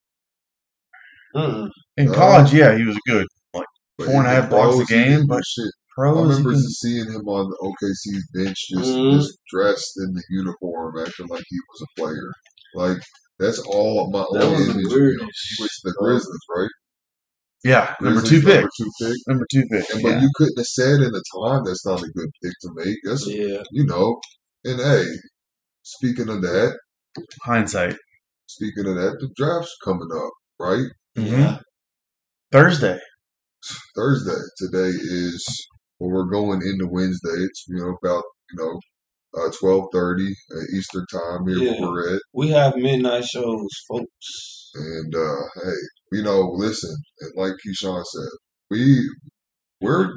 Mm-mm. 1.37 1.71
In 1.97 2.09
Uh, 2.09 2.15
college, 2.15 2.53
yeah, 2.53 2.77
he 2.77 2.85
was 2.85 2.99
good, 3.07 3.27
like 3.55 3.67
Four 3.99 4.07
and 4.07 4.15
a 4.15 4.19
in 4.19 4.23
the 4.25 4.31
half 4.31 4.51
blocks 4.51 4.79
a 4.81 4.85
game, 4.93 5.27
but 5.27 5.43
shit. 5.47 5.67
I 5.67 5.93
Pros, 5.95 6.17
he 6.17 6.23
remember 6.31 6.53
can- 6.53 6.71
seeing 6.71 7.07
him 7.07 7.29
on 7.29 7.51
the 7.51 7.57
OKC's 7.61 8.27
bench, 8.33 8.57
just 8.71 8.91
Mhm. 8.97 9.13
just 9.21 9.39
dressed 9.53 9.93
in 9.99 10.15
the 10.15 10.23
uniform, 10.31 10.99
acting 10.99 11.27
like 11.27 11.45
he 11.49 11.59
was 11.69 11.83
a 11.83 12.01
player. 12.01 12.33
Like 12.75 13.03
that's 13.39 13.59
all 13.59 14.11
my 14.11 14.25
That 14.33 14.45
only 14.47 14.65
image. 14.71 14.87
of 14.87 14.93
weird- 14.93 15.21
him. 15.21 15.29
He 15.29 15.63
was 15.63 15.81
the 15.85 15.93
Grizzlies, 15.99 16.39
right? 16.57 16.71
Yeah, 17.65 17.95
number 18.01 18.23
two 18.23 18.41
pick. 18.41 18.55
Number 18.61 18.71
two 18.79 18.91
pick. 19.01 19.17
Number 19.29 19.47
two 19.53 19.63
pick. 19.71 19.91
And, 19.91 20.03
yeah. 20.03 20.11
But 20.15 20.23
you 20.23 20.31
couldn't 20.37 20.59
have 20.59 20.67
said 20.67 21.01
in 21.01 21.11
the 21.13 21.25
time 21.43 21.63
that's 21.65 21.85
not 21.87 22.03
a 22.03 22.09
good 22.15 22.31
pick 22.43 22.53
to 22.63 22.71
make. 22.75 22.97
That's 23.05 23.27
Yeah. 23.29 23.63
you 23.73 23.85
know. 23.87 24.21
And 24.65 24.79
hey, 24.81 25.05
speaking 25.83 26.29
of 26.29 26.43
that, 26.43 26.77
Hindsight. 27.45 27.97
speaking 28.47 28.87
of 28.87 28.95
that, 28.95 29.17
the 29.21 29.29
draft's 29.37 29.75
coming 29.85 30.09
up, 30.15 30.31
right? 30.59 30.87
Yeah. 31.17 31.59
Thursday. 32.53 32.99
Thursday. 33.97 34.41
Today 34.59 34.89
is 34.89 35.67
well, 35.99 36.11
we're 36.11 36.31
going 36.31 36.61
into 36.63 36.87
Wednesday. 36.91 37.37
It's 37.45 37.65
you 37.69 37.77
know 37.77 37.97
about 38.03 38.25
you 38.53 38.57
know, 38.65 38.81
uh, 39.43 39.51
twelve 39.61 39.89
thirty 39.93 40.29
Eastern 40.77 41.05
time 41.13 41.47
here 41.47 41.59
Yeah. 41.59 41.81
where 41.81 41.91
we're 41.91 42.15
at. 42.17 42.23
We 42.33 42.49
have 42.49 42.77
midnight 42.77 43.25
shows, 43.25 43.69
folks. 43.89 44.71
And 44.75 45.15
uh, 45.15 45.43
hey, 45.65 45.77
you 46.13 46.23
know, 46.23 46.51
listen, 46.55 46.95
like 47.37 47.53
Keyshawn 47.67 48.05
said, 48.05 48.29
we 48.71 49.09
we're 49.81 50.15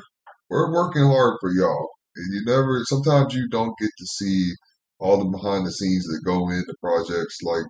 we're 0.50 0.74
working 0.74 1.06
hard 1.06 1.38
for 1.42 1.52
y'all. 1.52 1.90
And 2.16 2.34
you 2.34 2.44
never 2.46 2.82
sometimes 2.86 3.34
you 3.34 3.48
don't 3.50 3.78
get 3.80 3.90
to 3.98 4.06
see 4.06 4.52
all 5.00 5.18
the 5.18 5.26
behind 5.26 5.66
the 5.66 5.72
scenes 5.72 6.06
that 6.06 6.22
go 6.26 6.50
into 6.50 6.74
projects 6.82 7.40
like 7.44 7.66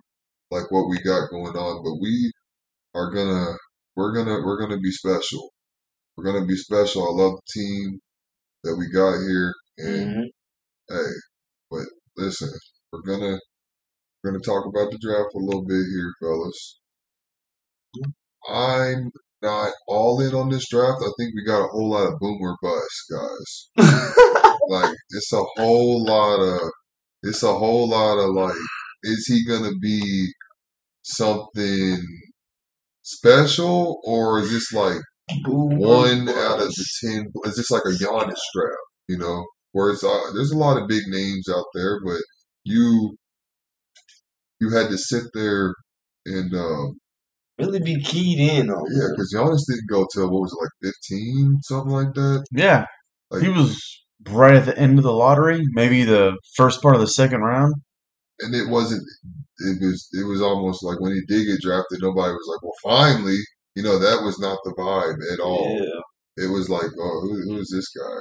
like 0.50 0.70
what 0.70 0.88
we 0.88 0.98
got 1.02 1.30
going 1.30 1.56
on, 1.56 1.82
but 1.84 2.00
we 2.02 2.32
are 2.94 3.12
gonna 3.12 3.54
we're 3.96 4.14
gonna 4.14 4.44
we're 4.44 4.60
gonna 4.60 4.80
be 4.80 4.92
special. 4.92 5.52
We're 6.16 6.24
gonna 6.24 6.46
be 6.46 6.56
special. 6.56 7.04
I 7.04 7.22
love 7.22 7.34
the 7.36 7.60
team 7.60 8.00
that 8.64 8.76
we 8.76 8.88
got 8.90 9.18
here 9.20 9.54
and 9.78 10.16
Mhm. 10.16 10.24
hey, 10.90 11.12
but 11.70 11.86
listen, 12.16 12.50
we're 12.92 13.02
gonna 13.02 13.38
we're 14.22 14.32
gonna 14.32 14.42
talk 14.44 14.66
about 14.66 14.90
the 14.92 14.98
draft 14.98 15.34
a 15.34 15.38
little 15.38 15.64
bit 15.64 15.84
here, 15.86 16.14
fellas. 16.20 16.80
I'm 18.48 19.10
not 19.42 19.72
all 19.88 20.20
in 20.20 20.34
on 20.34 20.50
this 20.50 20.68
draft. 20.70 21.02
I 21.02 21.10
think 21.18 21.34
we 21.34 21.44
got 21.44 21.64
a 21.64 21.68
whole 21.68 21.90
lot 21.90 22.06
of 22.06 22.18
boomer 22.18 22.56
bust, 22.62 23.12
guys. 23.12 24.10
Like 24.68 24.94
it's 25.10 25.32
a 25.32 25.42
whole 25.56 26.04
lot 26.04 26.40
of 26.40 26.70
it's 27.22 27.42
a 27.42 27.52
whole 27.52 27.88
lot 27.88 28.18
of 28.18 28.34
like, 28.34 28.56
is 29.02 29.26
he 29.26 29.44
gonna 29.46 29.74
be 29.80 30.32
something 31.02 31.98
special 33.02 34.00
or 34.04 34.40
is 34.40 34.50
this 34.50 34.72
like 34.72 35.00
one 35.46 36.28
out 36.28 36.60
of 36.60 36.68
the 36.68 36.86
ten? 37.02 37.26
Is 37.44 37.56
this 37.56 37.70
like 37.70 37.82
a 37.84 37.90
Giannis 37.90 38.40
draft? 38.54 38.78
You 39.08 39.18
know, 39.18 39.44
where 39.72 39.90
it's 39.90 40.04
uh, 40.04 40.32
there's 40.34 40.52
a 40.52 40.58
lot 40.58 40.80
of 40.80 40.88
big 40.88 41.02
names 41.08 41.44
out 41.54 41.66
there, 41.74 42.00
but 42.04 42.20
you 42.64 43.16
you 44.60 44.70
had 44.70 44.88
to 44.88 44.98
sit 44.98 45.24
there 45.34 45.74
and 46.26 46.54
um, 46.54 46.96
really 47.58 47.80
be 47.80 48.00
keyed 48.02 48.38
in 48.38 48.70
on. 48.70 48.84
yeah, 48.92 49.08
because 49.10 49.32
Giannis 49.34 49.66
didn't 49.68 49.88
go 49.88 50.06
till 50.12 50.30
what 50.30 50.42
was 50.42 50.52
it 50.52 50.62
like 50.62 50.92
fifteen, 50.92 51.58
something 51.62 51.92
like 51.92 52.14
that. 52.14 52.44
Yeah, 52.52 52.86
Like 53.30 53.42
he 53.42 53.48
was 53.48 53.80
right 54.30 54.54
at 54.54 54.64
the 54.66 54.78
end 54.78 54.98
of 54.98 55.04
the 55.04 55.12
lottery, 55.12 55.62
maybe 55.72 56.04
the 56.04 56.36
first 56.56 56.80
part 56.82 56.94
of 56.94 57.00
the 57.00 57.06
second 57.08 57.40
round. 57.42 57.74
and 58.40 58.54
it 58.54 58.68
wasn't. 58.68 59.02
It 59.58 59.78
was. 59.80 60.08
It 60.12 60.26
was 60.26 60.42
almost 60.42 60.82
like 60.82 60.98
when 61.00 61.12
he 61.12 61.20
did 61.28 61.46
get 61.46 61.60
drafted, 61.60 62.00
nobody 62.02 62.32
was 62.32 62.48
like, 62.50 62.62
"Well, 62.62 62.72
finally." 62.82 63.38
You 63.76 63.82
know, 63.82 63.98
that 63.98 64.22
was 64.24 64.38
not 64.38 64.58
the 64.64 64.72
vibe 64.78 65.18
at 65.32 65.40
all. 65.40 65.78
Yeah. 65.80 66.44
It 66.44 66.50
was 66.50 66.68
like, 66.68 66.90
"Oh, 66.98 67.20
who, 67.22 67.42
who 67.44 67.58
is 67.60 67.70
this 67.74 67.88
guy?" 67.96 68.20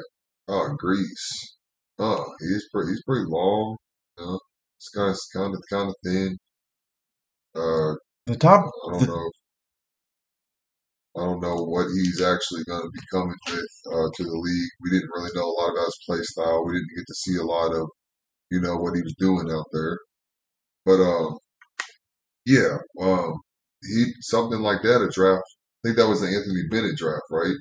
Oh, 0.49 0.75
Greece. 0.77 1.57
Oh, 1.99 2.23
he's 2.39 2.65
pretty. 2.71 2.91
He's 2.91 3.03
pretty 3.03 3.25
long. 3.27 3.77
You 4.19 4.25
know, 4.25 4.39
this 4.77 4.89
guy's 4.95 5.19
kind 5.35 5.55
of 5.55 5.61
kind 5.71 5.89
of 5.89 5.95
thin. 6.05 6.37
Uh, 7.55 7.93
The 8.25 8.35
top, 8.37 8.71
I 8.87 8.91
don't 8.91 8.99
the, 9.01 9.07
know. 9.07 9.31
I 11.17 11.25
don't 11.25 11.41
know 11.41 11.55
what 11.65 11.87
he's 11.93 12.21
actually 12.21 12.63
going 12.63 12.81
to 12.81 12.89
be 12.89 12.99
coming 13.11 13.35
with 13.47 13.93
uh, 13.93 14.09
to 14.15 14.23
the 14.23 14.31
league. 14.31 14.69
We 14.81 14.91
didn't 14.91 15.11
really 15.13 15.31
know 15.35 15.45
a 15.45 15.57
lot 15.61 15.71
about 15.71 15.85
his 15.85 15.99
play 16.07 16.21
style. 16.21 16.65
We 16.65 16.73
didn't 16.73 16.95
get 16.95 17.05
to 17.07 17.15
see 17.15 17.37
a 17.37 17.43
lot 17.43 17.73
of, 17.73 17.89
you 18.49 18.61
know, 18.61 18.77
what 18.77 18.95
he 18.95 19.01
was 19.01 19.15
doing 19.19 19.51
out 19.51 19.67
there. 19.73 19.99
But 20.85 21.01
um, 21.01 21.37
yeah, 22.45 22.77
um, 23.01 23.33
he 23.83 24.05
something 24.21 24.59
like 24.61 24.81
that. 24.83 25.01
A 25.01 25.09
draft. 25.09 25.43
I 25.83 25.89
think 25.89 25.97
that 25.97 26.07
was 26.07 26.21
the 26.21 26.27
Anthony 26.27 26.63
Bennett 26.69 26.97
draft, 26.97 27.23
right? 27.29 27.55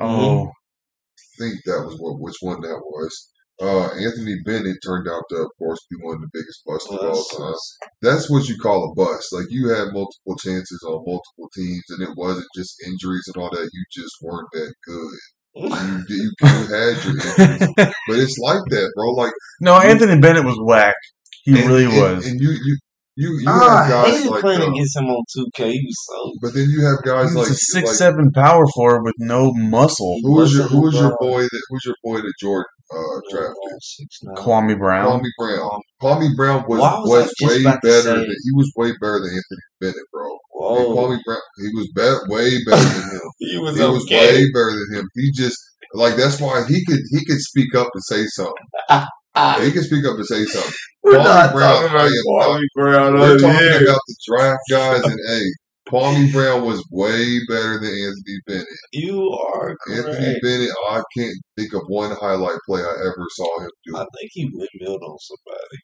oh, 0.00 0.46
I 0.46 1.22
think 1.38 1.64
that 1.64 1.84
was 1.84 1.96
what 1.98 2.20
which 2.20 2.36
one 2.40 2.60
that 2.62 2.78
was. 2.78 3.30
Uh, 3.60 3.88
Anthony 3.98 4.36
Bennett 4.44 4.78
turned 4.84 5.08
out 5.08 5.22
to, 5.30 5.36
of 5.36 5.50
course, 5.58 5.80
be 5.90 5.96
one 6.00 6.14
of 6.16 6.20
the 6.22 6.30
biggest 6.32 6.62
busts 6.64 6.90
of 6.92 6.98
all 7.00 7.24
time. 7.24 7.54
That's 8.02 8.30
what 8.30 8.48
you 8.48 8.56
call 8.56 8.90
a 8.90 8.94
bust. 8.94 9.32
Like 9.32 9.46
you 9.50 9.68
had 9.70 9.92
multiple 9.92 10.36
chances 10.38 10.80
on 10.86 11.02
multiple 11.04 11.50
teams, 11.56 11.82
and 11.90 12.02
it 12.02 12.14
wasn't 12.16 12.46
just 12.54 12.76
injuries 12.86 13.24
and 13.34 13.42
all 13.42 13.50
that. 13.50 13.68
You 13.72 13.84
just 13.92 14.14
weren't 14.22 14.48
that 14.52 14.72
good. 14.86 15.18
You 15.54 15.68
you, 16.08 16.30
you 16.40 16.48
had 16.48 17.04
your 17.04 17.14
injuries, 17.18 17.74
but 18.06 18.18
it's 18.18 18.38
like 18.38 18.62
that, 18.70 18.92
bro. 18.94 19.10
Like 19.14 19.32
no, 19.60 19.74
Anthony 19.76 20.20
Bennett 20.20 20.44
was 20.44 20.58
whack. 20.62 20.94
He 21.42 21.58
and, 21.58 21.68
really 21.68 21.84
and, 21.86 21.94
was. 21.96 22.26
And 22.26 22.40
you 22.40 22.50
you 22.50 22.78
you 23.16 23.38
you 23.40 23.44
Ah, 23.48 23.82
have 23.82 23.90
guys 23.90 24.14
hated 24.18 24.30
like, 24.30 24.40
playing 24.40 24.62
uh, 24.62 24.70
against 24.70 24.96
him 24.96 25.06
on 25.06 25.24
2K. 25.36 25.72
He 25.72 25.80
was 25.84 25.96
so. 26.06 26.32
but 26.40 26.54
then 26.54 26.66
you 26.70 26.84
have 26.86 26.98
He 27.02 27.10
guys 27.10 27.34
was 27.34 27.34
like 27.34 27.48
a 27.48 27.54
six 27.54 27.88
like 27.88 27.96
seven 27.96 28.30
power 28.30 28.64
forward 28.76 29.02
with 29.02 29.16
no 29.18 29.52
muscle. 29.54 30.14
who 30.22 30.36
was 30.36 30.54
your 30.54 30.68
who 30.68 30.82
was 30.82 30.94
your 30.94 31.16
boy 31.18 31.42
that 31.42 31.62
who's 31.70 31.84
your 31.84 31.96
boy 32.04 32.18
that 32.18 32.32
Jordan 32.40 32.66
uh, 32.92 33.20
drafted? 33.30 33.54
Six, 33.80 34.18
nine. 34.22 34.36
Kwame 34.36 34.78
Brown. 34.78 35.20
Kwame 35.20 35.30
Brown. 35.38 35.80
Kwame 36.02 36.36
Brown 36.36 36.64
was, 36.68 36.80
Well, 36.80 36.84
I 36.84 37.00
was, 37.00 37.34
was 37.40 37.50
way 37.50 37.62
better 37.82 38.02
than 38.02 38.24
he 38.24 38.50
was 38.54 38.72
way 38.76 38.92
better 39.00 39.20
than 39.20 39.30
Anthony 39.30 39.64
Bennett, 39.80 40.06
bro. 40.12 40.24
And 40.26 40.38
Whoa. 40.52 40.94
Kwame 40.96 41.18
Brown, 41.24 41.38
he 41.58 41.68
was 41.74 41.88
be- 41.94 42.34
way 42.34 42.50
better 42.64 42.82
than 42.84 43.10
him. 43.10 43.20
He 43.38 43.58
was 43.58 43.76
he 43.76 43.84
was 43.84 44.06
way 44.10 44.44
better 44.52 44.72
than 44.72 44.98
him. 45.00 45.08
He 45.14 45.30
just 45.32 45.56
like 45.94 46.16
that's 46.16 46.40
why 46.40 46.64
he 46.68 46.84
could 46.86 47.00
he 47.10 47.24
could 47.24 47.38
speak 47.40 47.74
up 47.74 47.88
and 47.94 48.02
say 48.04 48.24
something. 48.26 48.54
Ah, 48.90 49.06
He 49.62 49.70
could 49.70 49.84
speak 49.84 50.04
up 50.04 50.16
and 50.16 50.26
say 50.26 50.44
something. 50.44 50.72
we're 51.04 51.18
Kwame 51.18 51.24
not 51.24 51.52
Brown, 51.52 51.74
talking 51.74 51.90
about 51.90 52.02
I 52.02 52.06
am 52.06 52.58
Kwame 52.58 52.60
Brown 52.74 53.12
We're 53.14 53.38
talking 53.38 53.58
here. 53.58 53.82
about 53.84 54.00
the 54.08 54.16
draft 54.28 54.60
guys, 54.70 55.04
and 55.04 55.18
hey, 55.28 55.44
Kwame 55.88 56.32
Brown 56.32 56.64
was 56.64 56.84
way 56.90 57.38
better 57.48 57.78
than 57.80 57.90
Anthony 57.90 58.38
Bennett. 58.46 58.66
You 58.92 59.30
are 59.30 59.76
correct. 59.86 60.08
Anthony 60.08 60.38
Bennett, 60.42 60.70
I 60.90 61.02
can't 61.16 61.34
think 61.56 61.72
of 61.74 61.82
one 61.88 62.10
highlight 62.20 62.58
play 62.66 62.82
I 62.82 62.90
ever 63.06 63.26
saw 63.30 63.60
him 63.62 63.70
do. 63.86 63.96
I 63.96 64.00
think 64.18 64.30
he 64.32 64.50
windmilled 64.52 65.02
on 65.02 65.16
somebody. 65.18 65.78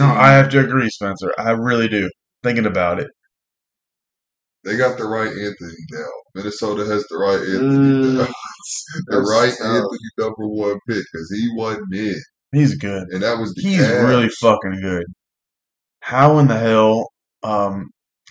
No, 0.00 0.06
I 0.06 0.32
have 0.32 0.48
to 0.50 0.60
agree, 0.60 0.88
Spencer. 0.90 1.32
I 1.38 1.50
really 1.50 1.88
do. 1.88 2.10
Thinking 2.42 2.66
about 2.66 2.98
it. 2.98 3.08
They 4.64 4.76
got 4.76 4.98
the 4.98 5.04
right 5.04 5.28
Anthony 5.28 5.74
now. 5.92 6.06
Minnesota 6.34 6.84
has 6.84 7.04
the 7.08 7.16
right 7.16 7.38
Anthony 7.38 7.68
Mm, 7.68 8.14
now. 8.18 8.26
the 9.06 9.18
that's 9.18 9.30
right 9.30 9.54
tough. 9.56 9.66
Anthony 9.66 9.98
number 10.18 10.48
one 10.48 10.78
pick 10.88 11.04
because 11.12 11.30
he 11.32 11.48
wasn't 11.54 11.94
in, 11.94 12.20
He's 12.52 12.74
good. 12.76 13.04
and 13.10 13.22
that 13.22 13.38
was 13.38 13.54
the 13.54 13.62
He's 13.62 13.78
Cavs. 13.80 14.08
really 14.08 14.28
fucking 14.40 14.80
good. 14.82 15.04
How 16.00 16.38
in 16.38 16.48
the 16.48 16.58
hell 16.58 17.08
um, 17.44 17.90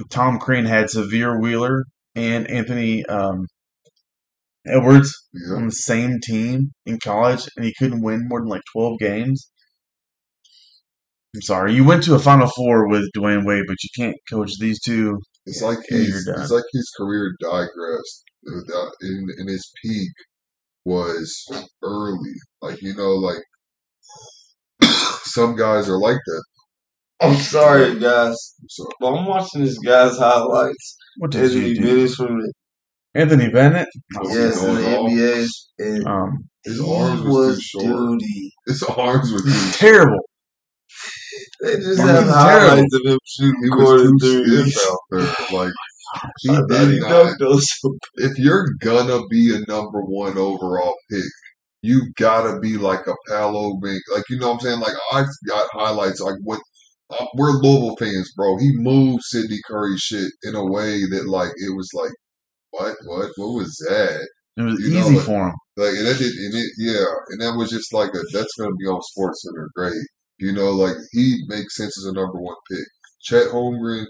Tom 0.09 0.39
Crean 0.39 0.65
had 0.65 0.85
Sahvir 0.85 1.41
Wheeler 1.41 1.85
and 2.15 2.49
Anthony 2.49 3.05
um, 3.05 3.47
Edwards 4.65 5.13
on 5.55 5.65
the 5.65 5.71
same 5.71 6.19
team 6.21 6.71
in 6.85 6.99
college 6.99 7.47
and 7.55 7.65
he 7.65 7.73
couldn't 7.77 8.03
win 8.03 8.27
more 8.27 8.41
than 8.41 8.49
like 8.49 8.61
12 8.73 8.99
games? 8.99 9.49
I'm 11.35 11.41
sorry. 11.41 11.73
You 11.73 11.83
went 11.83 12.03
to 12.03 12.15
a 12.15 12.19
Final 12.19 12.47
Four 12.47 12.87
with 12.87 13.11
Dwyane 13.15 13.45
Wade, 13.45 13.65
but 13.67 13.77
you 13.83 13.89
can't 13.95 14.15
coach 14.31 14.51
these 14.59 14.79
two. 14.81 15.19
It's 15.45 15.61
like 15.61 15.79
he's, 15.87 16.27
it's 16.27 16.51
like 16.51 16.63
his 16.73 16.91
career 16.97 17.33
digressed. 17.39 18.23
In, 19.01 19.27
in 19.37 19.47
his 19.47 19.69
peak 19.83 20.09
was 20.85 21.45
early. 21.83 22.33
Like 22.61 22.81
you 22.81 22.95
know, 22.95 23.11
like 23.11 23.43
some 25.23 25.55
guys 25.55 25.89
are 25.89 25.99
like 25.99 26.19
that. 26.25 26.43
I'm 27.21 27.35
sorry, 27.35 27.99
guys, 27.99 28.35
So 28.69 28.85
but 28.99 29.13
I'm 29.13 29.25
watching 29.25 29.61
this 29.63 29.77
guy's 29.79 30.17
highlights. 30.17 30.97
What 31.17 31.31
did 31.31 31.43
Anthony 31.43 31.69
you 31.69 31.75
do? 31.75 31.81
Bennett 31.81 32.11
from 32.11 32.39
the 32.39 32.53
Anthony 33.15 33.49
Bennett? 33.49 33.89
Was 34.15 34.35
yes 34.35 34.63
in 34.63 34.75
the? 34.75 34.81
NBA, 34.81 35.47
and 35.79 36.05
Um, 36.05 36.49
his 36.65 36.79
he 36.79 36.81
arms 36.81 37.21
was, 37.23 37.47
was 37.47 37.57
too 37.79 37.79
short. 37.81 38.19
duty. 38.19 38.51
His 38.67 38.83
arms 38.83 39.31
were 39.33 39.41
terrible. 39.73 40.19
They 41.61 41.75
just 41.77 42.01
He 42.01 42.03
have 42.03 42.25
was 42.25 42.35
highlights 42.35 42.93
of 42.95 43.01
him 43.05 43.19
shooting 43.25 43.63
He 43.63 43.69
corner 43.69 44.03
was 44.03 44.13
too 44.21 44.43
threes. 44.45 44.77
out 44.89 44.97
there. 45.11 45.33
Like 45.59 45.73
he 46.39 46.49
did 46.69 47.01
not. 47.01 47.39
those. 47.39 47.65
if 48.15 48.37
you're 48.39 48.67
gonna 48.81 49.25
be 49.29 49.55
a 49.55 49.59
number 49.71 50.01
one 50.01 50.37
overall 50.37 50.95
pick, 51.11 51.23
you 51.81 52.11
gotta 52.17 52.59
be 52.59 52.77
like 52.77 53.07
a 53.07 53.15
Palo 53.27 53.77
Bank. 53.81 54.01
Like 54.13 54.23
you 54.29 54.39
know 54.39 54.47
what 54.49 54.53
I'm 54.55 54.59
saying? 54.61 54.79
Like 54.79 54.95
I've 55.13 55.27
got 55.47 55.67
highlights 55.73 56.21
like 56.21 56.35
what 56.43 56.61
uh, 57.09 57.25
we're 57.35 57.51
Louisville 57.51 57.95
fans, 57.97 58.31
bro. 58.35 58.57
He 58.57 58.73
moved 58.75 59.23
Sidney 59.23 59.59
Curry 59.67 59.97
shit 59.97 60.31
in 60.43 60.55
a 60.55 60.65
way 60.65 61.01
that 61.09 61.27
like 61.27 61.51
it 61.57 61.75
was 61.75 61.89
like 61.93 62.11
what 62.71 62.95
what 63.05 63.31
what 63.37 63.53
was 63.53 63.75
that? 63.89 64.27
It 64.57 64.61
was 64.63 64.79
You 64.79 64.93
know, 64.93 64.99
easy 64.99 65.15
like- 65.17 65.25
for 65.25 65.47
him. 65.49 65.55
Like 65.77 65.93
and 65.93 66.07
that 66.07 66.17
did 66.17 66.33
and 66.33 66.55
it 66.55 66.71
yeah, 66.79 67.05
and 67.29 67.41
that 67.41 67.55
was 67.55 67.69
just 67.69 67.93
like 67.93 68.09
a 68.09 68.21
that's 68.33 68.55
gonna 68.59 68.75
be 68.79 68.87
on 68.87 69.01
Sports 69.03 69.43
Center, 69.43 69.69
great. 69.75 69.93
You 70.39 70.51
know, 70.51 70.71
like 70.71 70.95
he 71.11 71.43
makes 71.47 71.75
sense 71.75 71.97
as 71.99 72.05
a 72.05 72.13
number 72.13 72.39
one 72.39 72.55
pick. 72.69 72.85
Chet 73.21 73.47
Holmgren, 73.49 74.05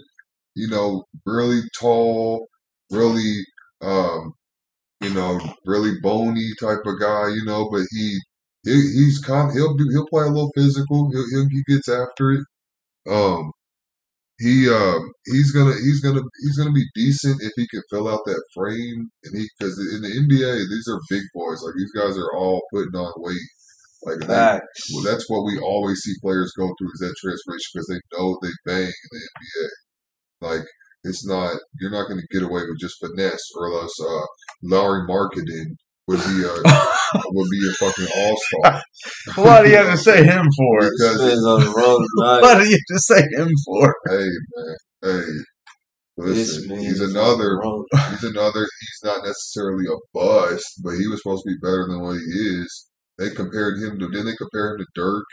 you 0.54 0.68
know, 0.68 1.04
really 1.26 1.60
tall, 1.78 2.48
really 2.90 3.34
um, 3.82 4.32
you 5.02 5.12
know, 5.14 5.38
really 5.66 5.92
bony 6.02 6.50
type 6.60 6.80
of 6.86 6.98
guy, 7.00 7.28
you 7.28 7.44
know, 7.44 7.68
but 7.70 7.82
he, 7.90 8.18
he 8.64 8.72
he's 8.72 9.18
kind 9.20 9.52
he'll 9.52 9.76
do 9.76 9.86
he'll 9.92 10.06
play 10.08 10.24
a 10.24 10.28
little 10.28 10.50
physical. 10.54 11.10
He'll, 11.12 11.28
he'll 11.30 11.48
he 11.50 11.62
gets 11.68 11.88
after 11.88 12.32
it. 12.32 12.44
Um 13.08 13.52
he 14.38 14.68
um 14.70 15.02
he's 15.26 15.50
gonna 15.50 15.74
he's 15.74 16.00
gonna 16.00 16.22
he's 16.42 16.56
gonna 16.58 16.72
be 16.72 16.86
decent 16.94 17.42
if 17.42 17.52
he 17.56 17.66
can 17.68 17.82
fill 17.90 18.08
out 18.08 18.20
that 18.26 18.42
frame 18.54 19.10
and 19.24 19.36
he 19.36 19.48
because 19.58 19.78
in 19.94 20.02
the 20.02 20.08
NBA 20.08 20.68
these 20.70 20.86
are 20.88 21.00
big 21.10 21.22
boys 21.34 21.62
like 21.64 21.74
these 21.76 21.92
guys 21.92 22.16
are 22.16 22.32
all 22.36 22.62
putting 22.72 22.94
on 22.94 23.12
weight 23.16 23.48
Like 24.04 24.24
Facts. 24.26 24.90
well, 24.94 25.02
that's 25.04 25.28
what 25.28 25.44
we 25.44 25.58
always 25.58 25.98
see 26.00 26.14
players 26.22 26.52
go 26.56 26.66
through 26.78 26.92
is 26.94 27.00
that 27.00 27.16
transformation 27.18 27.70
because 27.74 27.88
they 27.88 28.00
know 28.16 28.38
they 28.42 28.54
bang 28.64 28.86
in 28.86 29.10
the 29.10 29.22
NBA. 29.40 29.68
Like 30.40 30.66
it's 31.04 31.26
not 31.26 31.56
you're 31.80 31.90
not 31.90 32.06
going 32.08 32.20
to 32.20 32.26
get 32.34 32.44
away 32.46 32.62
with 32.62 32.78
just 32.80 32.98
finesse, 33.00 33.42
or 33.56 33.72
else 33.72 33.94
uh, 34.00 34.26
Lauri 34.62 35.06
Markkanen 35.08 35.74
would 36.08 36.18
be 36.18 36.42
a 36.44 36.52
would 37.32 37.50
be 37.50 37.68
a 37.68 37.72
fucking 37.78 38.08
all 38.16 38.36
star. 38.36 38.82
What 39.36 39.62
do 39.64 39.70
you 39.70 39.76
have 39.76 39.90
to 39.90 39.98
say 39.98 40.24
him 40.24 40.46
for? 40.56 40.80
Because 40.80 41.44
on 41.46 41.60
the 41.60 41.72
road 41.76 42.04
tonight. 42.18 42.40
What 42.42 42.58
do 42.58 42.68
you 42.68 42.72
have 42.76 42.96
to 42.96 42.98
say 42.98 43.22
him 43.36 43.48
for? 43.66 43.94
hey 44.08 44.26
man, 44.56 44.76
hey, 45.02 45.22
This 46.16 46.48
listen, 46.58 46.78
he's 46.80 47.00
is 47.00 47.14
another. 47.14 47.60
He's 48.10 48.24
another. 48.24 48.60
He's 48.80 49.00
not 49.04 49.24
necessarily 49.24 49.84
a 49.86 49.96
bust, 50.14 50.64
but 50.82 50.92
he 50.92 51.06
was 51.06 51.20
supposed 51.22 51.44
to 51.46 51.52
be 51.52 51.58
better 51.62 51.86
than 51.88 52.00
what 52.02 52.14
he 52.16 52.20
is. 52.20 52.86
They 53.18 53.30
compared 53.30 53.78
him 53.78 53.98
to. 53.98 54.08
Then 54.08 54.24
they 54.26 54.34
compare 54.36 54.72
him 54.72 54.78
to 54.78 54.86
Dirk 54.94 55.24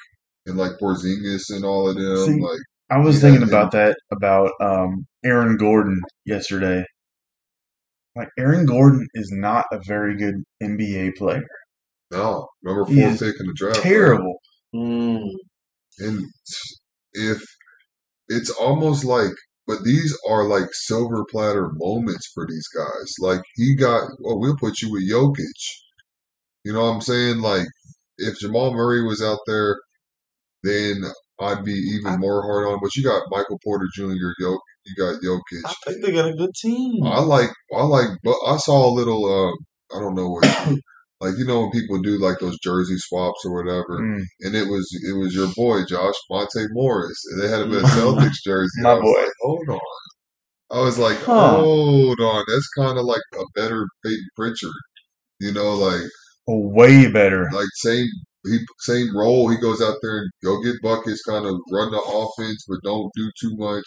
and 0.46 0.58
like 0.58 0.74
Porzingis 0.82 1.50
and 1.50 1.66
all 1.66 1.90
of 1.90 1.96
them. 1.96 2.16
See, 2.18 2.42
like 2.42 2.60
I 2.92 2.98
was 3.00 3.16
Yeah, 3.16 3.22
thinking 3.22 3.44
him. 3.44 3.50
about 3.50 3.72
that 3.72 3.96
about 4.12 4.52
um, 4.62 5.06
Aaron 5.24 5.58
Gordon 5.58 6.02
yesterday. 6.26 6.84
Like 8.16 8.30
Aaron 8.40 8.66
Gordon 8.66 9.08
is 9.14 9.30
not 9.32 9.66
a 9.72 9.80
very 9.86 10.16
good 10.16 10.36
NBA 10.64 11.16
player. 11.18 11.48
no, 12.12 12.48
number 12.64 12.86
He 12.86 13.02
four 13.02 13.12
pick 13.12 13.40
in 13.40 13.48
the 13.48 13.54
draft. 13.56 13.82
Terrible. 13.82 14.38
Mm. 14.74 15.30
And 16.00 16.26
if 17.14 17.44
it's 18.28 18.50
almost 18.50 19.04
like, 19.04 19.32
but 19.68 19.84
these 19.84 20.18
are 20.30 20.46
like 20.46 20.70
silver 20.72 21.26
platter 21.30 21.72
moments 21.74 22.30
for 22.34 22.46
these 22.48 22.68
guys. 22.76 23.14
Like 23.20 23.42
he 23.56 23.76
got, 23.76 24.04
well, 24.20 24.40
we'll 24.40 24.58
put 24.58 24.82
you 24.82 24.92
with 24.92 25.10
Jokic. 25.10 25.44
You 26.64 26.74
know 26.74 26.82
what 26.82 26.96
I'm 26.96 27.02
saying? 27.02 27.40
Like 27.42 27.68
if 28.18 28.40
Jamal 28.40 28.74
Murray 28.74 29.04
was 29.04 29.22
out 29.22 29.40
there, 29.48 29.78
then 30.64 31.04
I'd 31.40 31.64
be 31.64 31.74
even 31.74 32.20
more 32.20 32.42
hard 32.44 32.68
on. 32.68 32.80
But 32.82 32.96
you 32.96 33.04
got 33.04 33.24
Michael 33.30 33.60
Porter 33.64 33.88
Jr. 33.94 34.34
Jok, 34.42 34.58
you 34.86 34.96
got 34.96 35.22
Jokic. 35.22 35.62
I 35.66 35.74
think 35.92 36.06
they 36.06 36.12
got 36.12 36.30
a 36.30 36.34
good 36.34 36.54
team. 36.62 37.04
I 37.04 37.20
like, 37.22 37.50
I 37.76 37.84
like, 37.84 38.08
but 38.24 38.36
I 38.48 38.58
saw 38.58 38.88
a 38.90 38.94
little. 38.94 39.26
Um, 39.26 39.54
I 39.96 40.00
don't 40.02 40.16
know 40.16 40.30
what, 40.30 40.44
like 41.22 41.38
you 41.38 41.46
know 41.46 41.62
when 41.62 41.72
people 41.72 42.02
do 42.02 42.18
like 42.20 42.40
those 42.40 42.58
jersey 42.60 42.98
swaps 42.98 43.46
or 43.46 43.54
whatever 43.56 44.00
Mm, 44.00 44.22
and 44.42 44.56
it 44.56 44.68
was 44.68 44.88
it 45.08 45.18
was 45.18 45.34
your 45.34 45.48
boy 45.56 45.86
Josh 45.88 46.16
Monte 46.30 46.66
Morris, 46.72 47.18
and 47.32 47.42
they 47.42 47.48
had 47.50 47.62
him 47.62 47.72
in 47.74 47.80
a 47.80 47.84
Celtics 47.98 48.44
jersey. 48.44 48.70
My 48.82 48.92
I 48.92 48.94
was 48.96 49.02
boy. 49.04 49.22
like, 49.22 49.32
hold 49.42 49.70
on. 49.70 49.80
I 50.72 50.82
was 50.82 50.98
like, 50.98 51.18
Huh. 51.20 51.50
hold 51.58 52.20
on, 52.20 52.44
that's 52.48 52.70
kind 52.78 52.98
of 52.98 53.06
like 53.06 53.22
a 53.36 53.44
better 53.56 53.86
Payton 54.04 54.28
Pritchard, 54.36 54.72
you 55.40 55.54
know, 55.54 55.74
like 55.76 56.02
way 56.48 57.08
better. 57.08 57.50
like 57.54 57.68
same 57.76 58.08
he 58.46 58.60
same 58.82 59.16
role. 59.16 59.50
He 59.50 59.58
goes 59.58 59.82
out 59.82 59.96
there 60.02 60.18
and 60.20 60.32
go 60.44 60.62
get 60.62 60.82
buckets, 60.82 61.22
kind 61.24 61.46
of 61.46 61.56
run 61.72 61.92
the 61.92 62.02
offense, 62.02 62.66
but 62.68 62.80
don't 62.84 63.12
do 63.16 63.32
too 63.40 63.56
much. 63.58 63.86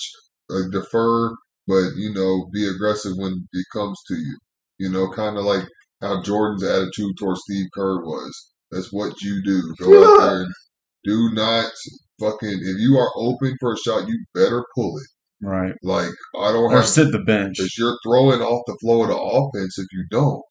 Like 0.48 0.70
defer, 0.72 1.30
but 1.66 1.90
you 1.96 2.12
know, 2.14 2.48
be 2.52 2.66
aggressive 2.68 3.12
when 3.16 3.46
it 3.52 3.66
comes 3.72 3.98
to 4.08 4.14
you. 4.14 4.38
You 4.78 4.90
know, 4.90 5.10
kind 5.10 5.36
of 5.36 5.44
like 5.44 5.64
how 6.00 6.22
Jordan's 6.22 6.62
attitude 6.64 7.16
towards 7.18 7.40
Steve 7.44 7.66
Kerr 7.74 8.00
was. 8.02 8.52
That's 8.70 8.92
what 8.92 9.20
you 9.22 9.42
do. 9.44 9.74
Go 9.78 10.04
out 10.04 10.20
there 10.20 10.42
and 10.42 10.52
do 11.04 11.30
not 11.34 11.70
fucking. 12.20 12.60
If 12.62 12.78
you 12.78 12.96
are 12.96 13.10
open 13.16 13.56
for 13.60 13.72
a 13.72 13.78
shot, 13.78 14.08
you 14.08 14.24
better 14.34 14.64
pull 14.74 14.96
it. 14.98 15.06
Right. 15.46 15.74
Like 15.82 16.10
I 16.40 16.52
don't 16.52 16.72
Or 16.72 16.76
have 16.78 16.86
sit 16.86 17.12
the 17.12 17.18
bench. 17.22 17.56
because 17.58 17.76
you're 17.78 17.98
throwing 18.04 18.40
off 18.40 18.62
the 18.66 18.76
flow 18.80 19.02
of 19.02 19.08
the 19.08 19.16
offense 19.16 19.78
if 19.78 19.86
you 19.92 20.04
don't. 20.10 20.42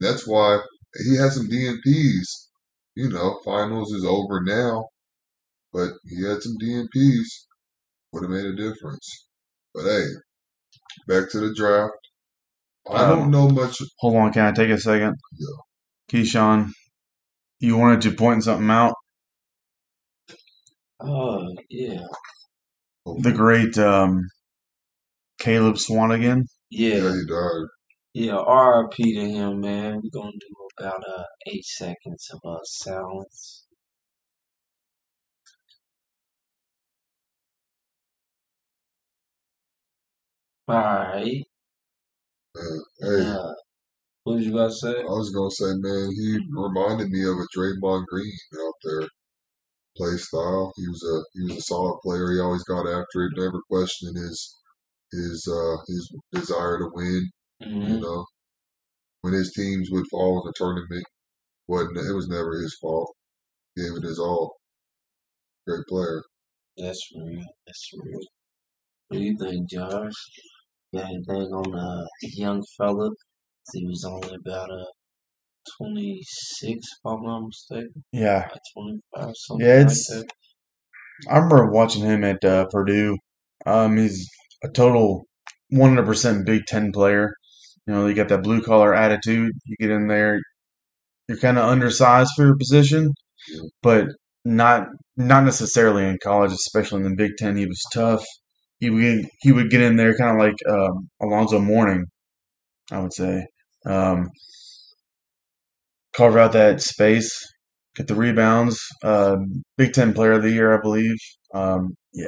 That's 0.00 0.26
why 0.26 0.60
he 1.04 1.16
had 1.16 1.32
some 1.32 1.48
DNPs. 1.48 2.46
You 2.94 3.10
know, 3.10 3.38
finals 3.44 3.92
is 3.92 4.04
over 4.06 4.40
now, 4.42 4.86
but 5.72 5.90
he 6.08 6.24
had 6.24 6.42
some 6.42 6.54
DNPs. 6.62 7.26
Would 8.12 8.22
have 8.22 8.30
made 8.30 8.46
a 8.46 8.54
difference. 8.56 9.26
But 9.76 9.84
hey, 9.84 10.06
back 11.08 11.30
to 11.32 11.40
the 11.40 11.54
draft. 11.54 11.92
I 12.90 13.04
Um, 13.04 13.18
don't 13.20 13.30
know 13.32 13.48
much. 13.50 13.78
Hold 13.98 14.16
on, 14.16 14.32
can 14.32 14.46
I 14.46 14.52
take 14.52 14.70
a 14.70 14.78
second? 14.78 15.16
Yeah. 15.38 15.46
Keyshawn, 16.10 16.70
you 17.60 17.76
wanted 17.76 18.00
to 18.02 18.12
point 18.12 18.44
something 18.44 18.70
out? 18.70 18.94
Oh 21.00 21.54
yeah, 21.70 22.06
The 23.04 23.32
great 23.32 23.76
um, 23.78 24.22
Caleb 25.38 25.76
Swanigan. 25.76 26.44
Yeah, 26.70 26.96
yeah, 26.96 27.12
he 27.14 27.26
died. 27.26 27.66
yeah. 28.14 28.36
R.I.P. 28.36 29.14
to 29.14 29.20
him, 29.30 29.60
man. 29.60 30.00
We're 30.02 30.10
gonna 30.22 30.32
do 30.32 30.68
about 30.78 31.02
uh 31.08 31.24
eight 31.48 31.64
seconds 31.64 32.30
of 32.32 32.40
uh 32.44 32.58
silence. 32.64 33.65
All 40.68 40.76
right. 40.76 41.42
Man, 42.54 42.82
hey, 43.00 43.22
Yeah. 43.22 43.52
What 44.24 44.36
was 44.36 44.46
you 44.46 44.54
about 44.54 44.70
to 44.70 44.76
say? 44.76 45.00
I 45.00 45.04
was 45.04 45.30
gonna 45.30 45.50
say, 45.50 45.72
man, 45.78 46.10
he 46.12 46.38
reminded 46.50 47.10
me 47.10 47.22
of 47.24 47.38
a 47.38 47.46
Draymond 47.56 48.06
Green 48.06 48.32
out 48.60 48.74
there. 48.84 49.08
Play 49.96 50.16
style. 50.18 50.72
He 50.76 50.88
was 50.88 51.02
a 51.04 51.24
he 51.38 51.42
was 51.44 51.58
a 51.58 51.62
solid 51.62 51.98
player. 52.02 52.32
He 52.32 52.40
always 52.40 52.64
got 52.64 52.86
after 52.88 53.24
it. 53.24 53.32
Never 53.36 53.62
questioned 53.70 54.16
his 54.16 54.56
his 55.12 55.48
uh 55.48 55.76
his 55.88 56.10
desire 56.32 56.78
to 56.80 56.90
win. 56.94 57.30
You 57.60 57.98
hmm 57.98 58.00
know, 58.00 58.26
when 59.22 59.34
his 59.34 59.52
teams 59.54 59.90
would 59.92 60.06
fall 60.10 60.40
in 60.42 60.46
the 60.46 60.54
tournament, 60.56 61.04
wasn't 61.68 61.98
it 61.98 62.12
was 62.14 62.28
never 62.28 62.54
his 62.60 62.76
fault. 62.80 63.14
Gave 63.76 63.96
it 63.96 64.04
his 64.04 64.18
all. 64.18 64.56
Great 65.66 65.86
player. 65.88 66.22
That's 66.78 67.10
real. 67.16 67.44
That's 67.66 67.90
real. 68.02 68.20
What 69.08 69.18
do 69.18 69.24
you 69.24 69.36
think, 69.38 69.70
Josh? 69.70 70.14
Got 70.96 71.06
anything 71.10 71.52
on 71.52 71.74
uh, 71.74 72.06
the 72.22 72.28
young 72.28 72.64
fella? 72.78 73.10
He 73.72 73.86
was 73.86 74.04
only 74.04 74.36
about 74.36 74.70
a 74.70 74.86
26, 75.78 76.78
if 76.78 76.82
I'm 77.04 77.22
not 77.22 77.46
mistaken. 77.46 78.04
Yeah, 78.12 78.48
Like 78.52 78.60
25, 79.12 79.32
something 79.36 79.66
yeah. 79.66 79.74
like 79.74 79.86
It's 79.86 80.08
that. 80.08 80.26
I 81.30 81.36
remember 81.38 81.70
watching 81.70 82.02
him 82.02 82.24
at 82.24 82.44
uh, 82.44 82.66
Purdue. 82.70 83.16
Um, 83.66 83.96
he's 83.96 84.28
a 84.62 84.68
total 84.68 85.24
100% 85.72 86.46
Big 86.46 86.62
Ten 86.66 86.92
player. 86.92 87.34
You 87.86 87.94
know, 87.94 88.06
you 88.06 88.14
got 88.14 88.28
that 88.28 88.42
blue 88.42 88.62
collar 88.62 88.94
attitude. 88.94 89.52
You 89.64 89.76
get 89.80 89.90
in 89.90 90.08
there, 90.08 90.40
you're 91.28 91.38
kind 91.38 91.58
of 91.58 91.68
undersized 91.68 92.30
for 92.36 92.46
your 92.46 92.56
position, 92.56 93.12
but 93.82 94.06
not 94.44 94.88
not 95.16 95.44
necessarily 95.44 96.04
in 96.04 96.18
college, 96.22 96.52
especially 96.52 96.98
in 97.04 97.10
the 97.10 97.16
Big 97.16 97.32
Ten. 97.38 97.56
He 97.56 97.66
was 97.66 97.82
tough. 97.92 98.24
He 98.78 98.90
would 98.90 99.00
get, 99.00 99.30
he 99.40 99.52
would 99.52 99.70
get 99.70 99.80
in 99.80 99.96
there 99.96 100.16
kind 100.16 100.38
of 100.38 100.44
like 100.44 100.56
um, 100.68 101.08
Alonzo 101.20 101.60
I 102.92 103.00
would 103.00 103.12
say. 103.12 103.46
Um, 103.86 104.28
carve 106.16 106.36
out 106.36 106.52
that 106.52 106.80
space, 106.80 107.30
get 107.94 108.06
the 108.08 108.14
rebounds. 108.14 108.78
Uh, 109.02 109.36
Big 109.76 109.92
Ten 109.92 110.12
Player 110.12 110.32
of 110.32 110.42
the 110.42 110.50
Year, 110.50 110.76
I 110.76 110.80
believe. 110.80 111.16
Um, 111.54 111.94
yeah, 112.12 112.26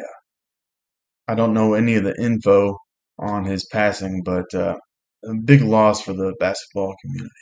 I 1.29 1.35
don't 1.35 1.55
know 1.55 1.75
any 1.75 1.95
of 1.97 2.05
the 2.05 2.15
info 2.21 2.77
on 3.19 3.45
his 3.45 3.67
passing, 3.73 4.23
but 4.25 4.53
uh, 4.55 4.77
a 5.25 5.35
big 5.45 5.63
loss 5.63 6.01
for 6.03 6.13
the 6.13 6.35
basketball 6.41 6.95
community. 7.03 7.35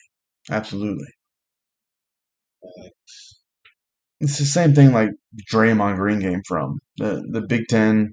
Absolutely. 0.50 1.08
It's 4.20 4.38
the 4.38 4.44
same 4.44 4.74
thing 4.74 4.92
like 4.92 5.10
Draymond 5.52 5.96
Green 5.96 6.20
came 6.20 6.42
from 6.46 6.78
the 6.98 7.22
the 7.32 7.42
Big 7.42 7.66
Ten, 7.68 8.12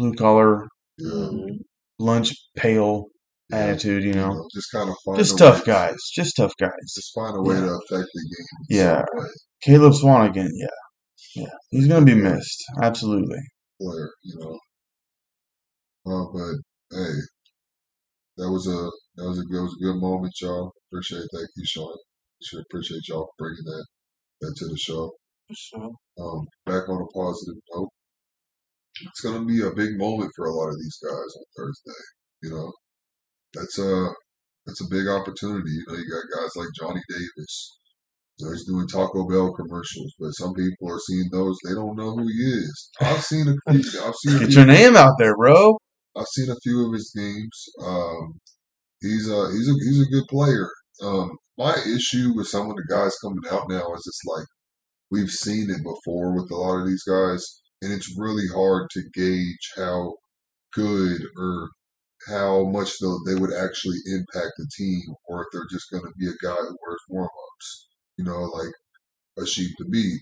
blue 0.00 0.14
collar, 0.14 0.66
Yeah. 0.98 1.10
Mhm. 1.10 1.58
lunch 1.98 2.32
pail 2.56 3.06
yeah. 3.50 3.58
attitude. 3.58 4.02
You 4.04 4.10
You 4.10 4.14
know, 4.16 4.32
know, 4.32 4.48
just 4.54 4.68
kind 4.72 4.88
of 4.90 4.96
just 5.16 5.36
tough 5.38 5.58
way, 5.66 5.72
guys, 5.74 5.96
just 6.14 6.36
tough 6.36 6.54
guys. 6.58 6.86
Just 6.96 7.12
find 7.14 7.36
a 7.36 7.42
way 7.42 7.56
Yeah. 7.56 7.66
to 7.66 7.72
affect 7.80 8.08
the 8.14 8.22
game. 8.32 8.78
Yeah. 8.78 9.02
Caleb 9.62 9.92
Swanigan, 9.92 10.48
yeah, 10.54 10.78
yeah, 11.36 11.54
he's 11.70 11.86
gonna 11.88 12.06
be 12.06 12.14
missed. 12.14 12.64
Absolutely. 12.82 13.42
Player, 13.80 14.10
you 14.22 14.36
know. 14.40 14.58
Uh, 16.06 16.24
but 16.32 16.54
hey, 16.96 17.12
that 18.38 18.50
was 18.50 18.66
a 18.66 18.80
that 19.16 19.28
was 19.28 19.38
a 19.38 19.44
good, 19.44 19.62
was 19.62 19.76
a 19.80 19.84
good 19.84 20.00
moment, 20.00 20.32
y'all. 20.40 20.72
Appreciate 20.88 21.28
that, 21.32 21.46
Keyshawn. 21.58 21.94
Sure 22.42 22.62
appreciate 22.62 23.06
y'all 23.08 23.28
bringing 23.38 23.64
that 23.64 23.84
that 24.40 24.54
to 24.56 24.66
the 24.68 24.78
show. 24.78 25.12
For 25.48 25.54
sure. 25.54 25.90
Um, 26.18 26.46
back 26.64 26.88
on 26.88 27.02
a 27.02 27.06
positive 27.12 27.60
note, 27.74 27.90
it's 29.02 29.20
going 29.20 29.40
to 29.40 29.46
be 29.46 29.62
a 29.62 29.74
big 29.74 29.98
moment 29.98 30.30
for 30.36 30.46
a 30.46 30.54
lot 30.54 30.68
of 30.68 30.78
these 30.78 30.98
guys 31.02 31.12
on 31.12 31.44
Thursday. 31.56 32.02
You 32.42 32.50
know, 32.50 32.72
that's 33.54 33.78
a 33.78 34.08
that's 34.66 34.80
a 34.80 34.90
big 34.90 35.08
opportunity. 35.08 35.70
You 35.70 35.84
know, 35.88 35.94
you 35.94 36.10
got 36.10 36.40
guys 36.40 36.56
like 36.56 36.68
Johnny 36.78 37.00
Davis. 37.08 37.78
You 38.38 38.46
know, 38.46 38.52
he's 38.52 38.66
doing 38.66 38.88
Taco 38.88 39.28
Bell 39.28 39.52
commercials, 39.52 40.14
but 40.18 40.30
some 40.30 40.54
people 40.54 40.90
are 40.90 41.00
seeing 41.06 41.28
those. 41.32 41.56
They 41.64 41.74
don't 41.74 41.96
know 41.96 42.16
who 42.16 42.26
he 42.26 42.42
is. 42.44 42.90
I've 43.00 43.22
seen 43.22 43.48
a 43.48 43.72
few. 43.72 43.80
I've 44.04 44.14
seen 44.14 44.38
Get 44.38 44.52
your 44.52 44.66
name 44.66 44.96
out 44.96 45.14
there, 45.18 45.36
bro. 45.36 45.76
I've 46.16 46.26
seen 46.34 46.50
a 46.50 46.56
few 46.62 46.86
of 46.86 46.94
his 46.94 47.12
games. 47.16 47.64
Um, 47.84 48.38
he's 49.00 49.28
a 49.28 49.50
he's 49.52 49.68
a 49.68 49.74
he's 49.84 50.06
a 50.06 50.10
good 50.10 50.26
player. 50.28 50.68
Um, 51.02 51.30
my 51.58 51.76
issue 51.86 52.32
with 52.34 52.48
some 52.48 52.70
of 52.70 52.76
the 52.76 52.86
guys 52.88 53.14
coming 53.22 53.44
out 53.50 53.68
now 53.68 53.92
is 53.94 54.04
it's 54.06 54.20
like 54.26 54.46
we've 55.10 55.30
seen 55.30 55.70
it 55.70 55.82
before 55.82 56.34
with 56.34 56.50
a 56.50 56.56
lot 56.56 56.80
of 56.80 56.86
these 56.86 57.02
guys, 57.02 57.60
and 57.82 57.92
it's 57.92 58.14
really 58.18 58.46
hard 58.54 58.88
to 58.90 59.02
gauge 59.14 59.70
how 59.76 60.14
good 60.74 61.20
or 61.38 61.68
how 62.28 62.64
much 62.68 62.90
they 63.00 63.32
they 63.34 63.40
would 63.40 63.52
actually 63.52 63.96
impact 64.12 64.52
the 64.58 64.68
team, 64.76 65.00
or 65.28 65.42
if 65.42 65.46
they're 65.52 65.66
just 65.70 65.90
going 65.90 66.04
to 66.04 66.12
be 66.18 66.26
a 66.26 66.46
guy 66.46 66.54
who 66.56 66.76
wears 66.86 67.00
warm 67.08 67.24
ups. 67.26 67.88
You 68.18 68.24
know, 68.26 68.40
like 68.40 68.72
a 69.38 69.46
sheep 69.46 69.70
to 69.78 69.84
beat. 69.90 70.20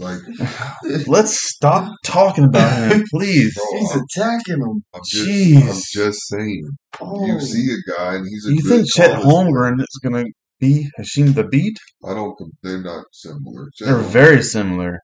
Like, 0.00 0.20
Let's 1.08 1.40
stop 1.54 1.90
talking 2.04 2.44
about 2.44 2.92
him, 2.92 3.04
please. 3.10 3.52
bro, 3.54 3.80
He's 3.80 3.92
I'm, 3.96 4.02
attacking 4.02 4.62
him. 4.62 4.84
I'm 4.94 5.00
just, 5.04 5.28
Jeez. 5.28 5.70
I'm 5.70 5.82
just 5.92 6.28
saying. 6.28 6.70
Oh, 7.00 7.26
You 7.26 7.40
see 7.40 7.72
a 7.72 7.92
guy, 7.96 8.14
and 8.16 8.26
he's 8.28 8.46
a 8.46 8.54
You 8.54 8.60
think 8.60 8.86
Chet 8.92 9.10
college 9.10 9.24
player. 9.24 9.44
Holmgren 9.44 9.80
is 9.80 10.00
going 10.02 10.24
to 10.24 10.32
be 10.60 10.88
Hashim 10.98 11.34
the 11.34 11.44
Beat? 11.44 11.78
I 12.08 12.14
don't. 12.14 12.36
They're 12.62 12.80
not 12.80 13.06
similar. 13.12 13.70
Chet 13.74 13.88
They're 13.88 13.96
Holmgren 13.96 14.10
very 14.10 14.42
similar. 14.42 15.00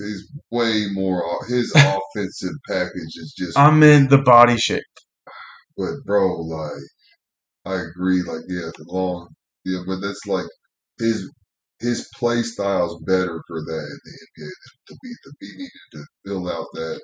He's 0.00 0.28
way 0.50 0.86
more. 0.92 1.22
His 1.48 1.72
offensive 1.76 2.54
package 2.68 3.14
is 3.16 3.34
just. 3.36 3.58
I'm 3.58 3.82
in 3.82 4.08
the 4.08 4.18
body 4.18 4.56
shape. 4.56 4.82
but 5.76 5.92
bro, 6.06 6.36
like, 6.42 6.72
I 7.66 7.80
agree. 7.82 8.22
Like, 8.22 8.42
yeah, 8.48 8.70
the 8.76 8.84
long. 8.88 9.28
Yeah, 9.64 9.80
but 9.86 10.00
that's 10.00 10.26
like 10.26 10.46
his 10.98 11.30
his 11.80 12.08
play 12.16 12.42
style's 12.42 13.00
better 13.06 13.40
for 13.46 13.60
that 13.60 13.72
in 13.92 13.98
the 14.04 14.42
NBA 14.44 14.50
than 14.50 14.74
to 14.88 14.96
be 15.02 15.10
to 15.24 15.32
be 15.40 15.46
needed 15.56 15.70
to 15.92 16.04
fill 16.26 16.48
out 16.48 16.66
that. 16.74 17.00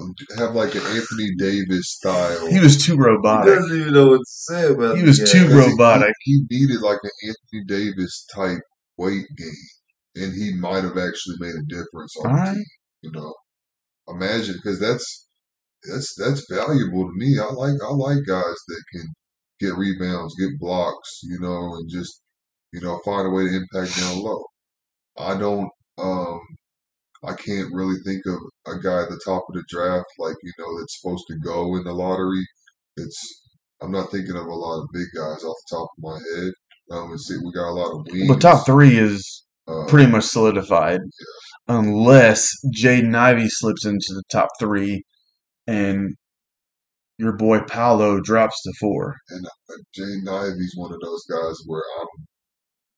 Um, 0.00 0.14
have 0.38 0.54
like 0.54 0.74
an 0.74 0.80
Anthony 0.82 1.34
Davis 1.36 1.92
style. 1.92 2.46
He 2.48 2.58
was 2.58 2.82
too 2.82 2.94
he 2.94 2.98
robotic. 2.98 3.54
doesn't 3.54 3.80
even 3.80 3.92
know 3.92 4.08
what 4.08 4.18
to 4.18 4.24
say 4.26 4.72
about 4.72 4.96
He 4.96 5.02
was 5.02 5.18
guy. 5.18 5.26
too 5.26 5.48
robotic. 5.48 6.14
He, 6.24 6.42
he 6.48 6.60
needed 6.60 6.80
like 6.80 6.98
an 7.02 7.10
Anthony 7.28 7.64
Davis 7.66 8.26
type 8.34 8.60
weight 8.96 9.26
gain, 9.36 9.54
and 10.16 10.32
he 10.34 10.54
might 10.58 10.84
have 10.84 10.98
actually 10.98 11.36
made 11.38 11.54
a 11.54 11.62
difference 11.68 12.14
on 12.16 12.30
the 12.32 12.38
team. 12.54 12.64
You 13.02 13.12
know, 13.12 13.34
imagine 14.08 14.56
because 14.56 14.80
that's 14.80 15.26
that's 15.88 16.14
that's 16.16 16.46
valuable 16.50 17.06
to 17.06 17.12
me. 17.16 17.38
I 17.38 17.46
like 17.52 17.74
I 17.82 17.92
like 17.92 18.26
guys 18.26 18.56
that 18.68 18.82
can 18.92 19.08
get 19.60 19.76
rebounds, 19.76 20.34
get 20.38 20.58
blocks, 20.58 21.20
you 21.24 21.38
know, 21.40 21.74
and 21.76 21.90
just 21.90 22.22
you 22.72 22.80
know 22.80 23.00
find 23.04 23.26
a 23.26 23.30
way 23.30 23.44
to 23.48 23.56
impact 23.56 23.98
down 24.00 24.18
low. 24.22 24.42
I 25.18 25.36
don't. 25.38 25.70
um 25.98 26.40
I 27.22 27.34
can't 27.34 27.72
really 27.74 27.98
think 28.04 28.22
of 28.26 28.38
a 28.66 28.78
guy 28.78 29.02
at 29.02 29.10
the 29.10 29.20
top 29.24 29.44
of 29.48 29.54
the 29.54 29.64
draft 29.68 30.06
like 30.18 30.36
you 30.42 30.52
know 30.58 30.78
that's 30.80 30.98
supposed 31.00 31.24
to 31.28 31.38
go 31.44 31.76
in 31.76 31.84
the 31.84 31.92
lottery. 31.92 32.46
It's 32.96 33.42
I'm 33.82 33.92
not 33.92 34.10
thinking 34.10 34.36
of 34.36 34.46
a 34.46 34.54
lot 34.54 34.80
of 34.82 34.88
big 34.92 35.06
guys 35.14 35.44
off 35.44 35.56
the 35.70 35.76
top 35.76 35.88
of 35.98 36.02
my 36.02 36.18
head. 36.36 36.52
Um, 36.92 37.16
see, 37.18 37.36
we 37.44 37.52
got 37.52 37.68
a 37.70 37.72
lot 37.72 37.92
of 37.92 38.06
wings. 38.10 38.28
The 38.28 38.36
top 38.36 38.66
three 38.66 38.96
is 38.98 39.44
pretty 39.88 40.10
much 40.10 40.24
solidified, 40.24 41.00
unless 41.68 42.48
Jaden 42.76 43.14
Ivey 43.16 43.48
slips 43.48 43.84
into 43.84 44.08
the 44.10 44.22
top 44.30 44.48
three, 44.60 45.02
and 45.66 46.14
your 47.18 47.36
boy 47.36 47.60
Paolo 47.60 48.20
drops 48.20 48.60
to 48.62 48.72
four. 48.80 49.16
and 49.28 49.46
uh, 49.46 49.74
Jay 49.94 50.30
Ivey's 50.30 50.72
one 50.76 50.92
of 50.92 51.00
those 51.02 51.24
guys 51.30 51.56
where 51.66 51.82
I'm 52.00 52.26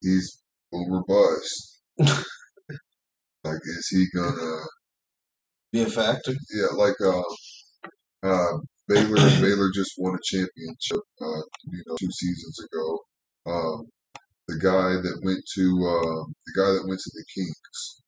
he's 0.00 0.40
over 0.72 1.02
bust. 1.06 1.80
like, 3.44 3.60
is 3.64 3.88
he 3.90 4.06
gonna? 4.14 4.60
Be 5.72 5.82
a 5.82 5.86
factor. 5.86 6.32
Yeah, 6.54 6.66
like 6.76 6.94
uh, 7.04 7.22
uh, 8.22 8.58
Baylor. 8.88 9.16
Baylor 9.40 9.70
just 9.74 9.92
won 9.98 10.14
a 10.14 10.18
championship. 10.22 11.02
Uh, 11.20 11.42
you 11.64 11.82
know, 11.86 11.96
two 11.98 12.10
seasons 12.12 12.58
ago. 12.70 12.98
Um, 13.46 13.86
the 14.48 14.58
guy 14.58 14.90
that 15.00 15.20
went 15.24 15.40
to 15.54 15.64
uh, 15.64 16.24
the 16.46 16.52
guy 16.56 16.70
that 16.72 16.84
went 16.86 17.00
to 17.00 17.10
the 17.14 17.24
Kings. 17.34 18.02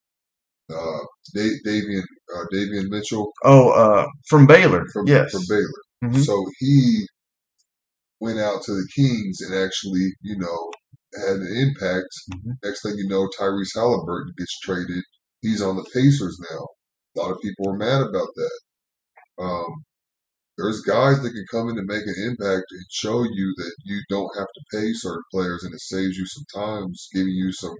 Uh, 0.71 1.05
da- 1.35 1.61
Davian 1.67 2.03
uh, 2.35 2.45
Davion 2.53 2.89
Mitchell 2.89 3.31
Oh, 3.45 3.69
uh, 3.71 4.07
from 4.29 4.47
Baylor. 4.47 4.85
from 4.93 5.07
yes. 5.07 5.31
from 5.31 5.43
Baylor. 5.49 5.83
Mhm. 6.13 6.25
So 6.25 6.45
he 6.59 7.07
went 8.21 8.39
out 8.39 8.63
to 8.63 8.73
the 8.73 8.89
Kings 8.97 9.41
and 9.43 9.55
actually, 9.55 10.13
you 10.23 10.39
know, 10.39 10.71
had 11.27 11.37
an 11.37 11.55
impact. 11.57 12.09
Mhm. 12.33 12.53
Next 12.65 12.83
thing 12.83 12.95
you 12.97 13.07
know, 13.09 13.29
Tyrese 13.39 13.75
Halliburton 13.75 14.33
gets 14.39 14.59
traded. 14.61 15.05
He's 15.43 15.61
on 15.61 15.77
the 15.77 15.85
Pacers 15.93 16.39
now. 16.51 16.67
A 17.17 17.21
lot 17.21 17.31
of 17.33 17.41
people 17.43 17.67
were 17.67 17.77
mad 17.77 18.01
about 18.01 18.29
that. 18.35 18.59
Um, 19.39 19.85
there's 20.57 20.83
guys 20.83 21.21
that 21.23 21.33
can 21.33 21.45
come 21.51 21.69
in 21.69 21.79
and 21.79 21.87
make 21.87 22.07
an 22.07 22.15
impact 22.27 22.67
and 22.71 22.85
show 22.91 23.23
you 23.25 23.55
that 23.57 23.73
you 23.85 24.01
don't 24.09 24.37
have 24.37 24.47
to 24.47 24.77
pay 24.79 24.93
certain 24.93 25.23
players 25.33 25.65
and 25.65 25.75
it 25.75 25.81
saves 25.81 26.17
you 26.17 26.27
some 26.27 26.45
time, 26.55 26.93
giving 27.13 27.33
you 27.33 27.53
some 27.53 27.75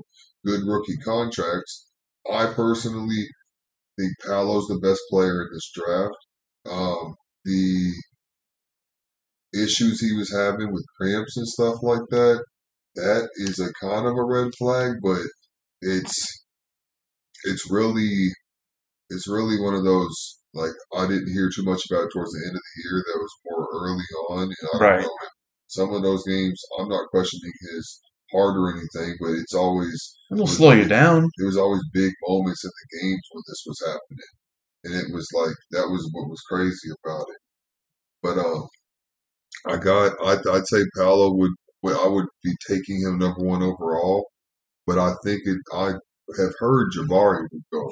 good 0.45 0.63
rookie 0.67 0.97
contracts. 0.99 1.87
I 2.31 2.47
personally 2.47 3.27
think 3.99 4.13
Paolo's 4.27 4.67
the 4.67 4.81
best 4.81 5.01
player 5.11 5.43
in 5.43 5.49
this 5.53 5.71
draft. 5.75 6.17
Um, 6.69 7.15
the 7.45 7.93
issues 9.55 10.01
he 10.01 10.17
was 10.17 10.33
having 10.33 10.73
with 10.73 10.85
cramps 11.01 11.37
and 11.37 11.47
stuff 11.47 11.77
like 11.83 12.03
that, 12.11 12.45
that 12.97 13.29
is 13.37 13.61
a 13.61 13.73
kind 13.81 14.07
of 14.07 14.17
a 14.17 14.25
red 14.25 14.51
flag, 14.59 14.95
but 15.03 15.23
it's 15.81 16.25
it's 17.45 17.71
really 17.71 18.31
it's 19.11 19.29
really 19.29 19.61
one 19.61 19.75
of 19.75 19.85
those 19.85 20.41
like 20.55 20.73
I 20.97 21.07
didn't 21.09 21.33
hear 21.33 21.51
too 21.55 21.65
much 21.65 21.83
about 21.91 22.05
it 22.05 22.11
towards 22.15 22.33
the 22.33 22.45
end 22.47 22.57
of 22.57 22.63
the 22.63 22.83
year. 22.85 23.05
That 23.07 23.21
was 23.21 23.35
more 23.47 23.69
early 23.75 24.09
on, 24.31 24.43
and 24.45 24.69
I 24.75 24.79
don't 24.79 24.81
Right. 24.83 25.03
know. 25.03 25.17
if 25.23 25.31
Some 25.69 25.93
of 25.93 26.03
those 26.03 26.25
games, 26.27 26.61
I'm 26.79 26.89
not 26.89 27.09
questioning 27.11 27.53
his 27.73 28.01
heart 28.33 28.57
or 28.57 28.71
anything, 28.73 29.17
but 29.21 29.33
it's 29.33 29.55
always 29.55 30.17
It'll 30.33 30.47
slow 30.47 30.73
you 30.73 30.87
down. 30.89 31.29
there 31.39 31.47
was 31.47 31.57
always 31.57 31.83
big 31.93 32.13
moments 32.29 32.65
in 32.65 32.71
the 32.71 32.99
games 33.03 33.23
when 33.33 33.43
this 33.49 33.63
was 33.67 33.81
happening, 33.85 34.33
and 34.85 34.95
it 34.95 35.13
was 35.15 35.29
like 35.35 35.57
that 35.73 35.89
was 35.91 36.09
what 36.13 36.29
was 36.31 36.41
crazy 36.49 36.91
about 37.05 37.27
it. 37.29 37.41
But 38.23 38.39
um, 38.39 38.69
I 39.67 39.77
got 39.77 40.15
I'd, 40.25 40.47
I'd 40.47 40.67
say 40.69 40.85
Paolo 40.97 41.35
would 41.35 41.53
well, 41.83 42.01
I 42.05 42.09
would 42.09 42.27
be 42.43 42.55
taking 42.69 43.01
him 43.03 43.19
number 43.19 43.43
one 43.45 43.63
overall, 43.63 44.27
but 44.87 44.99
I 44.99 45.15
think 45.25 45.43
it 45.47 45.59
I 45.73 45.93
have 46.39 46.55
heard 46.59 46.93
Jabari 46.97 47.47
would 47.53 47.63
go. 47.73 47.91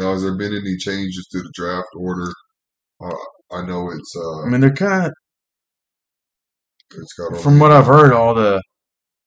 Now, 0.00 0.12
has 0.12 0.22
there 0.22 0.34
been 0.34 0.56
any 0.56 0.78
changes 0.78 1.28
to 1.30 1.42
the 1.42 1.50
draft 1.52 1.88
order? 1.94 2.32
Uh, 3.04 3.14
I 3.52 3.66
know 3.66 3.90
it's 3.90 4.16
uh, 4.16 4.46
I 4.46 4.48
mean, 4.48 4.62
they're 4.62 4.72
kind 4.72 5.06
of, 5.06 5.12
it's 6.96 7.12
got 7.12 7.38
from 7.42 7.58
what 7.58 7.70
I've 7.70 7.84
heard, 7.84 8.14
all 8.14 8.34
the 8.34 8.62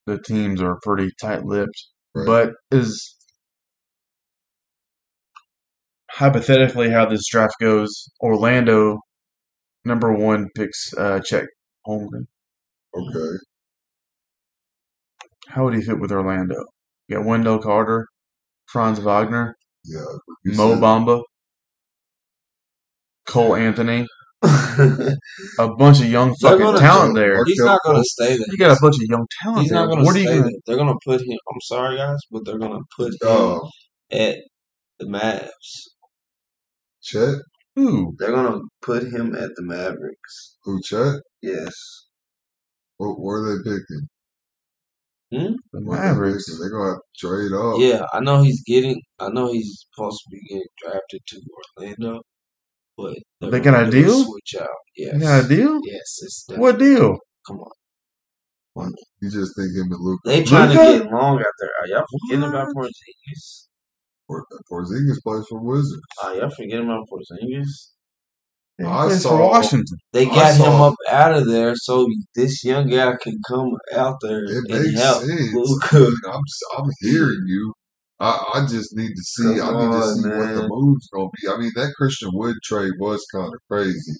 the 0.07 0.17
teams 0.19 0.63
are 0.63 0.79
pretty 0.81 1.11
tight-lipped. 1.21 1.87
Right. 2.15 2.25
But 2.25 2.53
is 2.71 3.15
hypothetically 6.09 6.89
how 6.89 7.05
this 7.05 7.27
draft 7.29 7.53
goes, 7.61 8.09
Orlando 8.19 8.97
number 9.85 10.11
one 10.11 10.49
picks 10.55 10.91
uh, 10.97 11.19
Chet 11.23 11.45
Holmgren. 11.87 12.25
okay. 12.97 13.37
How 15.49 15.65
would 15.65 15.75
he 15.75 15.83
fit 15.83 15.99
with 15.99 16.11
Orlando? 16.11 16.55
You 17.07 17.17
got 17.17 17.25
Wendell 17.25 17.59
Carter, 17.59 18.07
Franz 18.65 18.97
Wagner, 18.97 19.55
Yeah, 19.85 20.05
Mo 20.45 20.73
said- 20.73 20.81
Bamba, 20.81 21.23
Cole 23.25 23.55
Anthony, 23.55 24.05
a 24.43 25.67
bunch 25.77 25.99
of 26.01 26.07
young 26.07 26.35
They're 26.41 26.51
fucking 26.51 26.65
gonna 26.65 26.79
talent 26.79 27.15
go- 27.15 27.21
there. 27.21 27.43
He's 27.45 27.59
not 27.59 27.79
going 27.85 27.97
to 27.97 28.03
stay 28.03 28.37
there. 28.37 28.45
You 28.49 28.57
got 28.57 28.77
a 28.77 28.81
bunch 28.81 28.95
of 28.95 29.09
young 29.09 29.25
talent 29.41 29.61
He's 29.61 29.69
there. 29.69 29.79
not 29.79 29.85
going 29.87 29.99
to 29.99 30.05
what 30.05 30.15
are 30.15 30.19
stay 30.19 30.21
you 30.21 30.27
gonna 30.39 30.41
there. 30.43 30.59
They're 30.65 30.75
going 30.77 30.87
to 30.93 30.99
put 31.05 31.21
him. 31.21 31.37
I'm 31.51 31.61
sorry, 31.61 31.97
guys, 31.97 32.17
but 32.31 32.41
they're 32.45 32.57
going 32.59 32.71
to 32.73 32.83
put 32.97 33.07
him 33.13 33.17
Oh, 33.23 33.69
at 34.11 34.37
the 34.99 35.05
Mavs. 35.05 35.49
Chet? 37.01 37.35
Ooh, 37.79 38.13
They're 38.19 38.31
going 38.31 38.51
to 38.53 38.61
put 38.81 39.03
him 39.03 39.33
at 39.35 39.49
the 39.55 39.63
Mavericks. 39.63 40.57
Who 40.63 40.81
Chet? 40.83 41.15
Yes. 41.41 41.73
What, 42.97 43.19
what 43.19 43.33
are 43.33 43.57
they 43.57 43.63
picking? 43.63 44.07
Hmm? 45.33 45.53
the 45.71 45.79
they 45.79 45.85
Mavericks. 45.85 46.59
They're 46.59 46.69
gonna 46.69 46.99
trade 47.17 47.53
up. 47.53 47.79
Yeah, 47.79 48.05
I 48.13 48.19
know 48.19 48.43
he's 48.43 48.61
getting. 48.63 49.01
I 49.19 49.29
know 49.29 49.51
he's 49.51 49.85
supposed 49.89 50.21
to 50.23 50.29
be 50.29 50.41
getting 50.47 50.67
drafted 50.77 51.21
to 51.27 51.41
Orlando, 51.79 52.21
but 52.97 53.17
They 53.41 53.59
got 53.59 53.87
a 53.87 53.89
deal? 53.89 54.23
Switch 54.25 54.55
out. 54.61 54.67
Yes. 54.95 55.19
Got 55.19 55.45
a 55.45 55.47
deal? 55.47 55.79
Yes. 55.83 56.19
It's 56.21 56.45
What 56.55 56.77
deal? 56.77 57.17
Come 57.47 57.59
on. 57.59 57.71
You 59.21 59.29
just 59.29 59.55
think 59.55 59.69
him 59.75 59.91
and 59.91 60.01
Luke 60.01 60.19
They 60.25 60.43
trying 60.43 60.69
to 60.69 60.75
get 60.75 61.11
long 61.11 61.39
out 61.39 61.45
there. 61.59 61.69
Are 61.81 61.87
y'all 61.87 62.05
forgetting 62.27 62.49
about 62.49 62.67
Porzingis? 62.75 63.67
Porzingis 64.69 65.21
plays 65.23 65.45
for 65.47 65.61
Wizards. 65.61 66.01
Are 66.23 66.35
y'all 66.35 66.49
forgetting 66.49 66.85
about 66.85 67.07
Porzingis? 67.07 67.92
He 68.83 68.89
I 68.89 69.09
for 69.09 69.15
saw- 69.15 69.49
Washington. 69.49 69.97
They 70.13 70.27
I 70.27 70.33
got 70.35 70.55
him 70.55 70.81
up 70.81 70.95
out 71.09 71.33
of 71.33 71.47
there 71.47 71.73
so 71.75 72.07
this 72.35 72.63
young 72.63 72.87
guy 72.89 73.15
can 73.21 73.37
come 73.47 73.71
out 73.95 74.17
there 74.21 74.43
It 74.45 74.57
and 74.57 74.85
makes 74.85 74.99
help 74.99 75.23
sense. 75.23 75.53
Luka. 75.53 76.07
I'm 76.31 76.41
I'm 76.77 76.89
hearing 77.01 77.43
you. 77.47 77.73
I, 78.19 78.43
I 78.55 78.65
just 78.67 78.95
need 78.95 79.09
to 79.09 79.23
see. 79.23 79.57
Come 79.59 79.75
I 79.75 79.79
need 79.79 79.91
to 79.91 79.97
on, 79.97 80.15
see 80.15 80.29
what 80.29 80.53
the 80.55 80.67
move's 80.69 81.09
gonna 81.13 81.29
be. 81.41 81.49
I 81.53 81.57
mean, 81.57 81.71
that 81.75 81.93
Christian 81.97 82.29
Wood 82.33 82.55
trade 82.63 82.93
was 82.99 83.25
kind 83.33 83.47
of 83.53 83.59
crazy, 83.69 84.13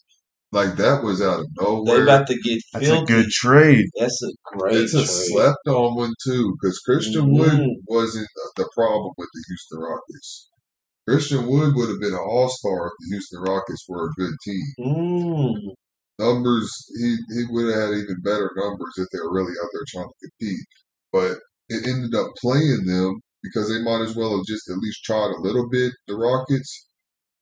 Like 0.52 0.76
that 0.78 1.04
was 1.04 1.22
out 1.22 1.40
of 1.42 1.46
nowhere. 1.60 1.98
They 1.98 2.04
about 2.04 2.28
to 2.28 2.36
get 2.40 2.60
That's 2.74 2.90
a 2.90 3.04
good 3.06 3.28
trade. 3.30 3.86
That's 3.98 4.22
a 4.24 4.32
great 4.58 4.76
It's 4.78 4.94
a 4.94 4.98
trade. 4.98 5.08
slept 5.08 5.68
on 5.68 5.96
one 5.96 6.14
too, 6.26 6.56
because 6.62 6.80
Christian 6.80 7.32
Wood 7.38 7.52
Mhm. 7.52 7.70
wasn't 7.88 8.28
the 8.58 8.68
problem 8.76 9.12
with 9.18 9.30
the 9.34 9.44
Houston 9.48 9.80
Rockets. 9.80 10.50
Christian 11.08 11.48
Wood 11.48 11.76
would 11.76 11.90
have 11.90 12.00
been 12.00 12.14
an 12.14 12.20
all 12.26 12.50
star 12.50 12.88
if 12.88 12.94
the 13.00 13.08
Houston 13.12 13.42
Rockets 13.42 13.86
were 13.90 14.08
a 14.08 14.14
good 14.18 14.34
team. 14.46 14.66
Mm. 14.80 15.74
Numbers, 16.20 16.72
he, 16.96 17.18
he 17.36 17.44
would 17.50 17.74
have 17.74 17.90
had 17.90 17.98
even 17.98 18.22
better 18.24 18.52
numbers 18.56 18.94
if 18.98 19.08
they 19.12 19.20
were 19.20 19.34
really 19.34 19.54
out 19.62 19.70
there 19.74 19.88
trying 19.88 20.08
to 20.08 20.30
compete. 20.30 20.66
But 21.12 21.38
it 21.70 21.88
ended 21.88 22.16
up 22.16 22.32
playing 22.42 22.86
them 22.86 23.20
because 23.42 23.68
they 23.68 23.84
might 23.84 24.02
as 24.02 24.16
well 24.16 24.38
have 24.38 24.46
just 24.46 24.70
at 24.70 24.78
least 24.78 25.04
tried 25.04 25.32
a 25.36 25.42
little 25.42 25.68
bit, 25.70 25.92
the 26.08 26.16
Rockets. 26.16 26.88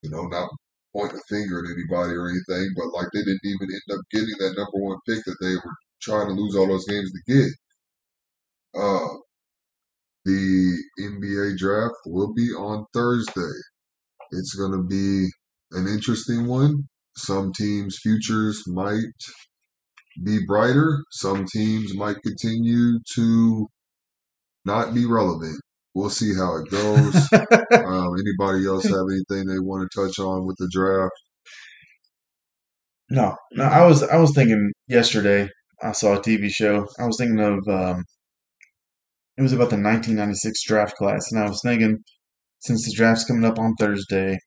You 0.01 0.09
know, 0.09 0.25
not 0.25 0.49
point 0.93 1.13
a 1.13 1.21
finger 1.29 1.59
at 1.59 1.71
anybody 1.71 2.13
or 2.17 2.29
anything, 2.29 2.73
but 2.75 2.91
like 2.93 3.07
they 3.13 3.21
didn't 3.21 3.45
even 3.45 3.69
end 3.69 3.99
up 3.99 4.03
getting 4.11 4.35
that 4.39 4.55
number 4.57 4.79
one 4.81 4.97
pick 5.07 5.23
that 5.25 5.37
they 5.39 5.55
were 5.55 5.77
trying 6.01 6.27
to 6.27 6.33
lose 6.33 6.55
all 6.55 6.67
those 6.67 6.87
games 6.87 7.11
to 7.11 7.21
get. 7.31 7.51
Uh, 8.73 9.07
the 10.25 10.77
NBA 10.99 11.57
draft 11.57 11.95
will 12.05 12.33
be 12.33 12.49
on 12.51 12.85
Thursday. 12.93 13.57
It's 14.31 14.53
going 14.53 14.71
to 14.71 14.83
be 14.83 15.27
an 15.71 15.87
interesting 15.87 16.47
one. 16.47 16.87
Some 17.17 17.51
teams' 17.53 17.99
futures 18.01 18.63
might 18.67 19.13
be 20.23 20.39
brighter. 20.45 21.03
Some 21.11 21.45
teams 21.45 21.93
might 21.95 22.21
continue 22.23 22.99
to 23.15 23.67
not 24.65 24.93
be 24.93 25.05
relevant. 25.05 25.59
We'll 25.93 26.09
see 26.09 26.33
how 26.35 26.57
it 26.57 26.69
goes. 26.69 27.15
um, 27.33 28.15
anybody 28.17 28.65
else 28.65 28.85
have 28.85 29.05
anything 29.11 29.47
they 29.47 29.59
want 29.59 29.89
to 29.89 30.01
touch 30.01 30.19
on 30.19 30.45
with 30.45 30.55
the 30.57 30.69
draft? 30.71 31.11
No, 33.09 33.35
no. 33.51 33.65
I 33.65 33.85
was 33.85 34.03
I 34.03 34.15
was 34.17 34.31
thinking 34.33 34.71
yesterday. 34.87 35.49
I 35.83 35.91
saw 35.91 36.13
a 36.13 36.21
TV 36.21 36.49
show. 36.49 36.87
I 36.97 37.05
was 37.05 37.17
thinking 37.17 37.39
of 37.39 37.67
um, 37.67 38.05
it 39.41 39.43
was 39.43 39.53
about 39.53 39.71
the 39.71 39.77
1996 39.77 40.63
draft 40.65 40.95
class, 40.97 41.31
and 41.31 41.41
I 41.43 41.49
was 41.49 41.61
thinking 41.63 42.03
since 42.59 42.85
the 42.85 42.93
draft's 42.95 43.25
coming 43.25 43.45
up 43.45 43.59
on 43.59 43.73
Thursday, 43.79 44.37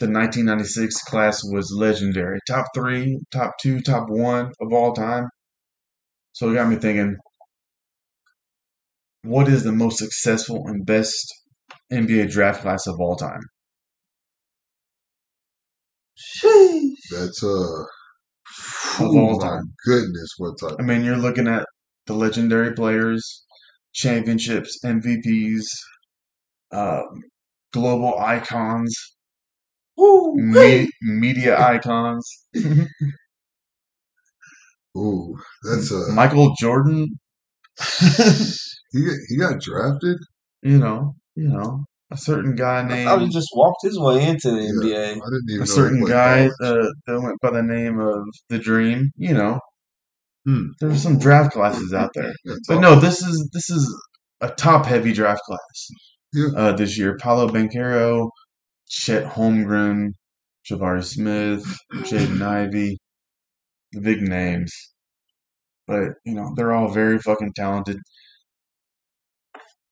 the 0.00 0.08
1996 0.08 1.02
class 1.04 1.42
was 1.44 1.74
legendary. 1.76 2.38
Top 2.46 2.66
three, 2.74 3.20
top 3.32 3.52
two, 3.62 3.80
top 3.80 4.08
one 4.10 4.52
of 4.60 4.72
all 4.72 4.92
time. 4.92 5.28
So 6.32 6.50
it 6.50 6.54
got 6.54 6.68
me 6.68 6.76
thinking, 6.76 7.16
what 9.24 9.48
is 9.48 9.64
the 9.64 9.72
most 9.72 9.98
successful 9.98 10.62
and 10.68 10.86
best 10.86 11.26
NBA 11.92 12.30
draft 12.30 12.62
class 12.62 12.86
of 12.86 13.00
all 13.00 13.16
time? 13.16 13.42
Sheesh. 16.16 16.96
That's 17.10 17.44
uh, 17.44 17.84
Of 18.98 19.14
oh 19.14 19.16
all 19.16 19.38
my 19.38 19.38
time. 19.38 19.74
goodness, 19.86 20.30
what 20.38 20.58
type? 20.60 20.76
I 20.78 20.82
mean, 20.82 21.04
you're 21.04 21.16
looking 21.16 21.48
at 21.48 21.66
the 22.06 22.14
legendary 22.14 22.74
players, 22.74 23.44
championships, 23.92 24.78
MVPs, 24.84 25.64
um, 26.72 27.06
global 27.72 28.18
icons, 28.18 28.94
Woo. 29.96 30.34
me- 30.36 30.90
media 31.02 31.58
icons. 31.74 32.26
Ooh, 34.96 35.36
that's 35.64 35.90
uh, 35.92 36.08
Michael 36.12 36.54
Jordan. 36.60 37.18
he 38.92 39.04
got, 39.04 39.16
he 39.28 39.36
got 39.38 39.60
drafted. 39.60 40.18
you 40.62 40.78
know, 40.78 41.14
you 41.34 41.48
know, 41.48 41.84
a 42.10 42.16
certain 42.16 42.54
guy 42.54 42.80
I 42.82 43.18
he 43.18 43.28
just 43.30 43.48
walked 43.54 43.82
his 43.82 43.98
way 43.98 44.26
into 44.28 44.50
the 44.50 44.60
Yeah. 44.62 44.68
NBA. 44.70 45.10
I 45.12 45.14
didn't 45.14 45.50
even 45.50 45.62
a 45.62 45.66
know 45.66 45.72
certain 45.72 46.04
guy 46.04 46.46
uh, 46.62 46.86
that 47.06 47.20
went 47.20 47.40
by 47.40 47.50
the 47.52 47.62
name 47.62 47.98
of 48.00 48.22
the 48.50 48.58
Dream. 48.58 49.10
You 49.16 49.32
know, 49.34 49.60
Hmm. 50.44 50.68
there's 50.80 51.02
some 51.02 51.18
draft 51.18 51.52
classes 51.52 51.94
out 51.94 52.10
there. 52.14 52.32
But 52.66 52.80
no, 52.80 52.98
this 52.98 53.22
is 53.22 53.48
this 53.52 53.70
is 53.70 53.88
a 54.40 54.48
top 54.50 54.86
heavy 54.86 55.12
draft 55.12 55.40
class. 55.46 55.88
Yeah. 56.32 56.48
Uh, 56.56 56.72
this 56.72 56.98
year, 56.98 57.16
Paolo 57.16 57.48
Banchero, 57.48 58.30
Chet 58.88 59.24
Holmgren, 59.24 60.08
Jabari 60.68 61.04
Smith, 61.04 61.64
Jaden 61.92 62.42
Ivey, 62.46 62.98
the 63.92 64.00
big 64.00 64.22
names. 64.22 64.72
But 65.86 66.14
you 66.24 66.34
know, 66.34 66.52
they're 66.56 66.72
all 66.72 66.88
very 66.88 67.18
fucking 67.18 67.52
talented. 67.54 67.98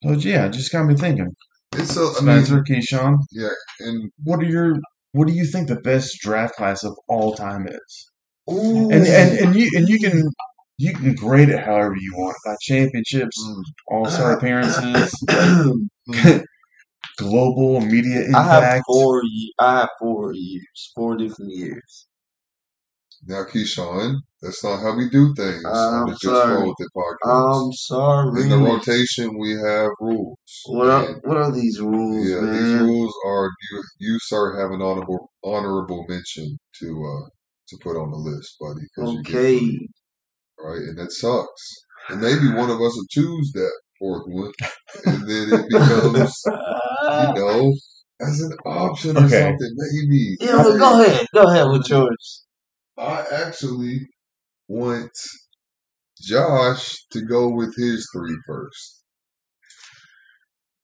So 0.03 0.13
yeah, 0.13 0.49
just 0.49 0.73
got 0.73 0.87
me 0.87 0.95
thinking. 0.95 1.31
It's 1.73 1.97
a, 1.97 2.01
I 2.01 2.05
mean, 2.23 2.45
Spencer, 2.45 2.65
Keyshawn, 2.65 3.19
yeah, 3.31 3.51
and 3.81 4.11
what 4.25 4.41
are 4.41 4.45
your 4.47 4.77
what 5.13 5.29
do 5.29 5.35
you 5.35 5.45
think 5.45 5.69
the 5.69 5.81
best 5.81 6.19
draft 6.21 6.55
class 6.55 6.83
of 6.83 6.97
all 7.09 7.35
time 7.35 7.67
is? 7.69 8.10
Ooh. 8.49 8.91
And 8.91 9.07
and, 9.07 9.39
and 9.39 9.55
you 9.57 9.71
and 9.75 9.89
you 9.89 9.99
can 9.99 10.23
you 10.79 10.95
can 10.95 11.15
grade 11.15 11.51
it 11.51 11.61
however 11.61 11.95
you 11.97 12.13
want 12.17 12.37
by 12.45 12.55
championships, 12.63 13.43
mm, 13.45 13.63
all 13.89 14.07
star 14.07 14.33
appearances, 14.39 15.13
mm, 15.29 16.45
global 17.19 17.81
media 17.81 18.25
impact. 18.27 18.49
I 18.49 18.75
have 18.75 18.83
four. 18.87 19.23
I 19.61 19.81
have 19.81 19.91
four 20.01 20.33
years, 20.35 20.93
four 20.95 21.17
different 21.17 21.53
years. 21.53 22.07
now 23.27 23.45
Keyshawn, 23.45 24.17
that's 24.41 24.65
not 24.65 24.81
how 24.81 24.97
we 24.97 25.11
do 25.11 25.35
things 25.35 25.65
I'm 25.67 26.09
the 26.09 26.17
sorry. 26.17 26.55
Roll 26.55 26.69
with 26.69 26.77
It 26.81 26.91
podcast. 26.97 27.67
I'm 27.67 27.73
sorry. 27.73 28.43
In 28.43 28.49
the 28.49 28.59
rotation, 28.59 29.39
we 29.39 29.51
have 29.53 29.91
rules. 30.01 30.39
What 30.67 30.89
are, 30.89 31.05
what 31.25 31.37
are 31.37 31.53
these 31.53 31.79
rules, 31.81 32.27
yeah, 32.29 32.41
man? 32.41 32.53
these 32.55 32.81
rules 32.81 33.15
are 33.27 33.51
you, 33.71 33.83
you, 33.99 34.19
sir, 34.23 34.59
have 34.61 34.71
an 34.71 34.81
honorable 34.83 35.31
honorable 35.45 36.07
mention 36.09 36.59
to 36.81 36.87
uh 37.05 37.29
to 37.71 37.79
put 37.83 37.97
on 37.97 38.11
the 38.11 38.17
list, 38.19 38.57
buddy. 38.61 38.83
'cause 38.97 39.13
you 39.13 39.21
Okay. 39.21 39.59
three, 39.59 39.89
right? 40.59 40.83
And 40.83 40.99
that 40.99 41.13
sucks. 41.13 41.63
And 42.11 42.21
maybe 42.21 42.49
one 42.53 42.71
of 42.71 42.81
us 42.81 42.95
will 42.97 43.07
choose 43.11 43.53
that 43.55 43.73
fourth 43.99 44.25
one, 44.29 44.53
and 45.07 45.29
then 45.29 45.49
it 45.51 45.69
becomes, 45.69 46.35
you 47.19 47.33
know, 47.35 47.75
as 48.21 48.41
an 48.41 48.53
option 48.67 49.17
or 49.19 49.27
Okay. 49.27 49.43
something. 49.43 49.75
Maybe. 49.77 50.37
Yeah, 50.41 50.63
but 50.63 50.79
go 50.79 51.01
ahead. 51.03 51.27
Go 51.35 51.45
ahead 51.45 51.69
with 51.71 51.89
yours. 51.89 52.45
I 52.99 53.25
actually 53.33 54.09
want 54.69 55.13
Josh 56.21 56.97
to 57.13 57.23
go 57.23 57.49
with 57.51 57.77
his 57.77 58.09
three 58.15 58.37
first. 58.47 59.03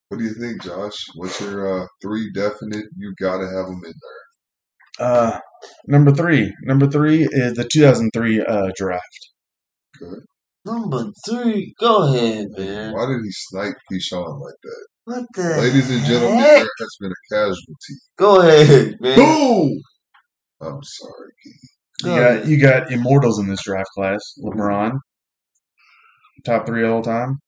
What 0.08 0.18
do 0.18 0.24
you 0.24 0.34
think, 0.34 0.62
Josh? 0.62 0.96
What's 1.16 1.40
your 1.40 1.82
uh, 1.84 1.86
three 2.02 2.30
definite? 2.32 2.86
You 2.96 3.14
got 3.20 3.38
to 3.38 3.46
have 3.48 3.66
them 3.66 3.82
in 3.84 3.92
there. 3.92 4.25
Uh, 4.98 5.38
number 5.86 6.12
three. 6.12 6.52
Number 6.62 6.88
three 6.88 7.24
is 7.30 7.54
the 7.54 7.68
2003 7.70 8.40
uh, 8.40 8.70
draft. 8.76 9.30
Good. 9.98 10.20
Number 10.64 11.10
three. 11.28 11.74
Go 11.78 12.08
ahead, 12.12 12.46
man. 12.56 12.92
Why 12.92 13.06
did 13.06 13.20
he 13.22 13.30
snipe 13.30 13.74
Keyshawn 13.92 14.40
like 14.40 14.54
that? 14.62 14.86
What 15.04 15.24
the 15.34 15.42
Ladies 15.60 15.88
and 15.90 16.04
gentlemen, 16.04 16.38
heck? 16.40 16.58
there 16.58 16.66
has 16.80 16.96
been 17.00 17.12
a 17.12 17.34
casualty. 17.34 17.94
Go 18.18 18.40
ahead, 18.40 18.96
man. 19.00 19.16
Boom! 19.16 19.80
I'm 20.60 20.82
sorry, 20.82 21.30
Keith. 21.44 21.70
You 22.02 22.10
got 22.16 22.46
you 22.46 22.60
got 22.60 22.90
immortals 22.92 23.38
in 23.38 23.46
this 23.46 23.62
draft 23.62 23.88
class. 23.94 24.18
LeBron, 24.42 24.98
top 26.44 26.66
three 26.66 26.84
all 26.84 27.02
time. 27.02 27.38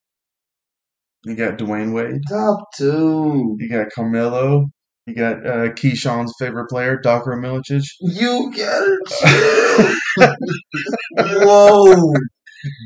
You 1.25 1.35
got 1.35 1.57
Dwyane 1.57 1.93
Wade. 1.93 2.21
Top 2.29 2.59
two. 2.77 3.57
You 3.59 3.69
got 3.69 3.89
Carmelo. 3.93 4.67
You 5.09 5.15
got 5.15 5.37
uh, 5.43 5.69
Keyshawn's 5.73 6.35
favorite 6.37 6.67
player, 6.67 6.99
Dr. 7.01 7.31
Milicic. 7.31 7.83
You 7.99 8.53
gotta. 8.55 9.95
Whoa. 11.17 12.13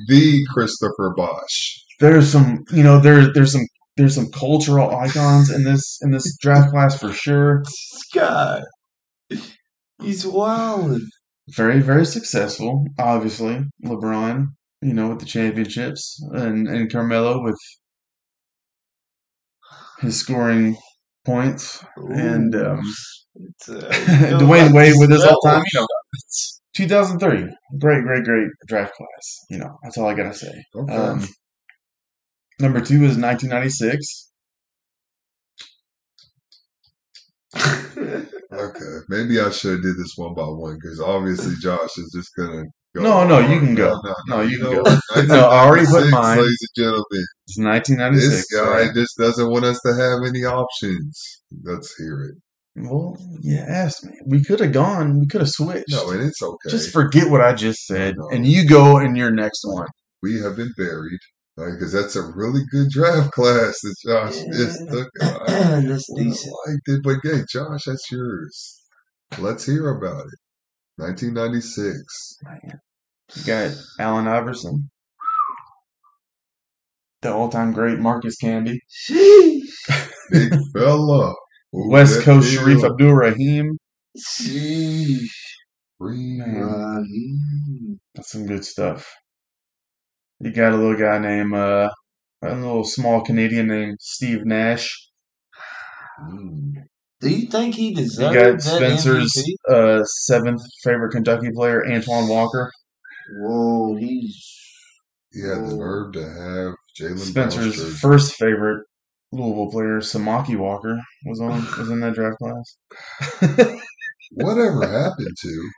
The 0.08 0.40
Christopher 0.54 1.14
Bosh. 1.18 1.84
There's 2.00 2.30
some, 2.30 2.64
you 2.72 2.82
know, 2.82 3.00
there 3.00 3.34
there's 3.34 3.52
some 3.52 3.66
there's 3.98 4.16
some 4.16 4.32
cultural 4.32 4.96
icons 4.96 5.52
in 5.52 5.66
this 5.66 6.00
in 6.02 6.12
this 6.12 6.38
draft 6.38 6.72
class 6.72 6.98
for 6.98 7.12
sure. 7.12 7.62
This 7.66 8.04
guy. 8.16 8.62
He's 10.02 10.26
wild. 10.26 11.02
Very 11.50 11.82
very 11.82 12.06
successful, 12.06 12.86
obviously. 12.98 13.66
LeBron, 13.84 14.46
you 14.82 14.94
know, 14.94 15.10
with 15.10 15.20
the 15.20 15.26
championships, 15.26 16.24
and 16.32 16.70
and 16.70 16.90
Carmelo 16.90 17.44
with 17.44 17.60
his 20.00 20.18
scoring 20.18 20.78
points, 21.26 21.84
and 21.98 22.56
um, 22.56 22.82
It's, 23.36 23.70
uh, 23.70 23.90
Dwyane 24.40 24.74
Wade 24.74 24.94
with 24.98 25.12
his 25.12 25.24
all 25.24 25.40
time, 25.42 25.64
you 25.74 25.80
know, 25.80 25.88
2003, 26.76 27.56
great 27.80 28.04
great 28.04 28.24
great 28.24 28.48
draft 28.68 28.94
class. 28.96 29.40
You 29.50 29.60
know, 29.60 29.78
that's 29.84 29.98
all 29.98 30.08
I 30.08 30.14
gotta 30.14 30.34
say. 30.34 30.52
Okay. 30.76 30.96
Um, 30.96 31.28
number 32.60 32.80
two 32.80 33.04
is 33.04 33.18
1996. 33.18 34.32
okay. 37.58 38.98
Maybe 39.10 39.40
I 39.40 39.52
should 39.52 39.74
have 39.74 39.84
did 39.84 39.98
this 39.98 40.14
one 40.16 40.34
by 40.34 40.44
one 40.44 40.78
because 40.82 41.00
obviously 41.00 41.54
Josh 41.62 41.98
is 41.98 42.12
just 42.16 42.30
gonna 42.36 42.64
go. 42.96 43.02
No, 43.02 43.28
no, 43.28 43.40
you 43.40 43.60
can 43.60 43.76
go. 43.76 44.00
No, 44.04 44.16
No, 44.28 44.42
you 44.42 44.60
can 44.60 44.72
know 44.72 44.84
go. 44.84 45.24
No, 45.28 45.48
I 45.50 45.66
already 45.66 45.86
put 45.86 46.12
1996, 46.12 46.12
mine. 46.12 46.38
Ladies 46.38 46.58
and 46.62 46.84
gentlemen, 46.84 47.26
It's 47.48 47.58
1996. 47.58 48.30
this 48.36 48.60
guy 48.60 48.70
right? 48.86 48.94
just 48.94 49.18
doesn't 49.18 49.50
want 49.52 49.66
us 49.66 49.80
to 49.86 49.94
have 49.94 50.20
any 50.28 50.44
options. 50.44 51.42
Let's 51.64 51.96
hear 51.98 52.24
it. 52.24 52.36
Well, 52.76 53.18
you 53.42 53.58
asked 53.58 54.04
me. 54.06 54.14
We 54.26 54.44
could 54.44 54.60
have 54.60 54.72
gone. 54.72 55.20
We 55.20 55.28
could 55.28 55.42
have 55.42 55.50
switched. 55.50 55.92
No, 55.92 56.10
and 56.10 56.22
it's 56.24 56.42
okay. 56.42 56.70
Just 56.70 56.92
forget 56.92 57.30
what 57.30 57.42
I 57.42 57.54
just 57.54 57.86
said, 57.86 58.16
No. 58.18 58.30
and 58.32 58.48
you 58.48 58.68
go 58.68 58.98
in 58.98 59.16
your 59.16 59.32
next 59.32 59.64
one. 59.64 59.88
we 60.24 60.40
have 60.42 60.56
been 60.56 60.72
buried 60.78 61.20
because 61.56 61.92
that's 61.92 62.16
a 62.16 62.24
really 62.36 62.62
good 62.72 62.90
draft 62.90 63.32
class 63.32 63.80
that 63.82 63.96
Josh 64.08 64.38
just 64.58 64.80
took. 64.90 65.08
I, 65.22 65.82
That's 65.86 66.10
I 66.18 66.24
decent. 66.24 66.56
liked 66.68 66.82
it, 66.88 67.02
but 67.04 67.18
hey, 67.24 67.44
Josh, 67.52 67.84
that's 67.86 68.12
yours. 68.12 68.82
Let's 69.38 69.66
hear 69.68 69.90
about 69.90 70.26
it. 70.26 70.40
1996. 70.98 72.38
You 73.36 73.44
got 73.46 73.72
Allen 74.00 74.28
Iverson, 74.28 74.90
the 77.22 77.34
all-time 77.34 77.74
great 77.74 78.00
Marcus 78.00 78.36
Sheesh. 78.42 78.78
Big 80.32 80.54
fella. 80.74 81.34
Move 81.74 81.90
West 81.90 82.18
that 82.18 82.26
Coast 82.26 82.54
Shareef. 82.54 82.84
Abdul 82.84 83.14
Rahim. 83.14 83.78
Sheesh. 84.18 85.30
Rahim. 86.00 88.00
That's 88.14 88.32
some 88.32 88.46
good 88.46 88.66
stuff. 88.66 89.12
You 90.40 90.52
got 90.52 90.74
a 90.74 90.78
little 90.78 90.98
guy 90.98 91.18
named 91.18 91.54
uh, 91.56 91.90
a 92.44 92.56
little 92.56 92.84
small 92.84 93.22
Canadian 93.22 93.68
named 93.68 93.98
Steve 94.02 94.46
Nash. 94.46 95.10
Mm. 96.22 96.74
Do 97.24 97.30
you 97.30 97.48
think 97.48 97.76
he 97.76 97.94
deserved 97.94 98.36
that? 98.36 98.46
You 98.46 98.52
got 98.54 98.62
Spencer's 98.62 99.44
uh, 99.70 100.04
seventh 100.04 100.62
favorite 100.84 101.12
Kentucky 101.12 101.50
player, 101.54 101.86
Antoine 101.90 102.28
Walker. 102.28 102.70
Whoa, 103.40 103.96
he's 103.96 104.36
He 105.32 105.42
had 105.42 105.66
the 105.66 105.76
nerve 105.76 106.14
to 106.14 106.24
have 106.24 106.74
Jalen 107.00 107.20
Spencer's 107.20 107.78
Brown's 107.78 108.00
first 108.00 108.34
favorite 108.36 108.86
Louisville 109.32 109.72
player, 109.72 110.00
Samaki 110.00 110.58
Walker, 110.58 111.00
was 111.26 111.40
on 111.40 111.66
was 111.78 111.90
in 111.90 112.02
that 112.02 112.14
draft 112.14 112.38
class. 112.38 112.78
Whatever 114.32 114.88
happened 114.88 115.36
to? 115.42 115.70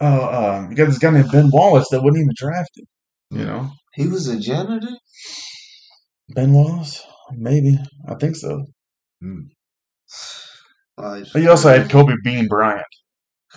Oh, 0.00 0.54
um, 0.56 0.70
you 0.70 0.76
got 0.76 0.86
this 0.86 0.98
guy 0.98 1.10
named 1.10 1.30
Ben 1.32 1.48
Wallace 1.52 1.88
that 1.90 2.02
wasn't 2.02 2.22
even 2.24 2.34
drafted. 2.36 2.84
You 3.30 3.44
know, 3.44 3.70
he 3.94 4.06
was 4.06 4.28
a 4.28 4.38
janitor. 4.38 4.88
Ben 6.34 6.52
Wallace, 6.52 7.02
maybe 7.32 7.78
I 8.08 8.14
think 8.14 8.36
so. 8.36 8.66
Like, 10.96 11.24
But 11.32 11.42
you 11.42 11.50
also 11.50 11.68
had 11.68 11.90
Kobe 11.90 12.14
Bean 12.22 12.46
Bryant, 12.48 12.84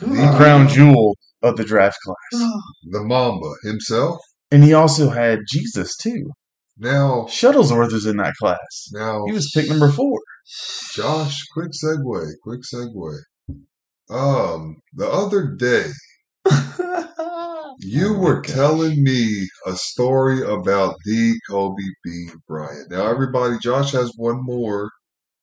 the 0.01 0.07
on. 0.07 0.36
crown 0.38 0.68
jewel 0.68 1.15
of 1.43 1.55
the 1.57 1.63
draft 1.63 1.97
class, 2.03 2.49
The 2.91 3.03
Mamba 3.03 3.51
himself. 3.63 4.20
and 4.51 4.63
he 4.63 4.74
also 4.74 5.09
had 5.09 5.39
Jesus 5.47 5.95
too. 5.97 6.32
Now, 6.80 7.26
Shuttlesworth 7.30 7.91
was 7.91 8.05
in 8.05 8.18
that 8.18 8.34
class. 8.39 8.59
now, 8.91 9.26
He 9.26 9.32
was 9.34 9.51
pick 9.53 9.68
number 9.70 9.91
four. 9.91 10.20
Josh, 10.93 11.43
quick 11.53 11.72
segue, 11.84 12.32
quick 12.43 12.61
segue. 12.61 13.18
Um, 14.09 14.78
the 14.93 15.07
other 15.09 15.47
day, 15.55 15.88
you 17.80 18.13
Oh 18.15 18.20
were 18.20 18.41
gosh. 18.41 18.53
telling 18.53 19.03
me 19.03 19.47
a 19.65 19.74
story 19.76 20.41
about 20.41 20.95
the 21.05 21.36
Kobe 21.49 21.76
Bean 22.03 22.32
Bryant. 22.47 22.89
Now, 22.91 23.07
everybody, 23.07 23.57
Josh 23.59 23.91
has 23.91 24.11
one 24.18 24.39
more. 24.43 24.89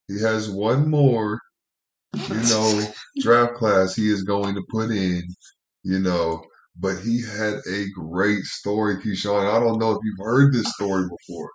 He 0.08 0.20
has 0.20 0.50
one 0.50 0.90
more, 0.90 1.40
you 2.14 2.34
know, 2.50 2.82
draft 3.20 3.54
class 3.54 3.94
he 3.94 4.10
is 4.10 4.22
going 4.22 4.54
to 4.54 4.62
put 4.70 4.90
in, 4.90 5.22
you 5.82 5.98
know. 6.00 6.44
But 6.78 6.98
he 7.00 7.22
had 7.22 7.54
a 7.70 7.86
great 7.94 8.44
story, 8.44 8.96
Keyshawn. 8.96 9.46
I 9.46 9.60
don't 9.60 9.78
know 9.78 9.92
if 9.92 9.98
you've 10.04 10.26
heard 10.26 10.52
this 10.52 10.72
story 10.74 11.04
before, 11.08 11.50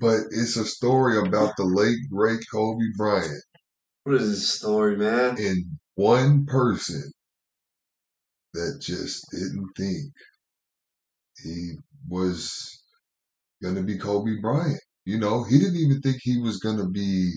but 0.00 0.20
it's 0.30 0.56
a 0.56 0.64
story 0.66 1.18
about 1.18 1.56
the 1.56 1.64
late, 1.64 1.98
great 2.10 2.40
Kobe 2.52 2.84
Bryant 2.96 3.42
What 4.04 4.16
is 4.16 4.30
this 4.30 4.48
story, 4.50 4.96
man? 4.96 5.36
and 5.38 5.64
one 5.96 6.46
person 6.46 7.10
that 8.54 8.78
just 8.80 9.26
didn't 9.30 9.68
think 9.76 10.12
he 11.42 11.74
was 12.08 12.82
going 13.62 13.74
to 13.76 13.82
be 13.82 13.98
Kobe 13.98 14.40
Bryant. 14.40 14.80
You 15.10 15.18
know, 15.18 15.44
he 15.44 15.58
didn't 15.58 15.76
even 15.76 16.00
think 16.00 16.18
he 16.22 16.38
was 16.38 16.58
going 16.58 16.78
to 16.78 16.88
be 16.88 17.32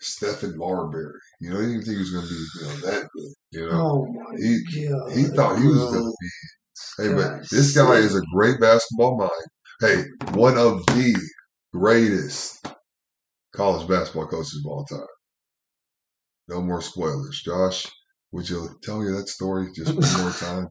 Stephen 0.00 0.58
Marbury. 0.58 1.18
You 1.40 1.50
know, 1.52 1.60
he 1.60 1.66
didn't 1.66 1.84
think 1.84 1.96
he 1.96 2.02
was 2.06 2.12
going 2.12 2.26
to 2.26 2.34
be 2.34 2.40
you 2.60 2.66
know 2.66 2.76
that 2.92 3.08
good. 3.14 3.34
You 3.52 3.66
know, 3.68 3.80
Oh 3.82 4.06
my 4.06 4.36
he 4.38 4.88
god! 4.88 5.12
he 5.12 5.24
thought 5.24 5.58
he 5.60 5.68
was 5.68 5.84
going 5.92 6.04
to 6.04 6.16
be. 6.20 6.28
Hey, 6.98 7.14
but 7.14 7.50
this 7.50 7.74
guy 7.76 7.96
is 7.96 8.16
a 8.16 8.22
great 8.34 8.60
basketball 8.60 9.16
mind. 9.18 9.30
Hey, 9.80 10.04
one 10.32 10.58
of 10.58 10.84
the 10.86 11.16
greatest 11.72 12.66
college 13.54 13.88
basketball 13.88 14.28
coaches 14.28 14.62
of 14.64 14.70
all 14.70 14.84
time. 14.86 15.06
No 16.48 16.60
more 16.60 16.82
spoilers. 16.82 17.40
Josh, 17.40 17.86
would 18.32 18.48
you 18.50 18.80
tell 18.82 19.00
me 19.00 19.12
that 19.12 19.28
story 19.28 19.70
just 19.72 19.94
one 19.94 20.22
more 20.22 20.32
time? 20.40 20.68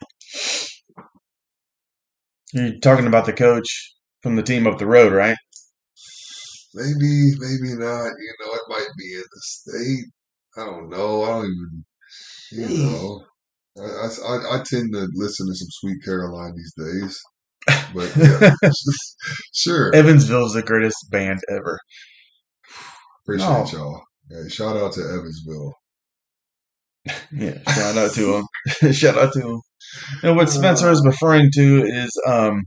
You're 2.54 2.80
talking 2.80 3.08
about 3.08 3.26
the 3.26 3.34
coach 3.34 3.94
from 4.24 4.36
the 4.36 4.44
team 4.44 4.66
up 4.68 4.78
the 4.80 4.88
road, 4.88 5.14
right? 5.14 5.36
Maybe, 6.76 7.32
maybe 7.40 7.74
not. 7.78 8.08
You 8.08 8.34
know, 8.42 8.52
it 8.54 8.62
might 8.68 8.88
be 8.98 9.14
in 9.16 9.22
the 9.22 9.42
state. 9.42 10.06
I 10.58 10.66
don't 10.66 10.90
know. 10.90 11.24
I 11.24 11.28
don't 11.28 11.46
even, 11.46 11.86
you 12.52 12.84
know. 12.84 13.24
I, 13.78 14.08
I, 14.28 14.56
I 14.56 14.64
tend 14.66 14.94
to 14.94 15.08
listen 15.16 15.48
to 15.48 15.56
some 15.56 15.68
Sweet 15.72 15.98
Caroline 16.04 16.54
these 16.56 16.74
days. 16.78 17.20
But 17.94 18.16
yeah, 18.62 18.72
sure. 19.54 19.96
Evansville's 19.96 20.54
the 20.54 20.62
greatest 20.64 20.98
band 21.10 21.40
ever. 21.50 21.80
Appreciate 23.24 23.48
No. 23.48 23.66
y'all. 23.72 24.02
Hey, 24.30 24.50
shout 24.50 24.76
out 24.78 24.94
to 24.94 25.02
Evansville. 25.02 25.74
Yeah, 27.32 27.60
shout 27.72 27.98
out 27.98 28.14
to 28.16 28.36
him. 28.82 28.94
shout 28.94 29.16
out 29.18 29.32
to 29.34 29.42
him. 29.42 29.62
And 30.24 30.36
what 30.36 30.50
Spencer 30.50 30.90
is 30.90 31.04
referring 31.06 31.52
to 31.54 31.84
is, 31.84 32.10
um, 32.28 32.64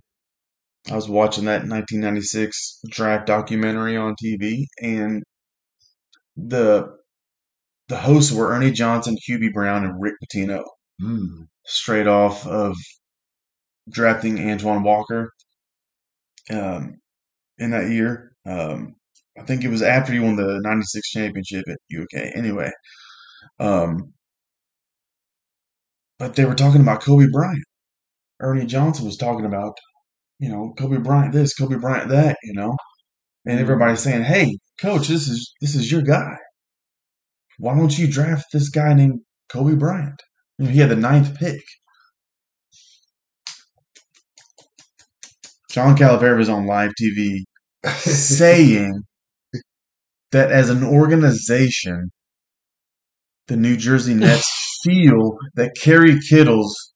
I 0.90 0.96
was 0.96 1.08
watching 1.08 1.46
that 1.46 1.66
1996 1.66 2.80
draft 2.90 3.26
documentary 3.26 3.96
on 3.96 4.16
TV, 4.16 4.66
and 4.82 5.22
the 6.36 6.96
the 7.88 7.98
hosts 7.98 8.32
were 8.32 8.52
Ernie 8.52 8.72
Johnson, 8.72 9.16
Hubie 9.28 9.52
Brown, 9.52 9.84
and 9.84 10.00
Rick 10.00 10.14
Pitino, 10.24 10.64
Mm. 11.02 11.48
straight 11.64 12.06
off 12.08 12.46
of 12.46 12.76
drafting 13.90 14.38
Antoine 14.48 14.82
Walker 14.82 15.30
um, 16.50 17.00
in 17.58 17.70
that 17.72 17.90
year. 17.90 18.32
Um, 18.46 18.96
I 19.38 19.44
think 19.44 19.64
it 19.64 19.70
was 19.70 19.82
after 19.82 20.12
he 20.12 20.20
won 20.20 20.36
the 20.36 20.60
96 20.62 21.10
championship 21.10 21.64
at 21.68 21.78
UK. 21.90 22.32
Anyway, 22.36 22.70
um, 23.60 24.14
but 26.18 26.34
they 26.36 26.44
were 26.44 26.54
talking 26.54 26.80
about 26.80 27.02
Kobe 27.02 27.26
Bryant. 27.32 27.64
Ernie 28.40 28.66
Johnson 28.66 29.06
was 29.06 29.16
talking 29.16 29.46
about, 29.46 29.78
you 30.38 30.48
know, 30.48 30.74
Kobe 30.78 30.98
Bryant 30.98 31.32
this, 31.32 31.54
Kobe 31.54 31.76
Bryant 31.76 32.10
that, 32.10 32.36
you 32.42 32.54
know, 32.54 32.76
and 33.44 33.54
mm-hmm. 33.54 33.62
everybody's 33.62 34.00
saying, 34.00 34.24
"Hey, 34.24 34.58
coach, 34.80 35.08
this 35.08 35.28
is 35.28 35.52
this 35.60 35.74
is 35.74 35.90
your 35.90 36.02
guy. 36.02 36.36
Why 37.58 37.74
don't 37.76 37.96
you 37.98 38.06
draft 38.10 38.46
this 38.52 38.68
guy 38.68 38.94
named 38.94 39.20
Kobe 39.48 39.74
Bryant? 39.74 40.20
You 40.58 40.66
know, 40.66 40.70
he 40.70 40.80
had 40.80 40.90
the 40.90 40.96
ninth 40.96 41.38
pick." 41.38 41.62
John 45.70 45.96
Calipari 45.96 46.38
was 46.38 46.48
on 46.48 46.66
live 46.66 46.92
TV 47.00 47.40
saying 47.86 49.02
that 50.32 50.50
as 50.50 50.70
an 50.70 50.84
organization, 50.84 52.10
the 53.48 53.56
New 53.56 53.76
Jersey 53.76 54.14
Nets 54.14 54.80
feel 54.84 55.36
that 55.54 55.76
Kerry 55.80 56.18
Kittles 56.20 56.94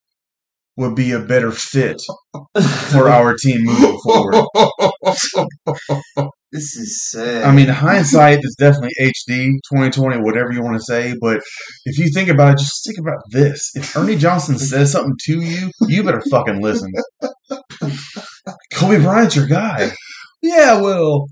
would 0.76 0.94
be 0.94 1.12
a 1.12 1.20
better 1.20 1.50
fit 1.50 2.00
for 2.90 3.08
our 3.08 3.34
team 3.36 3.64
moving 3.64 3.98
forward. 4.04 4.44
This 6.52 6.76
is 6.76 7.08
sad. 7.08 7.44
I 7.44 7.52
mean, 7.52 7.68
hindsight 7.68 8.40
is 8.42 8.54
definitely 8.58 8.92
HD, 9.00 9.54
2020, 9.72 10.18
whatever 10.18 10.52
you 10.52 10.62
want 10.62 10.76
to 10.76 10.84
say. 10.84 11.14
But 11.18 11.40
if 11.86 11.98
you 11.98 12.10
think 12.12 12.28
about 12.28 12.52
it, 12.52 12.58
just 12.58 12.84
think 12.84 12.98
about 12.98 13.22
this. 13.30 13.70
If 13.74 13.96
Ernie 13.96 14.16
Johnson 14.16 14.58
says 14.58 14.92
something 14.92 15.16
to 15.28 15.40
you, 15.40 15.70
you 15.88 16.02
better 16.02 16.22
fucking 16.30 16.60
listen. 16.60 16.92
Kobe 18.74 19.00
Bryant's 19.00 19.34
your 19.34 19.46
guy. 19.46 19.92
Yeah, 20.42 20.78
well. 20.82 21.26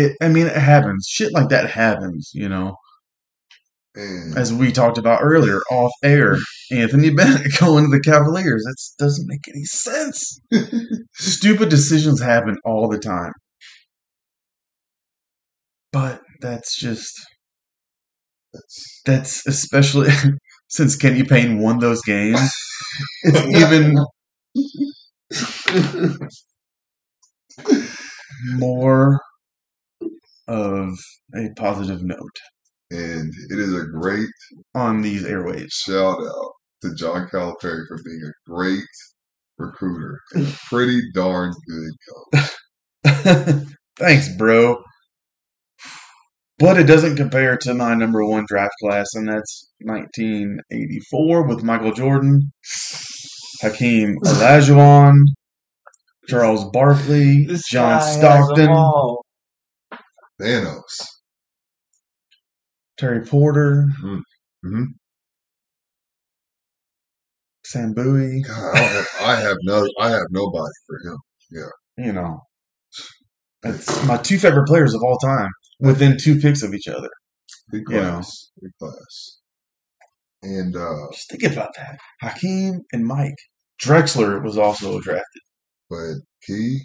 It, 0.00 0.16
I 0.20 0.28
mean, 0.28 0.48
it 0.48 0.56
happens. 0.56 1.06
Shit 1.08 1.32
like 1.32 1.50
that 1.50 1.70
happens, 1.70 2.32
you 2.34 2.48
know. 2.48 2.74
As 3.96 4.52
we 4.52 4.70
talked 4.70 4.98
about 4.98 5.20
earlier, 5.22 5.60
off 5.70 5.90
air, 6.04 6.36
Anthony 6.70 7.10
Bennett 7.10 7.52
going 7.58 7.84
to 7.84 7.90
the 7.90 8.00
Cavaliers. 8.00 8.62
That 8.64 9.04
doesn't 9.04 9.26
make 9.28 9.40
any 9.48 9.64
sense. 9.64 10.40
Stupid 11.14 11.68
decisions 11.70 12.20
happen 12.22 12.56
all 12.64 12.88
the 12.88 12.98
time. 12.98 13.32
But 15.92 16.20
that's 16.40 16.78
just 16.78 17.12
that's 18.52 19.02
that's 19.04 19.46
especially 19.46 20.10
since 20.68 20.94
Kenny 20.96 21.24
Payne 21.24 21.58
won 21.58 21.78
those 21.78 22.02
games. 22.02 22.40
It's 23.24 23.56
even 23.56 23.96
more 28.56 29.20
of 30.48 30.94
a 31.34 31.48
positive 31.56 32.02
note 32.02 32.38
And 32.90 33.32
it 33.50 33.58
is 33.58 33.72
a 33.74 33.86
great 33.86 34.28
on 34.74 35.00
these 35.02 35.24
airways. 35.24 35.72
shout 35.72 36.18
out 36.20 36.52
to 36.82 36.94
John 36.94 37.28
Calipari 37.28 37.86
for 37.86 37.98
being 38.04 38.20
a 38.24 38.50
great 38.50 38.84
recruiter 39.58 40.18
and 40.34 40.46
a 40.48 40.56
pretty 40.68 41.00
darn 41.14 41.52
good 41.68 42.42
coach. 43.04 43.66
Thanks, 43.98 44.34
bro. 44.36 44.82
But 46.58 46.78
it 46.78 46.84
doesn't 46.84 47.16
compare 47.16 47.56
to 47.58 47.74
my 47.74 47.94
number 47.94 48.24
one 48.24 48.44
draft 48.46 48.74
class, 48.82 49.06
and 49.14 49.26
that's 49.28 49.70
1984 49.80 51.46
with 51.48 51.62
Michael 51.62 51.92
Jordan, 51.92 52.52
Hakeem 53.62 54.16
Olajuwon, 54.24 55.14
Charles 56.28 56.68
Barkley, 56.70 57.46
This 57.46 57.62
John 57.70 57.98
guy 57.98 58.04
has 58.04 58.16
them 58.18 58.20
Stockton, 58.46 58.68
all. 58.68 59.24
Thanos. 60.40 61.19
Terry 63.00 63.24
Porter, 63.24 63.88
Mhm. 64.62 64.84
Sam 67.64 67.94
Bowie. 67.94 68.42
God, 68.42 68.74
I, 68.76 68.78
have, 68.78 69.06
I 69.22 69.36
have 69.36 69.56
no, 69.62 69.88
I 69.98 70.10
have 70.10 70.26
nobody 70.30 70.72
for 70.86 70.98
him. 71.10 71.16
Yeah, 71.50 72.04
you 72.06 72.12
know, 72.12 72.40
it's 73.64 74.04
my 74.06 74.18
two 74.18 74.38
favorite 74.38 74.66
players 74.66 74.92
of 74.92 75.00
all 75.02 75.16
time 75.16 75.48
within 75.80 76.18
two 76.20 76.38
picks 76.38 76.62
of 76.62 76.74
each 76.74 76.88
other. 76.88 77.08
Big 77.72 77.84
You 77.88 77.96
know. 78.02 78.22
big 78.60 78.70
class. 78.78 79.38
And 80.42 80.76
uh, 80.76 81.06
Just 81.12 81.30
think 81.30 81.42
about 81.52 81.70
that. 81.76 81.98
Hakeem 82.20 82.80
and 82.92 83.06
Mike. 83.06 83.36
Drexler 83.82 84.42
was 84.44 84.58
also 84.58 85.00
drafted. 85.00 85.42
but 85.88 86.16
Key, 86.46 86.80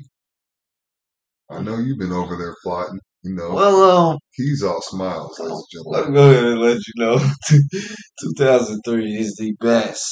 I 1.52 1.62
know 1.62 1.78
you've 1.78 2.00
been 2.00 2.12
over 2.14 2.38
there 2.38 2.56
plotting. 2.64 3.00
You 3.26 3.34
know, 3.34 3.54
Well, 3.56 4.10
um, 4.12 4.18
Key's 4.38 4.62
all 4.62 4.80
smiles, 4.84 5.40
ladies 5.40 5.64
and 5.74 5.86
Let 5.88 6.06
gentlemen. 6.06 6.14
me 6.14 6.16
go 6.16 6.30
ahead 6.30 6.46
and 6.46 6.60
let 6.62 6.78
you 6.78 6.94
know. 6.98 7.18
2003 8.38 9.16
is 9.18 9.36
the 9.40 9.54
best 9.60 10.04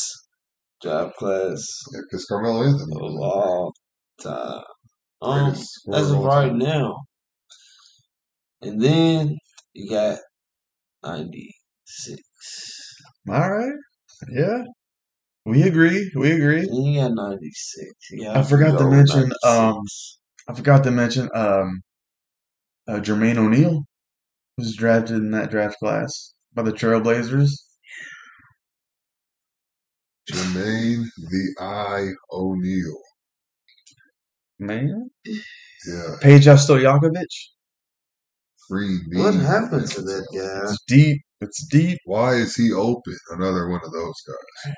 draft 0.82 1.16
class 1.18 1.64
Because 1.92 2.26
Carmelo 2.26 2.64
Anthony, 2.64 2.96
of 2.96 3.22
all 3.22 3.74
time. 4.20 4.64
Um, 5.22 5.50
as 5.94 6.12
of 6.12 6.24
right 6.24 6.48
time. 6.50 6.58
now. 6.58 6.96
And 8.64 8.82
then 8.82 9.38
you 9.74 9.90
got 9.92 10.18
96. 11.04 12.20
All 13.30 13.52
right. 13.52 13.74
Yeah. 14.34 14.64
We 15.46 15.64
agree. 15.64 16.10
We 16.16 16.32
agree. 16.32 16.62
Then 16.66 16.74
you 16.82 17.02
got 17.02 17.12
96. 17.14 17.92
Yeah. 18.14 18.40
I 18.40 18.44
forgot 18.44 18.80
to 18.80 18.90
mention, 18.90 19.30
96. 19.30 19.46
um, 19.46 19.76
I 20.50 20.54
forgot 20.56 20.84
to 20.86 20.92
mention 20.92 21.30
um, 21.36 21.82
uh, 22.88 23.00
Jermaine 23.00 23.38
O'Neal 23.38 23.84
was 24.58 24.76
drafted 24.76 25.18
in 25.18 25.32
that 25.32 25.50
draft 25.52 25.78
class 25.80 26.34
by 26.54 26.62
the 26.64 26.72
Trailblazers. 26.72 27.52
Jermaine 30.32 31.06
the 31.18 31.56
Eye 31.60 32.10
O'Neal. 32.32 32.98
Man. 34.60 35.10
Yeah, 35.26 36.16
Peja 36.22 36.56
Stojakovic. 36.56 37.26
free 38.70 39.00
me. 39.08 39.20
What 39.22 39.34
happened 39.36 39.88
to 39.92 40.02
that 40.02 40.28
guy? 40.34 40.70
It's 40.72 40.80
deep. 40.88 41.22
It's 41.42 41.68
deep. 41.68 41.98
Why 42.06 42.36
is 42.36 42.56
he 42.56 42.72
open? 42.72 43.18
Another 43.32 43.68
one 43.68 43.82
of 43.84 43.92
those 43.92 44.14
guys. 44.26 44.74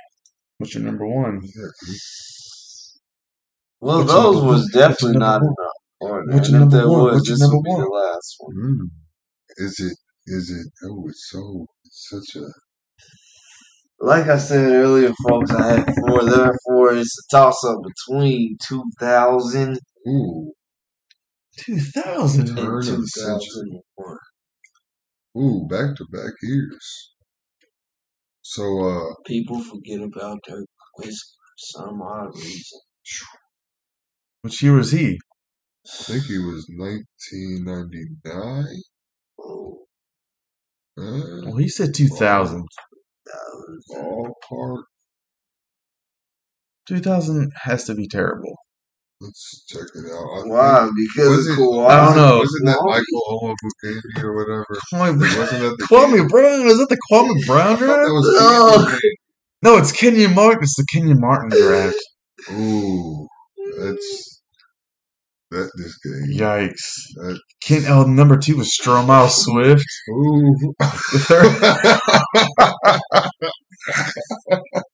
What's 0.58 0.74
your 0.74 0.84
number 0.84 1.06
one? 1.06 1.42
Yeah, 1.44 1.94
Well, 3.82 4.00
What's 4.00 4.12
those 4.14 4.44
was 4.44 4.70
definitely 4.72 5.18
not 5.20 5.42
one? 5.42 5.50
enough. 5.60 5.75
Order. 6.06 6.34
What's 6.34 6.50
your 6.50 6.62
And 6.62 6.74
if 6.74 6.80
number 6.80 6.90
one? 6.92 7.04
was, 7.06 7.14
What's 7.16 7.30
this 7.30 7.40
number 7.40 7.58
one? 7.58 7.82
the 7.82 7.88
last 7.88 8.36
one. 8.40 8.56
mm. 8.56 8.90
Is 9.58 9.80
it? 9.80 9.98
Is 10.28 10.50
it? 10.52 10.88
Oh, 10.90 11.06
it's 11.08 11.28
so. 11.32 11.66
It's 11.86 12.08
such 12.10 12.42
a. 12.42 12.46
Like 14.00 14.28
I 14.28 14.38
said 14.38 14.72
earlier, 14.74 15.14
folks, 15.28 15.52
I 15.52 15.80
had 15.80 15.86
four. 16.08 16.24
Therefore, 16.24 16.94
it's 16.96 17.16
a 17.32 17.36
toss 17.36 17.58
up 17.66 17.78
between 17.84 18.58
2000 18.68 19.80
Ooh, 20.08 20.52
2000. 21.60 22.50
and 22.50 22.58
Turn 22.58 22.78
of 22.80 22.86
the 22.86 23.08
century. 23.08 23.82
2001. 23.98 24.18
ooh, 25.38 25.68
back 25.68 25.96
to 25.96 26.06
back 26.12 26.34
years. 26.44 27.14
So, 28.42 28.64
uh, 28.84 29.14
People 29.26 29.62
forget 29.64 30.02
about 30.02 30.40
Dirk 30.48 30.66
Whisker 30.98 31.38
for 31.40 31.58
some 31.58 32.02
odd 32.02 32.36
reason. 32.36 32.80
Which 34.42 34.62
year 34.62 34.74
was 34.74 34.92
he? 34.92 35.18
I 35.88 36.04
think 36.04 36.24
he 36.26 36.38
was 36.40 36.66
1999. 36.70 38.66
Oh, 39.40 39.86
Uh, 40.98 41.42
Well, 41.46 41.58
he 41.58 41.68
said 41.68 41.94
2000. 41.94 42.66
ballpark. 43.92 44.84
2000 46.88 47.52
has 47.64 47.84
to 47.86 47.94
be 47.96 48.08
terrible. 48.08 48.56
Let's 49.22 49.66
check 49.68 49.82
it 49.96 50.06
out. 50.12 50.28
I 50.28 50.44
Why? 50.48 50.84
think- 50.86 50.96
Because 51.16 51.30
was 51.38 51.48
of 51.48 51.54
it- 51.54 51.60
Kawhi. 51.60 51.88
I 51.88 52.06
don't 52.06 52.16
know. 52.16 52.38
Wasn't 52.40 52.66
that 52.66 52.78
Kawhi? 52.78 52.90
Michael 52.90 53.24
Olowokandi 53.30 54.24
or 54.24 54.34
whatever? 54.36 54.66
Kwame, 54.94 55.20
Wasn't 55.20 55.60
that 55.62 55.76
the 55.78 55.86
Kwame 55.86 56.28
Brown? 56.30 56.68
Is 56.68 56.78
that 56.78 56.90
the 56.90 56.98
Kwame 57.12 57.46
Brown 57.48 57.74
I 57.74 57.78
draft? 57.78 58.04
that 58.06 58.14
was 58.14 58.36
Oh. 58.40 59.00
No, 59.64 59.78
it's 59.78 59.92
Kenyon 59.92 60.34
Martin. 60.36 60.64
It's 60.64 60.76
the 60.76 60.86
Kenyon 60.94 61.20
Martin 61.20 61.50
draft. 61.50 61.96
Mayne. 62.50 62.60
Ooh, 62.60 63.28
that's 63.80 64.35
that 65.52 65.72
this 65.78 65.98
game. 66.00 66.38
Yikes. 66.38 67.14
That, 67.16 67.40
Ken, 67.62 67.86
oh, 67.88 68.04
number 68.06 68.38
two 68.38 68.58
was 68.58 68.76
Stromile 68.78 69.30
Swift. 69.30 69.86
ooh. 70.10 70.74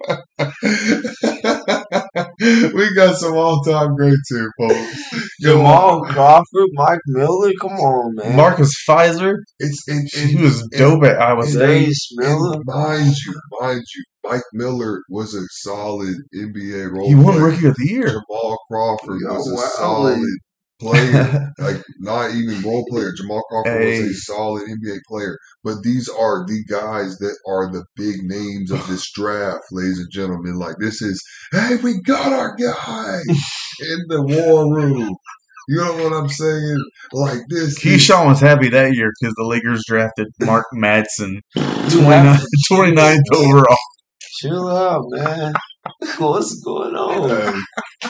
we 2.74 2.94
got 2.96 3.16
some 3.18 3.34
all-time 3.36 3.96
greats 3.96 4.30
here, 4.30 4.52
folks. 4.60 5.30
Jamal 5.42 6.02
Crawford, 6.06 6.70
Mike 6.74 7.00
Miller. 7.08 7.52
Come 7.60 7.72
on, 7.74 8.16
man. 8.16 8.36
Marcus 8.36 8.72
Fizer. 8.88 9.36
It's 9.60 9.84
and, 9.88 10.08
He 10.14 10.36
was 10.42 10.62
and- 10.62 10.72
dope 10.72 11.04
at 11.04 11.20
Iowa 11.22 11.46
State. 11.46 11.60
Darius 11.60 12.10
Miles. 12.14 12.58
Mind 12.66 13.14
you, 13.26 13.34
mind 13.60 13.84
you, 13.96 14.04
Mike 14.24 14.44
Miller 14.54 15.02
was 15.10 15.34
a 15.34 15.42
solid 15.64 16.16
NBA 16.36 16.92
role 16.92 17.08
He 17.08 17.16
won 17.16 17.34
player. 17.36 17.46
Rookie 17.46 17.68
of 17.68 17.76
the 17.76 17.88
Year. 17.89 18.08
Jamal 18.08 18.58
Crawford 18.70 19.20
Yo, 19.22 19.34
was 19.34 19.50
a 19.50 19.56
wow. 19.56 19.70
solid 19.76 20.20
player, 20.82 21.52
like 21.60 21.78
not 22.00 22.32
even 22.36 22.62
role 22.64 22.86
player. 22.90 23.14
Jamal 23.16 23.44
Crawford 23.50 23.80
was 23.86 24.00
a 24.00 24.14
solid 24.14 24.64
NBA 24.64 24.98
player. 25.08 25.38
But 25.64 25.84
these 25.84 26.10
are 26.10 26.46
the 26.46 26.64
guys 26.68 27.18
that 27.20 27.38
are 27.48 27.72
the 27.72 27.86
big 27.96 28.18
names 28.24 28.72
of 28.72 28.86
this 28.88 29.10
draft, 29.16 29.64
ladies 29.72 30.00
and 30.00 30.12
gentlemen. 30.12 30.58
Like 30.58 30.76
this 30.80 31.02
is, 31.02 31.22
hey, 31.54 31.78
we 31.84 32.02
got 32.02 32.34
our 32.34 32.56
guy 32.56 33.20
in 33.80 34.00
the 34.10 34.24
war 34.24 34.76
room. 34.76 35.16
You 35.70 35.78
know 35.78 35.94
what 36.04 36.12
I'm 36.14 36.28
saying? 36.28 36.78
Like 37.14 37.40
this. 37.50 37.78
is- 37.78 38.10
Keyshawn 38.10 38.28
was 38.28 38.42
happy 38.42 38.68
that 38.70 38.94
year 38.94 39.10
because 39.22 39.34
the 39.38 39.46
Lakers 39.46 39.84
drafted 39.88 40.28
Mark 40.42 40.66
Madsen, 40.76 41.40
29, 41.56 42.40
29th 42.72 43.20
overall. 43.36 43.78
Chill 44.40 44.68
out, 44.68 45.04
man. 45.10 45.54
What's 46.18 46.60
going 46.64 46.96
on? 46.96 47.30
Hey, 47.30 48.10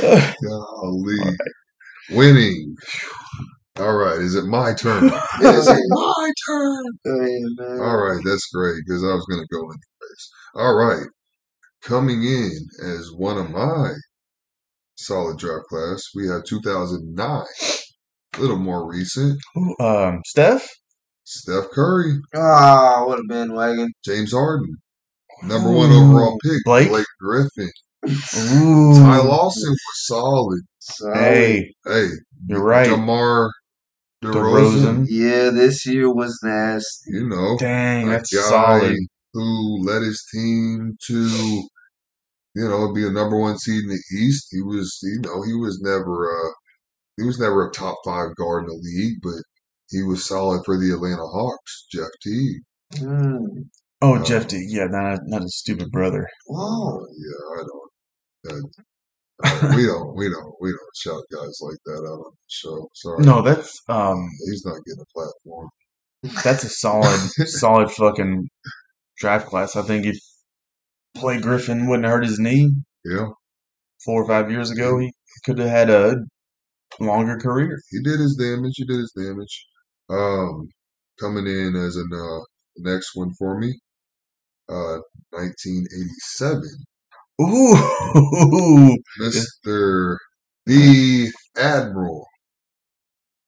golly. 0.00 1.36
Winning. 2.10 2.74
All 3.78 3.94
right. 3.96 4.18
Is 4.18 4.34
it 4.34 4.44
my 4.46 4.72
turn? 4.74 5.04
Is 5.42 5.68
it 5.68 5.84
my 5.88 6.32
turn? 6.46 6.84
Hey, 7.04 7.38
man. 7.58 7.80
All 7.80 7.96
right, 7.96 8.20
that's 8.24 8.48
great 8.52 8.82
because 8.86 9.04
I 9.04 9.14
was 9.14 9.26
going 9.30 9.40
to 9.40 9.54
go 9.54 9.60
anyways. 9.60 10.30
All 10.54 10.74
right, 10.74 11.06
coming 11.82 12.22
in 12.24 12.50
as 12.84 13.12
one 13.12 13.38
of 13.38 13.50
my 13.50 13.92
solid 14.96 15.38
draft 15.38 15.66
class, 15.68 16.02
we 16.14 16.26
have 16.28 16.42
2009, 16.44 17.44
a 18.34 18.40
little 18.40 18.58
more 18.58 18.90
recent. 18.90 19.38
Um, 19.78 20.22
Steph? 20.26 20.66
Steph 21.24 21.68
Curry, 21.72 22.14
Ah, 22.34 23.04
what 23.06 23.18
a 23.20 23.22
bandwagon. 23.28 23.92
James 24.04 24.32
Harden, 24.32 24.74
number 25.44 25.70
one 25.70 25.92
overall 25.92 26.38
pick, 26.42 26.58
Blake? 26.64 26.88
Blake 26.88 27.06
Griffin. 27.20 27.70
Ooh. 28.06 28.94
Ty 28.94 29.18
Lawson 29.22 29.70
was 29.70 30.06
solid. 30.06 30.60
Solid. 30.78 31.16
Hey, 31.16 31.74
Hey, 31.84 32.08
you're 32.46 32.62
right. 32.62 32.88
DeMar 32.88 33.50
DeRozan, 34.24 34.34
DeRozan. 34.34 35.06
Yeah, 35.08 35.50
this 35.50 35.86
year 35.86 36.12
was 36.12 36.38
nasty. 36.42 37.10
you 37.12 37.28
know, 37.28 37.56
Dang, 37.58 38.08
a 38.08 38.10
that's 38.12 38.34
guy 38.34 38.40
solid. 38.50 38.96
who 39.32 39.84
led 39.84 40.02
his 40.02 40.24
team 40.32 40.96
to, 41.06 41.28
you 42.54 42.68
know, 42.68 42.92
be 42.92 43.06
a 43.06 43.10
number 43.10 43.38
one 43.38 43.58
seed 43.58 43.82
in 43.84 43.88
the 43.90 44.02
East. 44.18 44.48
He 44.50 44.62
was, 44.62 44.98
you 45.02 45.20
know, 45.20 45.42
he 45.42 45.54
was 45.54 45.80
never, 45.82 46.30
uh, 46.30 46.50
he 47.16 47.24
was 47.24 47.38
never 47.38 47.68
a 47.68 47.72
top 47.72 47.96
five 48.04 48.34
guard 48.36 48.64
in 48.64 48.68
the 48.68 48.74
league, 48.74 49.18
but 49.22 49.42
he 49.90 50.02
was 50.02 50.24
solid 50.26 50.62
for 50.64 50.78
the 50.78 50.92
Atlanta 50.92 51.26
Hawks. 51.26 51.86
Jeff 51.92 52.08
Teague. 52.22 52.62
Mm. 52.94 53.68
Oh, 54.00 54.14
Uh, 54.14 54.24
Jeff 54.24 54.46
D. 54.48 54.64
Yeah, 54.68 54.86
not, 54.88 55.20
not 55.26 55.42
his 55.42 55.58
stupid 55.58 55.90
brother. 55.90 56.28
Whoa. 56.46 57.00
Yeah, 57.00 57.54
I 57.54 57.58
don't. 57.58 57.87
Uh, 58.48 58.54
Uh, 59.44 59.72
we 59.76 59.86
don't, 59.86 60.16
we 60.16 60.28
don't, 60.28 60.52
we 60.60 60.68
don't 60.70 60.96
shout 60.96 61.22
guys 61.32 61.60
like 61.62 61.78
that 61.84 62.02
out 62.08 62.18
on 62.26 62.32
the 62.32 62.48
show. 62.48 62.88
Sorry, 62.92 63.24
No, 63.24 63.40
that's 63.40 63.78
um, 63.88 64.28
he's 64.46 64.64
not 64.64 64.84
getting 64.84 65.00
a 65.00 65.12
platform. 65.14 65.68
that's 66.42 66.64
a 66.64 66.68
solid, 66.68 67.20
solid 67.46 67.88
fucking 67.92 68.48
draft 69.18 69.46
class. 69.46 69.76
I 69.76 69.82
think 69.82 70.06
if 70.06 70.16
Blake 71.14 71.42
Griffin 71.42 71.86
wouldn't 71.86 72.08
hurt 72.08 72.24
his 72.24 72.40
knee 72.40 72.68
Yeah, 73.04 73.28
four 74.04 74.24
or 74.24 74.26
five 74.26 74.50
years 74.50 74.72
ago, 74.72 74.98
he 74.98 75.12
could 75.44 75.58
have 75.60 75.68
had 75.70 75.90
a 75.90 76.16
longer 76.98 77.36
career. 77.38 77.78
he 77.90 78.02
did 78.02 78.18
his 78.18 78.34
damage. 78.34 78.72
He 78.74 78.86
did 78.86 78.98
his 78.98 79.12
damage. 79.16 79.66
Um, 80.10 80.66
coming 81.20 81.46
in 81.46 81.76
as 81.76 81.94
an 81.94 82.10
uh, 82.12 82.40
next 82.78 83.12
one 83.14 83.30
for 83.38 83.56
me, 83.56 83.68
uh, 84.68 84.98
1987, 85.30 86.62
Ooh, 87.40 88.96
Mister 89.18 90.18
the 90.66 91.30
Admiral, 91.56 92.26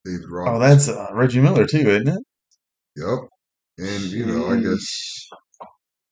David 0.04 0.26
oh, 0.32 0.58
that's 0.58 0.88
uh, 0.88 1.08
Reggie 1.12 1.40
Miller 1.40 1.66
too, 1.66 1.78
isn't 1.78 2.08
it? 2.08 2.22
Yep. 2.96 3.18
And 3.78 4.02
you 4.04 4.26
know, 4.26 4.48
I 4.48 4.56
guess 4.60 5.28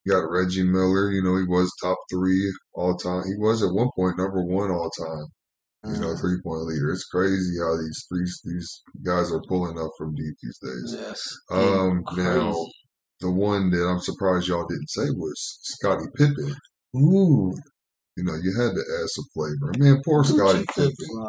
you 0.05 0.13
got 0.13 0.29
Reggie 0.31 0.65
Miller. 0.65 1.13
You 1.13 1.23
know, 1.23 1.37
he 1.37 1.45
was 1.45 1.73
top 1.83 1.99
three 2.11 2.53
all 2.75 2.97
time. 2.97 3.23
He 3.27 3.35
was 3.39 3.63
at 3.63 3.73
one 3.73 3.91
point 3.97 4.19
number 4.19 4.43
one 4.43 4.71
all 4.71 4.91
time. 4.91 5.27
You 5.85 6.01
know, 6.01 6.09
Mm. 6.09 6.21
three 6.21 6.41
point 6.43 6.65
leader. 6.67 6.91
It's 6.91 7.05
crazy 7.05 7.59
how 7.61 7.77
these 7.77 8.07
these 8.11 8.41
these 8.45 8.83
guys 9.05 9.31
are 9.31 9.43
pulling 9.49 9.79
up 9.79 9.91
from 9.97 10.15
deep 10.15 10.35
these 10.43 10.59
days. 10.59 10.97
Yes. 10.99 11.21
Um, 11.51 12.03
Crazy. 12.05 12.23
now 12.29 12.67
the 13.21 13.31
one 13.31 13.71
that 13.71 13.87
I'm 13.87 14.01
surprised 14.01 14.49
y'all 14.49 14.67
didn't 14.67 14.91
say 14.91 15.11
was 15.11 15.59
Scottie 15.63 16.09
Pippen. 16.17 16.55
Ooh, 16.97 17.53
You 18.17 18.25
know, 18.25 18.35
you 18.35 18.53
had 18.61 18.73
to 18.75 18.81
add 18.81 19.09
some 19.09 19.25
flavor. 19.35 19.73
Man, 19.79 20.01
poor 20.05 20.25
Scottie 20.25 20.65
Gucci 20.65 20.75
Pippen. 20.75 21.25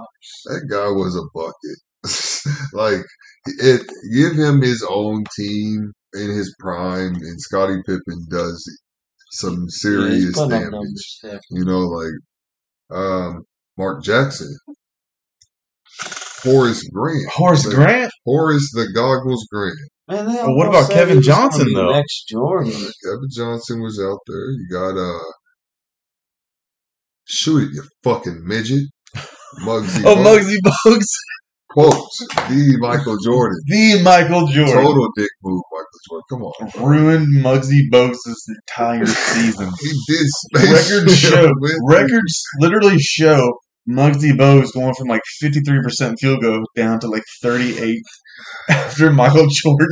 That 0.45 0.68
guy 0.70 0.88
was 0.89 1.16
a 1.16 1.24
bucket. 1.34 1.78
like 2.74 3.05
it, 3.45 3.82
give 4.14 4.34
him 4.34 4.62
his 4.62 4.86
own 4.89 5.24
team 5.38 5.91
in 6.14 6.30
his 6.30 6.55
prime, 6.60 7.16
and 7.16 7.41
Scottie 7.41 7.82
Pippen 7.86 8.26
does 8.32 8.64
some 9.32 9.70
serious 9.70 10.34
putting 10.34 10.53
up 10.53 10.72
damage. 10.72 11.20
Yeah. 11.24 11.39
You 11.51 11.66
know, 11.66 11.80
like 11.80 12.14
um, 12.91 13.43
Mark 13.78 14.03
Jackson, 14.03 14.55
Horace 16.43 16.84
Grant, 16.93 17.30
Horace 17.32 17.64
the, 17.64 17.76
Grant. 17.76 18.12
Horace 18.26 18.72
the 18.74 18.88
Goggles 18.95 19.45
Grant. 19.51 19.78
Man, 20.07 20.26
they 20.26 20.39
Oh, 20.39 20.55
what 20.55 20.68
about 20.68 20.89
Kevin 20.89 21.10
he 21.10 21.18
was 21.18 21.28
gonna 21.28 21.41
Johnson, 21.49 21.74
though? 21.74 21.91
Next 21.91 22.28
Jordan. 22.30 22.72
Kevin 22.72 23.30
Johnson 23.32 23.82
was 23.82 23.99
out 24.01 24.20
there. 24.26 24.49
You 24.51 24.68
got 24.72 24.97
uh, 24.97 25.32
shoot 27.30 27.63
it, 27.69 27.73
you 27.73 27.84
fucking 28.03 28.41
midget. 28.45 28.84
Muggsy. 29.61 30.03
Oh, 30.05 30.15
Bogues. 30.15 30.43
Muggsy 30.43 30.57
Bogues. 30.86 31.05
Quotes 31.71 32.25
the 32.49 32.77
Michael 32.80 33.17
Jordan. 33.23 33.59
The 33.67 34.01
Michael 34.03 34.47
Jordan. 34.47 34.73
Total 34.84 35.07
dick 35.15 35.30
move, 35.43 35.61
Michael 35.71 35.99
Jordan. 36.09 36.23
Come 36.30 36.41
on. 36.43 36.69
bro. 36.71 36.86
Ruined 36.88 37.27
Muggsy 37.43 37.82
Bogues' 37.91 38.17
this 38.25 38.45
entire 38.49 39.05
season. 39.05 39.69
He 39.80 39.89
did 40.07 40.25
space 40.27 40.91
Records 40.91 41.17
Jam 41.21 41.32
show, 41.32 41.51
with- 41.59 41.80
records 41.88 42.43
literally 42.59 42.97
show 42.99 43.53
Muggsy 43.88 44.32
Bogues 44.32 44.73
going 44.73 44.93
from 44.95 45.07
like 45.09 45.21
53% 45.43 46.15
field 46.19 46.41
goal 46.41 46.63
down 46.75 46.99
to 47.01 47.07
like 47.07 47.23
38 47.43 47.99
after 48.69 49.11
Michael 49.11 49.47
Jordan. 49.49 49.88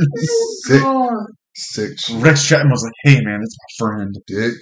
Sick, 0.66 0.82
oh, 0.84 1.08
God. 1.10 1.26
sick 1.54 1.90
shit. 2.00 2.16
Rex 2.22 2.44
Chapman 2.44 2.70
was 2.72 2.82
like, 2.82 2.92
hey 3.14 3.20
man, 3.24 3.40
it's 3.42 3.56
my 3.80 3.86
friend. 3.86 4.14
Dick. 4.26 4.54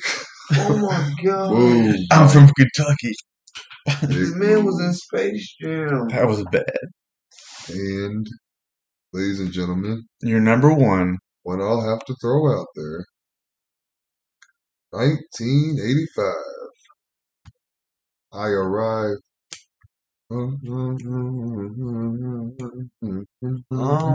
Oh 0.54 0.78
my 0.78 1.10
god. 1.24 1.50
Boom. 1.50 1.96
I'm 2.12 2.28
from 2.28 2.48
Kentucky. 2.48 3.12
Dick 4.00 4.08
This 4.10 4.34
man 4.34 4.64
was 4.64 4.80
in 4.80 4.92
Space 4.94 5.56
Jam. 5.60 6.08
That 6.08 6.26
was 6.26 6.44
bad. 6.50 6.64
And, 7.68 8.26
ladies 9.12 9.40
and 9.40 9.52
gentlemen, 9.52 10.04
You're 10.22 10.40
number 10.40 10.72
one. 10.72 11.18
what 11.42 11.60
I'll 11.60 11.88
have 11.88 12.04
to 12.06 12.14
throw 12.20 12.52
out 12.58 12.66
there 12.74 13.04
1985. 14.90 16.34
I 18.32 18.48
arrived. 18.48 19.20
Oh. 20.28 20.58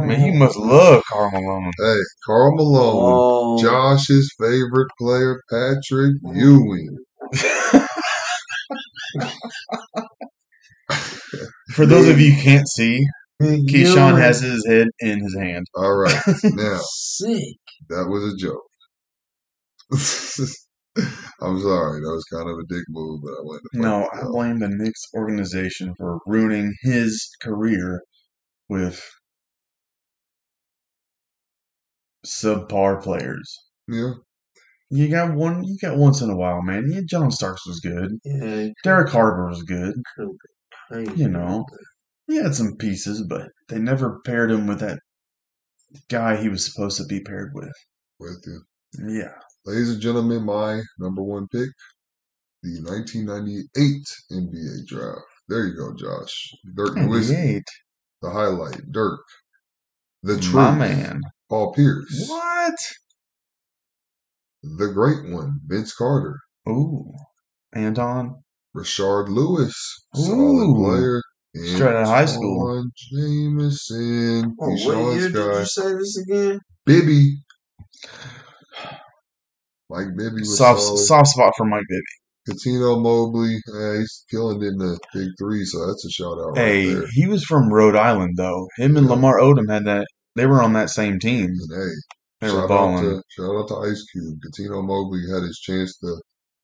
Man, 0.04 0.26
you 0.26 0.34
must 0.34 0.58
love 0.58 1.02
Karl 1.10 1.32
Malone. 1.32 1.72
Hey, 1.80 1.96
Karl 2.26 2.56
Malone, 2.58 2.96
Oh. 2.98 3.62
Josh's 3.62 4.30
favorite 4.38 4.90
player, 5.00 5.42
Patrick 5.50 6.16
mm-hmm. 6.22 6.38
Ewing. 6.38 6.98
For 11.74 11.86
those 11.86 12.10
of 12.10 12.20
you 12.20 12.34
who 12.34 12.42
can't 12.42 12.68
see, 12.68 13.08
Big 13.40 13.68
Keyshawn 13.68 14.20
has 14.20 14.42
his 14.42 14.66
head 14.68 14.90
in 15.00 15.22
his 15.22 15.38
hand. 15.40 15.66
All 15.76 15.96
right, 15.96 16.22
now 16.44 16.82
sick. 16.84 17.56
that 17.88 18.10
was 18.10 18.34
a 18.34 18.36
joke. 18.36 18.68
I'm 21.42 21.60
sorry, 21.60 22.02
that 22.02 22.12
was 22.12 22.26
kind 22.32 22.50
of 22.50 22.58
a 22.58 22.66
dick 22.68 22.84
move, 22.90 23.22
but 23.24 23.32
I 23.32 23.42
went 23.44 23.62
No, 23.74 24.10
I 24.14 24.24
blame 24.24 24.60
the 24.60 24.70
Knicks 24.70 25.02
organization 25.16 25.94
for 25.98 26.20
ruining 26.26 26.74
his 26.82 27.30
career 27.42 28.02
with 28.70 29.04
subpar 32.26 33.02
players. 33.02 33.58
Yeah, 33.88 34.14
You 34.90 35.10
got 35.10 35.34
one. 35.34 35.64
You 35.64 35.78
got 35.82 35.98
once 35.98 36.22
in 36.22 36.30
a 36.30 36.36
while, 36.36 36.62
man. 36.62 36.90
Yeah, 36.92 37.02
John 37.06 37.32
Starks 37.32 37.66
was 37.66 37.80
good. 37.80 38.12
Yeah, 38.24 38.70
Derek 38.84 39.10
Harper 39.10 39.48
was 39.48 39.64
good. 39.64 39.96
You 41.16 41.30
know, 41.30 41.66
he 42.28 42.38
had 42.38 42.54
some 42.54 42.76
pieces, 42.78 43.24
but 43.28 43.50
they 43.70 43.80
never 43.80 44.20
paired 44.26 44.52
him 44.52 44.68
with 44.68 44.80
that 44.82 45.00
guy 46.10 46.36
he 46.36 46.50
was 46.50 46.66
supposed 46.66 46.98
to 46.98 47.06
be 47.06 47.22
paired 47.22 47.52
with. 47.54 47.74
with 48.20 48.44
you. 48.46 48.62
Yeah, 49.08 49.34
Ladies 49.66 49.92
and 49.92 50.02
gentlemen, 50.02 50.44
my 50.44 50.82
number 50.98 51.22
one 51.22 51.48
pick, 51.48 51.70
the 52.64 52.82
1998 52.84 54.02
NBA 54.32 54.88
draft. 54.88 55.22
There 55.50 55.68
you 55.68 55.76
go, 55.76 55.94
Josh. 55.96 56.52
Dirk 56.76 56.96
Nowitzki, 56.96 57.62
the 58.22 58.30
highlight. 58.32 58.92
Dirk, 58.92 59.20
the 60.24 60.40
truth. 60.40 60.54
My 60.56 60.72
man. 60.76 61.22
Paul 61.50 61.74
Pierce, 61.74 62.26
What? 62.28 62.74
the 64.64 64.88
great 64.88 65.30
one. 65.32 65.60
Vince 65.68 65.94
Carter, 65.94 66.40
Ooh, 66.68 67.12
Antawn. 67.76 68.42
Rashard 68.76 69.28
Lewis, 69.30 69.76
Ooh. 70.18 70.22
solid 70.24 70.76
player. 70.76 71.22
Straight 71.76 71.96
out 71.98 72.04
of 72.04 72.08
high 72.08 72.26
school. 72.26 72.84
Jamison, 73.12 74.56
Oh, 74.60 74.70
what 74.70 75.16
year 75.18 75.30
did 75.30 75.36
you 75.36 75.66
say 75.66 75.94
this 75.94 76.18
again? 76.18 76.60
Bibby. 76.86 77.36
Mike 79.92 80.16
Bibby 80.18 80.42
was 80.42 80.58
Soft, 80.58 80.82
solid. 80.82 80.98
soft 81.00 81.28
spot 81.28 81.54
for 81.58 81.66
Mike 81.66 81.84
Bibby. 81.90 82.02
Cuttino 82.50 83.00
Mobley, 83.02 83.56
eh, 83.56 84.00
he's 84.00 84.26
killing 84.32 84.62
in 84.64 84.78
the 84.78 84.98
big 85.14 85.28
three, 85.40 85.64
so 85.64 85.86
that's 85.86 86.04
a 86.06 86.10
shout 86.10 86.40
out 86.40 86.54
right 86.56 86.58
Hey, 86.58 86.94
there. 86.94 87.06
he 87.14 87.28
was 87.28 87.44
from 87.44 87.72
Rhode 87.72 87.96
Island 87.96 88.34
though. 88.38 88.68
Him 88.78 88.98
and 88.98 89.06
Yeah. 89.08 89.14
Lamar 89.14 89.38
Odom 89.40 89.70
had 89.70 89.86
that. 89.86 90.08
They 90.36 90.46
were 90.48 90.62
on 90.64 90.74
that 90.74 90.90
same 90.90 91.20
team. 91.20 91.46
And 91.50 91.72
hey, 91.72 91.90
They 92.40 92.48
shout 92.48 92.56
were 92.56 92.64
out 92.64 92.68
balling. 92.70 93.04
to 93.04 93.24
shout 93.30 93.56
out 93.56 93.68
to 93.68 93.76
Ice 93.76 94.04
Cube. 94.12 94.40
Cuttino 94.44 94.84
Mobley 94.84 95.22
had 95.32 95.44
his 95.44 95.60
chance 95.60 95.96
to 96.00 96.20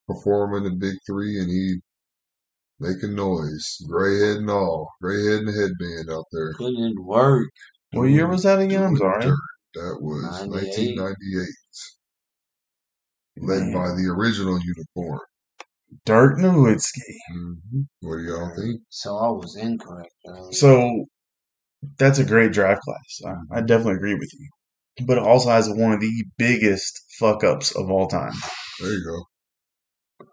perform 0.08 0.54
in 0.56 0.64
the 0.64 0.70
big 0.76 0.96
three, 1.06 1.38
and 1.38 1.48
he 1.50 1.76
making 2.80 3.14
noise, 3.14 3.64
gray 3.88 4.18
head 4.20 4.36
and 4.38 4.50
all, 4.50 4.88
gray 5.02 5.22
head 5.26 5.40
and 5.42 5.48
headband 5.48 6.10
out 6.10 6.24
there. 6.32 6.54
Putting 6.54 6.82
in 6.82 7.04
work. 7.04 7.48
What 7.92 8.04
year 8.04 8.26
was 8.28 8.42
that 8.44 8.58
again? 8.58 8.82
I'm 8.84 8.96
sorry. 8.96 9.22
dirt. 9.22 9.36
That 9.74 9.98
was 10.00 10.22
1998, 10.48 11.46
led 13.40 13.62
Man. 13.64 13.72
by 13.72 13.88
the 13.94 14.08
original 14.16 14.58
uniform. 14.60 15.20
Dirk 16.04 16.38
Nowitzki. 16.38 17.00
hmm 17.32 17.80
What 18.00 18.16
do 18.18 18.22
y'all 18.24 18.54
think? 18.56 18.80
So 18.90 19.16
I 19.16 19.28
was 19.28 19.56
incorrect. 19.56 20.12
earlier. 20.26 20.52
So 20.52 21.06
that's 21.98 22.18
a 22.18 22.24
great 22.24 22.52
draft 22.52 22.82
class. 22.82 23.34
I, 23.52 23.58
I 23.58 23.60
definitely 23.60 23.94
agree 23.94 24.14
with 24.14 24.30
you. 24.34 25.06
But 25.06 25.18
it 25.18 25.22
also 25.24 25.50
has 25.50 25.68
one 25.70 25.92
of 25.92 26.00
the 26.00 26.24
biggest 26.36 27.00
fuck 27.18 27.44
ups 27.44 27.74
of 27.76 27.90
all 27.90 28.08
time. 28.08 28.32
There 28.80 28.90
you 28.90 29.04
go. 29.04 30.26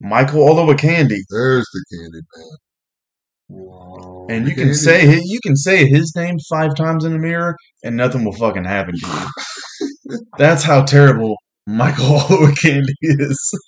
Michael 0.00 0.46
Olowokandi. 0.46 1.18
There's 1.30 1.66
the 1.72 1.84
candy 1.92 2.20
man. 2.36 2.56
Whoa. 3.48 4.26
And 4.30 4.46
you 4.46 4.54
can 4.54 4.64
Candy. 4.64 4.74
say 4.74 5.06
hi- 5.06 5.22
you 5.24 5.40
can 5.42 5.56
say 5.56 5.86
his 5.86 6.12
name 6.16 6.36
five 6.48 6.74
times 6.76 7.04
in 7.04 7.12
the 7.12 7.18
mirror 7.18 7.56
and 7.82 7.96
nothing 7.96 8.24
will 8.24 8.32
fucking 8.32 8.64
happen 8.64 8.94
to 8.96 9.06
you. 10.10 10.18
That's 10.38 10.62
how 10.62 10.84
terrible 10.84 11.36
Michael 11.70 12.04
Olowokandi 12.18 12.92
is. 13.02 13.60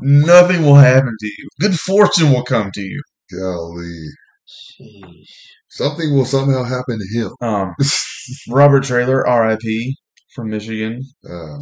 Nothing 0.00 0.62
will 0.62 0.74
happen 0.74 1.14
to 1.18 1.26
you. 1.26 1.48
Good 1.60 1.78
fortune 1.78 2.30
will 2.32 2.44
come 2.44 2.70
to 2.72 2.80
you. 2.82 3.00
Golly, 3.32 4.04
Sheesh. 4.46 5.26
something 5.70 6.14
will 6.14 6.24
somehow 6.24 6.62
happen 6.64 6.98
to 6.98 7.18
him. 7.18 7.30
Um, 7.40 7.74
Robert 8.48 8.84
Traylor, 8.84 9.26
R.I.P. 9.26 9.96
from 10.34 10.50
Michigan. 10.50 11.02
Man. 11.22 11.60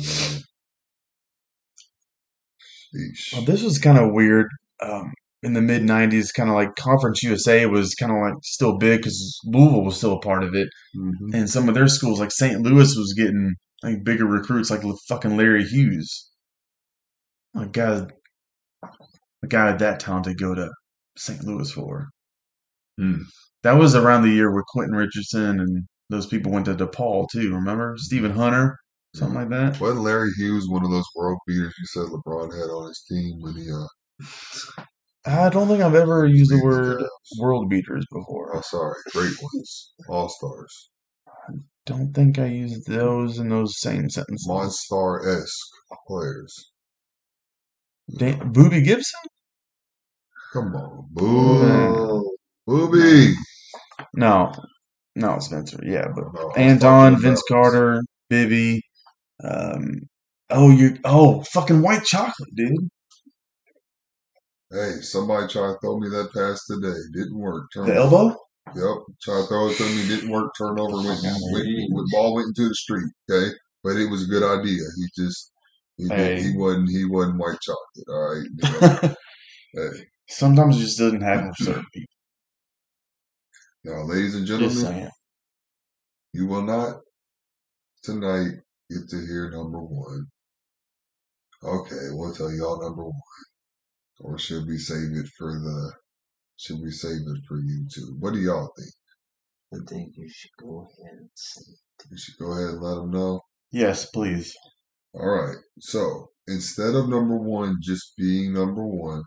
Well, 3.32 3.42
this 3.44 3.62
was 3.62 3.78
kind 3.78 3.98
of 3.98 4.12
weird. 4.12 4.46
Um, 4.82 5.12
in 5.42 5.52
the 5.52 5.60
mid 5.60 5.82
'90s, 5.82 6.28
kind 6.34 6.48
of 6.48 6.54
like 6.56 6.74
Conference 6.76 7.22
USA 7.22 7.66
was 7.66 7.94
kind 7.94 8.10
of 8.10 8.18
like 8.18 8.34
still 8.42 8.78
big 8.78 9.00
because 9.00 9.38
Louisville 9.44 9.84
was 9.84 9.96
still 9.96 10.14
a 10.14 10.20
part 10.20 10.42
of 10.42 10.54
it, 10.54 10.68
Mhm. 10.96 11.34
and 11.34 11.50
some 11.50 11.68
of 11.68 11.74
their 11.74 11.88
schools 11.88 12.18
like 12.20 12.32
St. 12.32 12.60
Louis 12.62 12.96
was 12.96 13.14
getting 13.16 13.54
like 13.86 14.04
bigger 14.04 14.26
recruits, 14.26 14.70
like 14.70 14.82
fucking 15.08 15.36
Larry 15.38 15.64
Hughes. 15.64 16.30
A 17.56 17.66
guy, 17.66 18.06
a 19.42 19.46
guy 19.46 19.72
that 19.76 20.00
talented 20.00 20.38
to 20.38 20.44
go 20.44 20.54
to 20.54 20.70
St. 21.16 21.42
Louis 21.44 21.70
for. 21.70 22.08
Hmm. 22.98 23.22
That 23.62 23.74
was 23.74 23.94
around 23.94 24.22
the 24.22 24.30
year 24.30 24.52
where 24.52 24.64
Quentin 24.68 24.96
Richardson 24.96 25.60
and 25.60 25.86
those 26.10 26.26
people 26.26 26.52
went 26.52 26.66
to 26.66 26.74
DePaul 26.74 27.28
too. 27.30 27.54
Remember 27.54 27.96
Stephen 27.98 28.32
Hunter, 28.32 28.78
something 29.14 29.36
like 29.36 29.50
that. 29.50 29.80
Wasn't 29.80 30.02
Larry 30.02 30.30
Hughes 30.38 30.68
one 30.68 30.84
of 30.84 30.90
those 30.90 31.06
world 31.16 31.38
beaters 31.46 31.74
you 31.78 31.86
said 31.86 32.12
LeBron 32.12 32.52
had 32.54 32.70
on 32.70 32.88
his 32.88 33.04
team 33.10 33.40
when 33.40 33.54
he 33.56 33.70
uh 33.70 33.86
I 35.26 35.50
don't 35.50 35.68
think 35.68 35.82
I've 35.82 35.94
ever 35.94 36.26
used 36.26 36.50
the 36.50 36.56
beat 36.56 36.62
the 36.62 36.64
word 36.64 36.98
Cavs? 37.00 37.40
world 37.40 37.68
beaters 37.68 38.06
before. 38.12 38.56
Oh 38.56 38.60
sorry, 38.62 38.96
great 39.12 39.34
ones. 39.42 39.92
All 40.08 40.28
stars. 40.28 40.90
Don't 41.86 42.12
think 42.12 42.38
I 42.38 42.46
used 42.46 42.86
those 42.88 43.38
in 43.38 43.48
those 43.48 43.78
same 43.80 44.10
sentences. 44.10 44.46
Monstar 44.48 45.24
esque 45.24 45.70
players. 46.06 46.72
Dan- 48.18 48.52
Booby 48.52 48.82
Gibson? 48.82 49.20
Come 50.52 50.74
on. 50.74 51.06
Boo 51.12 52.28
Booby. 52.66 53.34
No, 54.14 54.52
no, 55.14 55.38
Spencer. 55.38 55.78
Yeah, 55.84 56.08
but 56.14 56.24
No, 56.34 56.52
I 56.56 56.60
Antawn, 56.60 57.20
Vince 57.20 57.42
about- 57.48 57.62
Carter, 57.62 58.02
Bibby. 58.28 58.82
Um, 59.44 60.08
oh, 60.50 60.70
you. 60.70 60.98
Oh, 61.04 61.42
fucking 61.52 61.82
white 61.82 62.02
chocolate, 62.04 62.54
dude. 62.56 62.88
Hey, 64.72 65.00
somebody 65.02 65.46
tried 65.46 65.74
to 65.74 65.78
throw 65.80 65.98
me 66.00 66.08
that 66.08 66.32
pass 66.34 66.64
today. 66.66 66.98
Didn't 67.12 67.38
work. 67.38 67.66
The 67.74 67.82
Turnover. 67.86 67.98
elbow. 67.98 68.36
Yep. 68.74 68.96
Tried 69.22 69.40
to 69.42 69.46
throw 69.46 69.68
it 69.68 69.76
to 69.76 69.84
me. 69.84 70.08
Didn't 70.08 70.30
work. 70.30 70.52
Turnover 70.58 70.96
went, 70.96 71.22
went, 71.22 71.92
went 71.92 72.08
ball 72.12 72.34
went 72.34 72.48
into 72.48 72.68
the 72.68 72.74
street. 72.74 73.06
Okay. 73.30 73.54
But 73.84 73.96
it 73.96 74.10
was 74.10 74.24
a 74.24 74.26
good 74.26 74.42
idea. 74.42 74.80
He 74.96 75.22
just 75.22 75.52
he, 75.96 76.08
Hey. 76.08 76.42
he 76.42 76.56
wasn't 76.56 76.90
he 76.90 77.04
wasn't 77.04 77.38
white 77.38 77.58
chocolate. 77.62 78.08
All 78.08 78.34
right. 78.34 78.48
You 78.56 79.08
know, 79.08 79.14
hey. 79.92 80.04
Sometimes 80.28 80.76
it 80.78 80.80
just 80.80 80.98
doesn't 80.98 81.20
happen 81.20 81.52
for 81.54 81.64
certain 81.64 81.86
people. 81.94 82.12
Now, 83.84 84.02
ladies 84.02 84.34
and 84.34 84.46
gentlemen, 84.46 85.08
you 86.32 86.46
will 86.46 86.62
not 86.62 86.96
tonight 88.02 88.50
get 88.90 89.08
to 89.10 89.26
hear 89.26 89.50
number 89.50 89.78
one. 89.78 90.26
Okay, 91.62 92.08
we'll 92.10 92.34
tell 92.34 92.52
y'all 92.52 92.82
number 92.82 93.04
one. 93.04 93.20
Or 94.20 94.38
should 94.38 94.66
we 94.66 94.78
save 94.78 95.12
it 95.16 95.28
for 95.38 95.52
the 95.52 95.92
should 96.56 96.80
we 96.80 96.90
save 96.90 97.20
it 97.26 97.42
for 97.48 97.58
you 97.58 97.86
two? 97.92 98.16
What 98.18 98.34
do 98.34 98.40
y'all 98.40 98.72
think? 98.76 98.92
I 99.74 99.78
think 99.88 100.14
you 100.16 100.28
should 100.28 100.50
go 100.58 100.86
ahead 100.86 101.18
and 101.18 101.30
see. 101.34 101.74
We 102.10 102.18
should 102.18 102.36
go 102.38 102.52
ahead 102.52 102.74
and 102.74 102.82
let 102.82 102.94
them 102.96 103.10
know. 103.10 103.40
Yes, 103.72 104.06
please. 104.06 104.54
All 105.14 105.28
right. 105.28 105.56
So 105.80 106.28
instead 106.46 106.94
of 106.94 107.08
number 107.08 107.36
one 107.36 107.76
just 107.82 108.16
being 108.16 108.52
number 108.52 108.86
one, 108.86 109.22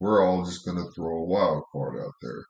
we're 0.00 0.24
all 0.24 0.44
just 0.44 0.64
going 0.64 0.78
to 0.78 0.90
throw 0.94 1.18
a 1.18 1.24
wild 1.24 1.64
card 1.72 2.00
out 2.00 2.14
there. 2.22 2.44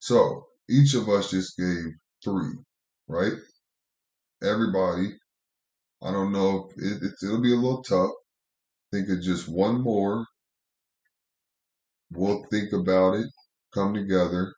So 0.00 0.46
each 0.68 0.94
of 0.94 1.08
us 1.08 1.30
just 1.30 1.56
gave 1.56 1.92
three, 2.24 2.54
right? 3.08 3.32
Everybody. 4.42 5.14
I 6.02 6.10
don't 6.12 6.32
know 6.32 6.68
if 6.70 6.76
it, 6.82 7.02
it's, 7.02 7.22
it'll 7.22 7.42
be 7.42 7.52
a 7.52 7.56
little 7.56 7.82
tough. 7.82 8.10
Think 8.92 9.08
of 9.10 9.22
just 9.22 9.48
one 9.48 9.82
more. 9.82 10.24
We'll 12.12 12.44
think 12.50 12.72
about 12.72 13.14
it, 13.14 13.26
come 13.72 13.94
together. 13.94 14.54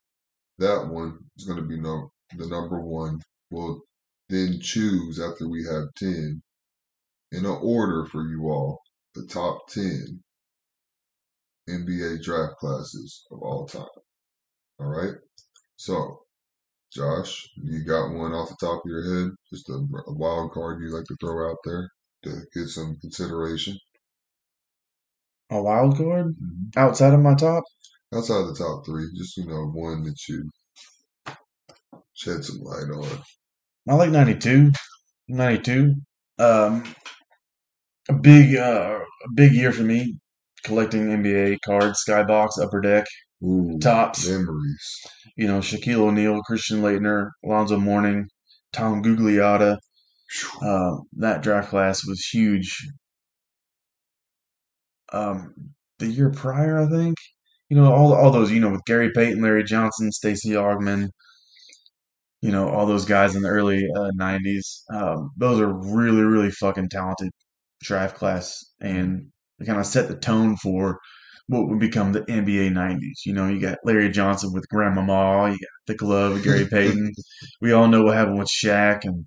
That 0.59 0.89
one 0.89 1.19
is 1.37 1.45
going 1.45 1.59
to 1.59 1.67
be 1.67 1.81
no, 1.81 2.11
the 2.37 2.47
number 2.47 2.81
one. 2.81 3.21
We'll 3.51 3.81
then 4.29 4.61
choose 4.61 5.21
after 5.21 5.49
we 5.49 5.65
have 5.65 5.95
10 5.97 6.43
in 7.33 7.47
an 7.47 7.59
order 7.63 8.07
for 8.07 8.23
you 8.29 8.49
all 8.49 8.81
the 9.15 9.27
top 9.27 9.69
10 9.69 10.23
NBA 11.69 12.23
draft 12.23 12.57
classes 12.57 13.25
of 13.31 13.41
all 13.43 13.67
time. 13.67 13.87
All 14.81 14.87
right. 14.87 15.15
So, 15.77 16.21
Josh, 16.93 17.49
you 17.57 17.85
got 17.85 18.13
one 18.13 18.33
off 18.33 18.49
the 18.51 18.57
top 18.61 18.83
of 18.85 18.91
your 18.91 19.03
head? 19.03 19.31
Just 19.53 19.69
a, 19.69 19.75
a 19.75 20.15
wild 20.15 20.53
card 20.53 20.83
you 20.83 20.95
like 20.95 21.05
to 21.07 21.17
throw 21.21 21.51
out 21.51 21.59
there 21.65 21.89
to 22.25 22.43
get 22.55 22.69
some 22.69 22.97
consideration? 23.01 23.79
A 25.51 25.63
wild 25.63 25.97
card 25.97 26.27
mm-hmm. 26.27 26.79
outside 26.79 27.15
of 27.15 27.21
my 27.21 27.35
top. 27.35 27.65
Outside 28.15 28.41
of 28.43 28.49
the 28.49 28.55
top 28.55 28.85
three, 28.85 29.07
just, 29.17 29.37
you 29.37 29.47
know, 29.47 29.71
one 29.73 30.03
that 30.05 30.17
you 30.29 30.51
shed 32.15 32.45
some 32.45 32.59
light 32.61 32.91
on. 32.95 33.23
I 33.89 33.95
like 33.95 34.11
92. 34.11 34.71
92. 35.29 35.95
Um, 36.39 36.85
a 38.09 38.13
big, 38.15 38.57
uh, 38.57 38.99
a 39.25 39.33
big 39.35 39.53
year 39.53 39.73
for 39.73 39.83
me 39.83 40.19
collecting 40.65 41.07
NBA 41.09 41.59
cards, 41.65 42.05
Skybox, 42.07 42.51
Upper 42.63 42.81
Deck, 42.81 43.05
Ooh, 43.43 43.79
Topps. 43.81 44.29
memories. 44.29 45.01
You 45.37 45.49
know, 45.49 45.59
Shaquille 45.59 45.99
O'Neal, 46.01 46.41
Christian 46.43 46.83
Laettner, 46.83 47.31
Alonzo 47.45 47.79
Mourning, 47.79 48.29
Tom 48.73 49.03
Gugliotta. 49.03 49.79
Uh, 50.63 50.97
that 51.19 51.43
draft 51.43 51.71
class 51.71 52.07
was 52.07 52.25
huge. 52.33 52.75
Um, 55.13 55.55
the 55.99 56.07
year 56.07 56.31
prior, 56.31 56.79
I 56.79 56.89
think. 56.89 57.17
You 57.73 57.79
know, 57.79 57.91
all 57.91 58.13
all 58.13 58.31
those. 58.31 58.53
You 58.53 58.61
know, 58.61 58.69
with 58.69 58.85
Gary 58.85 59.11
Payton, 59.15 59.41
Larry 59.41 59.65
Johnson, 59.65 60.13
Stacey 60.13 60.51
Augmon. 60.51 61.09
You 62.43 62.53
know, 62.53 62.69
all 62.69 62.85
those 62.85 63.07
guys 63.07 63.35
in 63.35 63.41
the 63.41 63.49
early 63.49 63.83
uh, 63.97 64.11
'90s. 64.21 64.83
Um, 64.93 65.31
those 65.39 65.59
are 65.59 65.73
really, 65.73 66.21
really 66.21 66.51
fucking 66.51 66.91
talented 66.91 67.31
draft 67.83 68.15
class, 68.15 68.59
and 68.83 69.29
they 69.59 69.65
kind 69.65 69.81
of 69.81 69.87
set 69.87 70.09
the 70.09 70.19
tone 70.19 70.59
for 70.59 70.99
what 71.47 71.67
would 71.67 71.79
become 71.79 72.13
the 72.13 72.21
NBA 72.21 72.73
'90s. 72.73 73.25
You 73.25 73.33
know, 73.33 73.49
you 73.49 73.59
got 73.59 73.79
Larry 73.87 74.11
Johnson 74.11 74.51
with 74.53 74.69
Grandmama, 74.69 75.53
you 75.53 75.57
got 75.57 75.87
the 75.87 75.95
glove 75.95 76.35
with 76.35 76.45
Gary 76.45 76.67
Payton. 76.67 77.13
we 77.63 77.73
all 77.73 77.89
know 77.89 78.03
what 78.03 78.19
happened 78.19 78.39
with 78.39 78.51
Shaq 78.51 79.05
and 79.05 79.25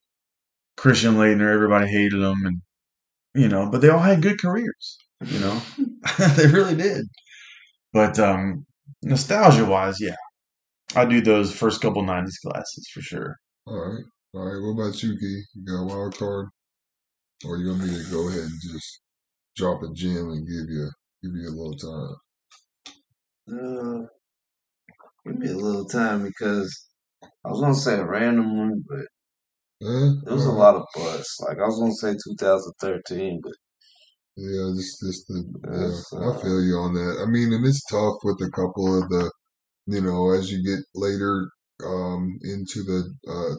Christian 0.77 1.15
Laettner. 1.15 1.51
Everybody 1.51 1.87
hated 1.87 2.21
them, 2.21 2.45
and 2.45 2.61
you 3.33 3.47
know, 3.47 3.71
but 3.71 3.81
they 3.81 3.89
all 3.89 3.97
had 3.97 4.21
good 4.21 4.39
careers. 4.39 4.99
You 5.25 5.39
know, 5.39 5.61
they 6.35 6.45
really 6.45 6.75
did. 6.75 7.07
But 7.95 8.19
um, 8.19 8.65
nostalgia 9.03 9.63
wise, 9.63 10.01
yeah, 10.01 10.17
I 10.97 11.05
do 11.05 11.21
those 11.21 11.55
first 11.55 11.81
couple 11.81 12.03
'90s 12.03 12.41
classes 12.43 12.89
for 12.93 12.99
sure. 12.99 13.37
All 13.65 13.79
right. 13.79 14.03
All 14.33 14.41
right. 14.43 14.61
What 14.61 14.83
about 14.83 15.01
you, 15.01 15.17
Key? 15.17 15.43
You 15.53 15.65
got 15.65 15.83
a 15.83 15.85
wild 15.85 16.17
card? 16.17 16.49
Or 17.45 17.55
you 17.55 17.69
want 17.69 17.83
me 17.83 17.87
to 17.87 18.11
go 18.11 18.27
ahead 18.27 18.41
and 18.41 18.61
just 18.61 19.01
drop 19.55 19.81
a 19.81 19.93
gem 19.93 20.29
and 20.29 20.45
give 20.45 20.69
you 20.69 20.89
give 21.23 21.31
you 21.35 21.47
a 21.47 21.55
little 21.55 21.77
time? 21.77 22.15
Uh, 23.47 24.07
give 25.25 25.39
me 25.39 25.47
a 25.47 25.55
little 25.55 25.85
time 25.85 26.23
because 26.23 26.89
I 27.45 27.49
was 27.49 27.61
gonna 27.61 27.75
say 27.75 27.95
a 27.97 28.05
random 28.05 28.57
one, 28.57 28.83
but 28.89 29.05
it 29.79 30.33
was 30.33 30.47
a 30.47 30.51
lot 30.51 30.75
of 30.75 30.83
buzz. 30.93 31.25
Like 31.47 31.59
I 31.59 31.65
was 31.65 31.79
gonna 31.79 31.93
say 31.93 32.11
2013, 32.11 33.39
but 33.41 33.53
Yeah, 34.37 34.71
just 34.75 34.99
just 35.01 35.27
the 35.27 35.39
yeah, 35.63 36.19
I 36.19 36.31
uh, 36.31 36.39
feel 36.41 36.61
you 36.63 36.75
on 36.75 36.93
that. 36.93 37.23
I 37.23 37.25
mean, 37.29 37.53
and 37.53 37.65
it's 37.65 37.83
tough 37.85 38.15
with 38.23 38.41
a 38.41 38.51
couple 38.51 39.01
of 39.01 39.07
the, 39.09 39.31
you 39.87 40.01
know, 40.01 40.31
as 40.31 40.51
you 40.51 40.63
get 40.63 40.85
later 40.95 41.49
um 41.85 42.39
into 42.43 42.83
the 42.83 43.13
uh 43.29 43.55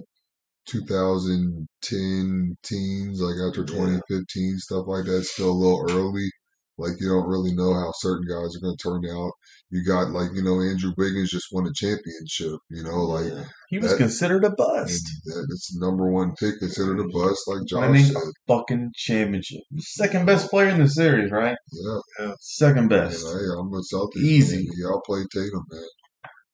2010 0.66 2.56
teens, 2.62 3.20
like 3.20 3.36
after 3.48 3.62
Yeah. 3.62 4.00
2015, 4.00 4.58
stuff 4.58 4.86
like 4.88 5.06
that, 5.06 5.24
still 5.24 5.50
a 5.52 5.60
little 5.60 5.90
early. 5.90 6.30
Like 6.78 6.92
you 7.00 7.08
don't 7.08 7.26
really 7.28 7.54
know 7.54 7.72
how 7.72 7.90
certain 7.96 8.26
guys 8.28 8.54
are 8.54 8.60
going 8.60 8.76
to 8.76 8.82
turn 8.82 9.02
out. 9.10 9.32
You 9.70 9.82
got 9.84 10.10
like 10.10 10.30
you 10.34 10.42
know 10.42 10.60
Andrew 10.60 10.92
Wiggins 10.96 11.30
just 11.30 11.46
won 11.50 11.66
a 11.66 11.72
championship. 11.74 12.58
You 12.70 12.82
know, 12.84 13.02
like 13.04 13.32
yeah. 13.32 13.44
He 13.70 13.78
was 13.78 13.92
That- 13.92 13.96
considered 13.98 14.44
a 14.44 14.50
bust. 14.50 15.02
that, 15.24 15.46
it's 15.50 15.72
the 15.74 15.84
number 15.84 16.10
one 16.10 16.34
pick, 16.38 16.58
considered 16.58 17.00
a 17.00 17.08
bust, 17.08 17.40
like 17.48 17.66
Josh 17.66 17.88
Winning 17.88 18.04
said. 18.04 18.16
a 18.16 18.32
fucking 18.46 18.90
championship. 18.94 19.60
Second 19.78 20.26
best 20.26 20.50
player 20.50 20.68
in 20.68 20.78
the 20.80 20.88
series, 20.88 21.30
right? 21.32 21.56
Yeah. 21.72 22.32
Second 22.40 22.88
Man, 22.88 23.08
best. 23.08 23.24
hey, 23.24 23.44
I'm 23.58 23.72
a 23.72 23.80
Celtics 23.92 24.16
Easy. 24.22 24.66
fan. 24.66 24.74
Y'all 24.78 25.00
play 25.06 25.22
Tatum, 25.32 25.64
man. 25.70 25.82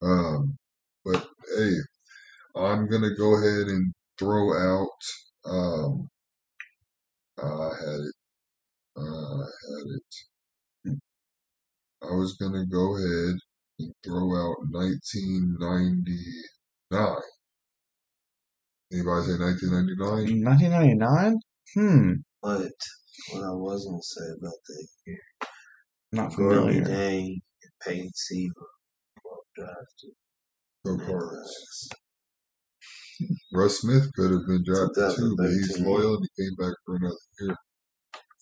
Um, 0.03 0.59
but 1.05 1.27
hey, 1.57 1.73
I'm 2.57 2.89
gonna 2.89 3.15
go 3.17 3.35
ahead 3.37 3.67
and 3.69 3.93
throw 4.19 4.53
out. 4.57 4.89
Um, 5.45 6.09
I 7.43 7.71
had 7.81 8.01
it. 8.01 8.15
Uh, 8.97 9.01
I 9.01 9.49
had 9.65 9.87
it. 9.97 10.13
I 12.03 12.13
was 12.15 12.37
gonna 12.41 12.65
go 12.67 12.97
ahead 12.97 13.37
and 13.79 13.93
throw 14.05 14.35
out 14.37 14.57
1999. 14.71 17.17
Anybody 18.93 19.27
say 19.27 19.39
1999? 19.39 20.45
1999? 20.45 21.39
Hmm. 21.75 22.13
But 22.43 22.73
what 23.31 23.43
I 23.45 23.53
was 23.55 23.85
gonna 23.87 24.03
say 24.03 24.29
about 24.39 24.61
that 24.69 24.87
year, 25.07 25.19
Not 26.13 26.37
Gordon 26.37 26.63
familiar. 26.69 26.85
Dane, 26.85 27.41
Peyton 27.83 28.11
Siva. 28.15 28.67
drafted. 29.57 30.15
Go 30.85 30.99
Cards. 30.99 31.89
Russ 33.55 33.81
Smith 33.81 34.11
could 34.17 34.33
have 34.33 34.47
been 34.47 34.65
drafted 34.65 35.17
too, 35.17 35.35
but 35.39 35.49
he's 35.51 35.79
loyal 35.81 36.17
and 36.17 36.25
he 36.37 36.43
came 36.43 36.55
back 36.59 36.75
for 36.85 36.97
another 36.97 37.17
year. 37.41 37.57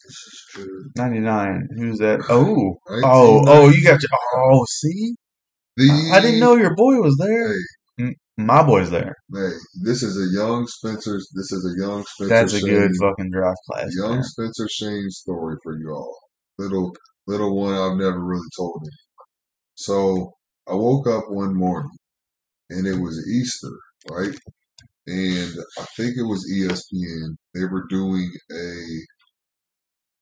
This 0.04 0.12
is 0.12 0.44
true. 0.50 0.84
99. 0.96 1.68
Who's 1.76 1.98
that? 1.98 2.20
Oh. 2.28 2.76
Oh, 3.04 3.42
oh, 3.46 3.68
you 3.68 3.82
got 3.84 4.00
your. 4.00 4.10
Oh, 4.52 4.64
see? 4.68 5.14
The, 5.76 6.10
I 6.12 6.20
didn't 6.20 6.40
know 6.40 6.56
your 6.56 6.74
boy 6.74 6.96
was 7.00 7.16
there. 7.18 7.54
Hey, 7.98 8.14
My 8.36 8.62
boy's 8.62 8.90
there. 8.90 9.14
hey, 9.32 9.50
this 9.84 10.02
is 10.02 10.16
a 10.16 10.36
young 10.38 10.66
Spencer. 10.66 11.18
This 11.34 11.52
is 11.52 11.76
a 11.76 11.80
young 11.86 12.04
Spencer. 12.04 12.34
That's 12.34 12.54
a 12.54 12.60
good 12.60 12.90
fucking 13.00 13.30
draft 13.32 13.58
class. 13.70 13.90
young 13.96 14.14
man. 14.16 14.24
Spencer 14.24 14.66
Shane 14.70 15.08
story 15.10 15.56
for 15.62 15.78
y'all. 15.78 16.14
Little 16.58 16.92
little 17.26 17.56
one 17.56 17.74
I've 17.74 17.96
never 17.98 18.20
really 18.22 18.48
told 18.56 18.82
him. 18.82 18.90
So 19.74 20.32
I 20.68 20.74
woke 20.74 21.06
up 21.06 21.24
one 21.28 21.54
morning 21.54 21.90
and 22.70 22.86
it 22.86 22.98
was 23.00 23.24
Easter, 23.28 23.72
right? 24.10 24.34
And 25.06 25.52
I 25.78 25.84
think 25.96 26.16
it 26.16 26.26
was 26.26 26.44
ESPN. 26.54 27.36
They 27.54 27.64
were 27.64 27.86
doing 27.88 28.30
a 28.52 28.84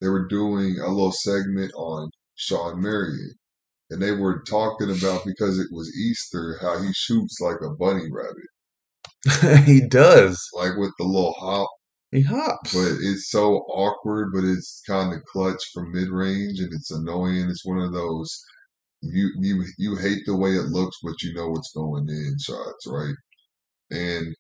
they 0.01 0.09
were 0.09 0.27
doing 0.29 0.79
a 0.81 0.89
little 0.89 1.13
segment 1.13 1.73
on 1.75 2.11
Shawn 2.37 2.81
Marion. 2.83 3.35
And 3.91 4.03
they 4.03 4.13
were 4.13 4.43
talking 4.43 4.91
about 4.91 5.25
because 5.27 5.59
it 5.59 5.69
was 5.73 5.97
Easter, 5.97 6.59
how 6.61 6.81
he 6.83 6.93
shoots 6.95 7.41
like 7.41 7.61
a 7.63 7.75
bunny 7.75 8.09
rabbit. 8.11 8.49
he 9.67 9.81
does. 9.87 10.39
Like 10.55 10.77
with 10.77 10.93
the 10.99 11.05
little 11.05 11.33
hop 11.35 11.69
He 12.13 12.23
hops. 12.23 12.73
but 12.73 12.99
it's 13.01 13.31
so 13.31 13.59
awkward, 13.69 14.31
but 14.33 14.45
it's 14.45 14.83
kind 14.87 15.13
of 15.15 15.25
clutch 15.25 15.63
from 15.75 15.93
mid 15.93 16.09
range, 16.11 16.61
and 16.61 16.73
it's 16.73 16.91
annoying. 16.91 17.49
It's 17.51 17.65
one 17.67 17.79
of 17.79 17.93
those 17.93 18.31
you 19.03 19.31
you 19.41 19.65
you 19.79 19.97
hate 19.97 20.25
the 20.27 20.37
way 20.37 20.53
it 20.53 20.71
looks, 20.71 20.97
but 21.03 21.23
you 21.23 21.35
know 21.35 21.49
what's 21.51 21.73
going 21.73 22.09
in 22.09 22.37
shots, 22.41 22.87
right? 22.87 23.15
And 23.91 24.35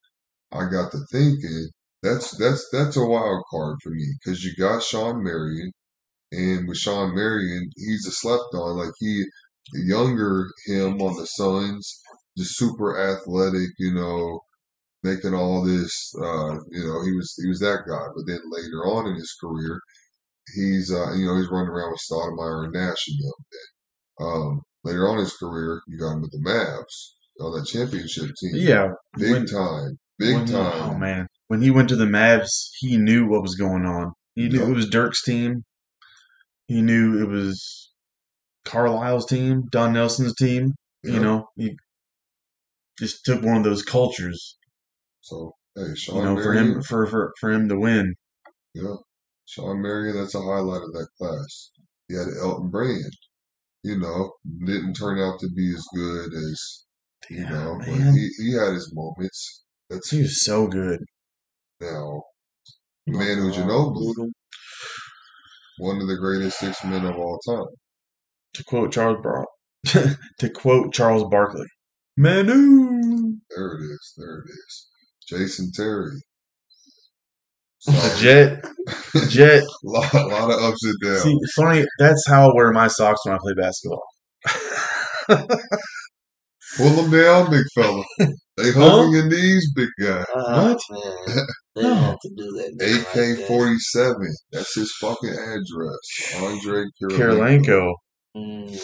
I 0.52 0.68
got 0.70 0.92
to 0.92 1.00
thinking 1.12 1.68
that's 2.02 2.36
that's 2.38 2.68
that's 2.72 2.96
a 2.96 3.04
wild 3.04 3.42
card 3.50 3.76
for 3.82 3.90
me 3.90 4.06
because 4.18 4.44
you 4.44 4.52
got 4.56 4.82
Shawn 4.82 5.22
Marion, 5.22 5.72
and 6.32 6.68
with 6.68 6.78
Shawn 6.78 7.14
Marion, 7.14 7.70
he's 7.76 8.06
a 8.06 8.12
slept 8.12 8.54
on. 8.54 8.78
Like 8.78 8.94
he, 8.98 9.24
the 9.72 9.80
younger 9.84 10.46
him 10.66 11.00
on 11.00 11.16
the 11.16 11.26
Suns, 11.26 12.00
just 12.36 12.56
super 12.56 12.98
athletic, 12.98 13.70
you 13.78 13.94
know, 13.94 14.40
making 15.02 15.34
all 15.34 15.62
this. 15.64 15.92
Uh, 16.20 16.54
you 16.70 16.86
know, 16.86 17.02
he 17.04 17.12
was 17.12 17.34
he 17.40 17.48
was 17.48 17.60
that 17.60 17.82
guy. 17.88 18.06
But 18.14 18.26
then 18.26 18.40
later 18.50 18.86
on 18.86 19.06
in 19.08 19.14
his 19.14 19.34
career, 19.40 19.80
he's 20.54 20.92
uh, 20.92 21.14
you 21.14 21.26
know 21.26 21.36
he's 21.36 21.50
running 21.50 21.70
around 21.70 21.90
with 21.92 22.00
Stoudemire 22.10 22.64
and 22.64 22.72
Nash 22.74 23.08
and 23.08 23.18
them. 23.24 24.26
Um, 24.26 24.62
later 24.84 25.08
on 25.08 25.18
in 25.18 25.24
his 25.24 25.36
career, 25.36 25.80
you 25.86 25.98
got 25.98 26.14
him 26.14 26.22
with 26.22 26.32
the 26.32 26.42
Mavs 26.44 27.14
on 27.40 27.58
that 27.58 27.66
championship 27.66 28.30
team. 28.40 28.52
yeah. 28.54 28.88
big 29.16 29.32
when- 29.32 29.46
time, 29.46 29.98
big 30.18 30.34
when 30.34 30.46
time. 30.46 30.72
oh, 30.82 30.94
man. 30.98 31.26
When 31.48 31.62
he 31.62 31.70
went 31.70 31.88
to 31.90 31.96
the 31.96 32.04
Mavs, 32.04 32.68
he 32.80 32.96
knew 32.98 33.26
what 33.26 33.42
was 33.42 33.54
going 33.54 33.84
on. 33.86 34.12
He 34.34 34.48
knew 34.48 34.60
Yeah. 34.60 34.68
it 34.70 34.74
was 34.74 34.88
Dirk's 34.88 35.22
team. 35.22 35.64
He 36.66 36.82
knew 36.82 37.22
it 37.22 37.28
was 37.28 37.90
Carlisle's 38.64 39.26
team, 39.26 39.64
Don 39.70 39.92
Nelson's 39.94 40.34
team. 40.34 40.74
Yeah. 41.02 41.12
You 41.14 41.20
know, 41.20 41.48
he 41.56 41.76
just 42.98 43.24
took 43.24 43.42
one 43.42 43.56
of 43.56 43.64
those 43.64 43.82
cultures, 43.82 44.56
So 45.20 45.52
hey, 45.76 45.94
Sean 45.94 46.16
you 46.16 46.22
know, 46.24 46.36
for 46.42 46.52
Marion, 46.52 46.72
him 46.74 46.82
for, 46.82 47.06
for 47.06 47.32
for 47.40 47.50
him 47.50 47.68
to 47.68 47.78
win. 47.78 48.14
yeah, 48.74 48.94
Shawn 49.46 49.80
Marion, 49.80 50.16
that's 50.16 50.34
a 50.34 50.40
highlight 50.40 50.82
of 50.82 50.92
that 50.92 51.08
class. 51.18 51.70
He 52.08 52.14
had 52.16 52.26
Elton 52.42 52.68
Brand. 52.70 53.12
You 53.84 53.98
know, 53.98 54.32
didn't 54.66 54.94
turn 54.94 55.18
out 55.20 55.38
to 55.40 55.48
be 55.54 55.72
as 55.72 55.84
good 55.94 56.34
as 56.34 56.84
you 57.30 57.42
Yeah, 57.42 57.48
know, 57.50 57.76
but 57.78 57.88
he, 57.88 58.28
he 58.38 58.52
had 58.54 58.74
his 58.74 58.92
moments. 58.92 59.64
That's 59.90 60.10
He 60.10 60.20
was 60.22 60.44
so 60.44 60.66
good. 60.66 61.00
now 61.80 61.86
oh 61.88 62.22
Manu 63.06 63.50
Ginobili, 63.52 64.30
one 65.78 66.00
of 66.00 66.08
the 66.08 66.16
greatest 66.16 66.58
six 66.58 66.84
men 66.84 67.04
of 67.06 67.16
all 67.16 67.38
time. 67.46 67.64
To 68.54 68.64
quote 68.64 68.92
Charles 68.92 69.18
Bar- 69.22 69.46
to 70.38 70.50
quote 70.50 70.92
Charles 70.92 71.24
Barkley, 71.30 71.66
Manu. 72.16 73.36
There 73.56 73.72
it 73.74 73.82
is. 73.84 74.12
There 74.18 74.38
it 74.40 74.50
is. 74.50 74.88
Jason 75.28 75.70
Terry. 75.74 76.10
The 77.86 77.92
Solid. 77.92 78.18
Jet, 78.18 78.64
Jet. 79.30 79.62
lot, 79.84 80.12
lot 80.12 80.50
of 80.50 80.60
ups 80.62 80.84
and 80.84 80.94
downs. 81.02 81.22
See, 81.22 81.38
funny. 81.56 81.86
That's 82.00 82.26
how 82.26 82.50
I 82.50 82.54
wear 82.54 82.72
my 82.72 82.88
socks 82.88 83.20
when 83.24 83.36
I 83.36 83.38
play 83.40 83.54
basketball. 83.54 84.02
Pull 86.76 86.90
them 86.90 87.10
down, 87.10 87.50
big 87.50 87.64
fella. 87.74 88.02
They 88.56 88.72
Huh? 88.72 89.08
your 89.10 89.26
knees, 89.28 89.72
big 89.74 89.88
guy. 90.00 90.24
Ah, 90.36 90.62
What? 90.62 90.80
Man, 90.90 91.46
they 91.76 91.82
No. 91.88 91.94
have 91.94 92.18
to 92.20 92.30
do 92.36 92.52
that. 92.52 93.38
AK 93.40 93.46
forty 93.46 93.78
seven. 93.78 94.34
That's 94.52 94.74
his 94.74 94.92
fucking 95.00 95.30
address. 95.30 96.34
Andre 96.36 96.84
Kirilenko. 97.02 97.94
Mm, 98.36 98.80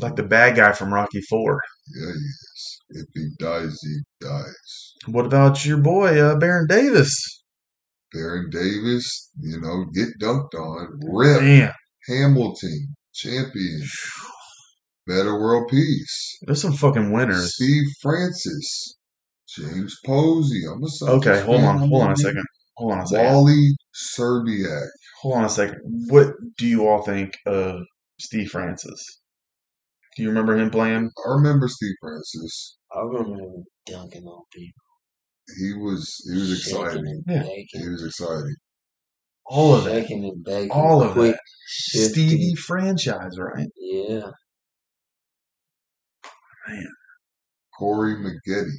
like 0.00 0.16
the 0.16 0.22
bad 0.22 0.56
guy 0.56 0.72
from 0.72 0.92
Rocky 0.92 1.20
Four. 1.30 1.60
Yeah, 1.94 2.06
he 2.12 2.18
is. 2.18 2.78
If 2.90 3.06
he 3.14 3.28
dies, 3.38 3.78
he 3.82 3.98
dies. 4.20 4.94
What 5.06 5.26
about 5.26 5.64
your 5.64 5.78
boy, 5.78 6.20
uh, 6.20 6.36
Baron 6.38 6.66
Davis? 6.68 7.10
Baron 8.12 8.50
Davis, 8.50 9.30
you 9.40 9.60
know, 9.60 9.86
get 9.94 10.08
dunked 10.20 10.54
on. 10.54 11.00
Rip 11.08 11.40
Man, 11.40 11.72
Hamilton, 12.08 12.94
champion. 13.14 13.82
Metta 15.06 15.32
World 15.32 15.68
Peace. 15.68 16.38
there's 16.42 16.62
some 16.62 16.72
fucking 16.72 17.12
winners. 17.12 17.54
Steve 17.54 17.84
Francis. 18.00 18.96
James 19.56 19.96
Posey. 20.06 20.62
I'm 20.66 20.82
a 20.82 20.86
Celtics 20.86 21.26
Okay, 21.26 21.40
hold 21.42 21.60
on, 21.60 21.78
hold 21.78 22.02
on 22.02 22.12
a 22.12 22.16
second. 22.16 22.44
Hold 22.76 22.92
on 22.92 23.00
a 23.00 23.06
second. 23.06 23.26
Wally 23.26 23.76
Szczerbiak. 23.94 24.86
Hold 25.22 25.34
on 25.36 25.44
a 25.44 25.48
second. 25.48 25.80
What 26.08 26.28
do 26.56 26.66
you 26.66 26.88
all 26.88 27.02
think 27.02 27.36
of 27.46 27.80
Steve 28.18 28.50
Francis? 28.50 29.04
Do 30.16 30.22
you 30.22 30.28
remember 30.28 30.56
him 30.56 30.70
playing? 30.70 31.10
I 31.26 31.30
remember 31.32 31.68
Steve 31.68 31.94
Francis. 32.00 32.78
I 32.94 33.00
remember 33.00 33.42
him 33.42 33.64
dunking 33.86 34.24
on 34.24 34.44
people. 34.52 34.82
He 35.58 35.74
was 35.74 36.14
he 36.32 36.38
was 36.38 36.52
exciting. 36.52 37.22
Yeah. 37.26 37.42
He 37.42 37.88
was 37.88 38.04
exciting. 38.04 38.54
All 39.46 39.74
of 39.74 39.86
it. 39.86 40.02
Shaking 40.02 40.24
and 40.24 40.44
baking. 40.44 40.70
All 40.70 41.02
of 41.02 41.12
quick 41.12 41.34
it. 41.34 41.40
shifting. 41.66 42.28
Stevie 42.28 42.54
franchise, 42.54 43.38
right? 43.38 43.66
Yeah. 43.76 44.30
Corey 47.78 48.16
Maggette. 48.16 48.70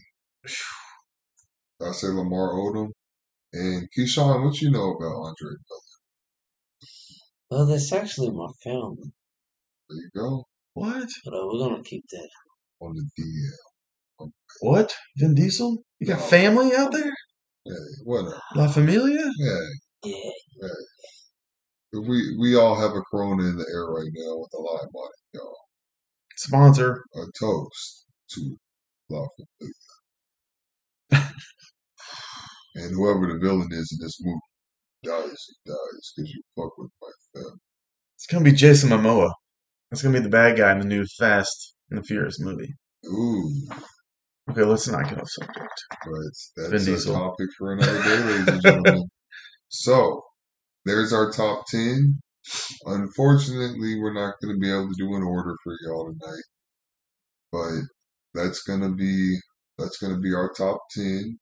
I 1.81 1.91
say 1.91 2.07
Lamar 2.07 2.53
Odom. 2.53 2.91
And 3.53 3.87
Keyshawn, 3.95 4.43
what 4.43 4.61
you 4.61 4.71
know 4.71 4.93
about 4.93 5.15
Andre? 5.15 5.51
Miller? 5.69 5.81
Well, 7.51 7.65
that's 7.67 7.93
actually 7.93 8.31
my 8.31 8.47
family, 8.63 9.11
There 9.89 9.97
you 9.97 10.09
go. 10.15 10.45
What? 10.73 11.07
but 11.23 11.33
uh, 11.35 11.45
we're 11.45 11.59
gonna 11.59 11.83
keep 11.83 12.03
that. 12.09 12.29
On 12.81 12.95
the 12.95 13.03
DL. 13.21 14.31
What? 14.61 14.93
Vin 15.17 15.35
Diesel? 15.35 15.83
You 15.99 16.07
got 16.07 16.21
family 16.21 16.75
out 16.75 16.91
there? 16.91 17.13
Hey, 17.65 17.73
whatever. 18.03 18.41
La 18.55 18.67
Familia? 18.67 19.29
Yeah. 19.37 19.59
Yeah. 20.03 20.31
We 21.93 22.35
we 22.39 22.55
all 22.55 22.75
have 22.75 22.91
a 22.95 23.01
corona 23.01 23.43
in 23.43 23.55
the 23.55 23.65
air 23.71 23.85
right 23.85 24.09
now 24.15 24.37
with 24.37 24.49
a 24.55 24.57
lime 24.57 24.89
on 24.95 25.09
it, 25.09 25.37
y'all. 25.37 25.62
Sponsor. 26.37 27.03
A 27.15 27.19
toast 27.39 28.05
to 28.31 28.57
love. 29.09 29.27
and 32.75 32.91
whoever 32.95 33.27
the 33.31 33.39
villain 33.41 33.69
is 33.71 33.95
in 33.97 34.03
this 34.05 34.17
movie 34.21 34.39
dies, 35.03 35.37
he 35.47 35.71
dies 35.71 36.13
because 36.15 36.31
you 36.33 36.41
fuck 36.55 36.77
with 36.77 36.89
my 37.01 37.09
family. 37.33 37.57
It's 38.15 38.25
gonna 38.27 38.43
be 38.45 38.51
Jason 38.51 38.89
Momoa. 38.89 39.31
That's 39.91 40.01
gonna 40.01 40.17
be 40.17 40.23
the 40.23 40.29
bad 40.29 40.57
guy 40.57 40.71
in 40.71 40.79
the 40.79 40.85
new 40.85 41.05
Fast 41.19 41.75
and 41.89 41.99
the 41.99 42.03
Furious 42.03 42.39
movie. 42.39 42.73
Ooh, 43.05 43.51
Okay, 44.49 44.63
let's 44.63 44.87
not 44.89 45.07
get 45.07 45.19
off 45.19 45.29
subject. 45.29 45.73
but 46.03 46.11
Vin 46.63 46.71
that's 46.71 46.83
a 46.83 46.91
Diesel. 46.91 47.13
topic 47.15 47.47
for 47.57 47.73
another 47.73 48.03
day, 48.03 48.17
ladies 48.23 48.47
and 48.47 48.61
gentlemen. 48.61 49.03
So, 49.75 50.21
there's 50.85 51.11
our 51.13 51.31
top 51.31 51.65
10. 51.67 52.21
Unfortunately, 52.85 53.99
we're 53.99 54.13
not 54.13 54.35
going 54.41 54.55
to 54.55 54.59
be 54.59 54.71
able 54.71 54.89
to 54.89 54.95
do 54.97 55.15
an 55.15 55.23
order 55.23 55.55
for 55.63 55.75
y'all 55.85 56.05
tonight, 56.13 56.43
but 57.51 57.81
that's 58.33 58.63
going 58.63 58.81
to 58.81 58.89
be 58.89 59.37
that's 59.77 59.97
going 59.97 60.13
to 60.13 60.19
be 60.19 60.33
our 60.33 60.51
top 60.57 60.79
10. 60.95 61.37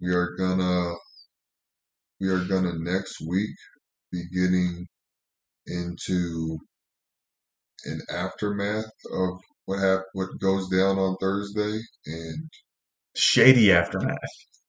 We 0.00 0.12
are 0.12 0.34
gonna 0.36 0.92
we 2.20 2.28
are 2.28 2.44
gonna 2.44 2.74
next 2.78 3.20
week 3.26 3.54
be 4.12 4.24
getting 4.34 4.86
into 5.66 6.58
an 7.86 8.00
aftermath 8.10 8.90
of 9.12 9.38
what 9.66 9.78
hap- 9.78 10.04
what 10.12 10.28
goes 10.40 10.68
down 10.68 10.98
on 10.98 11.16
Thursday 11.20 11.78
and 12.06 12.50
Shady 13.16 13.72
aftermath. 13.72 14.18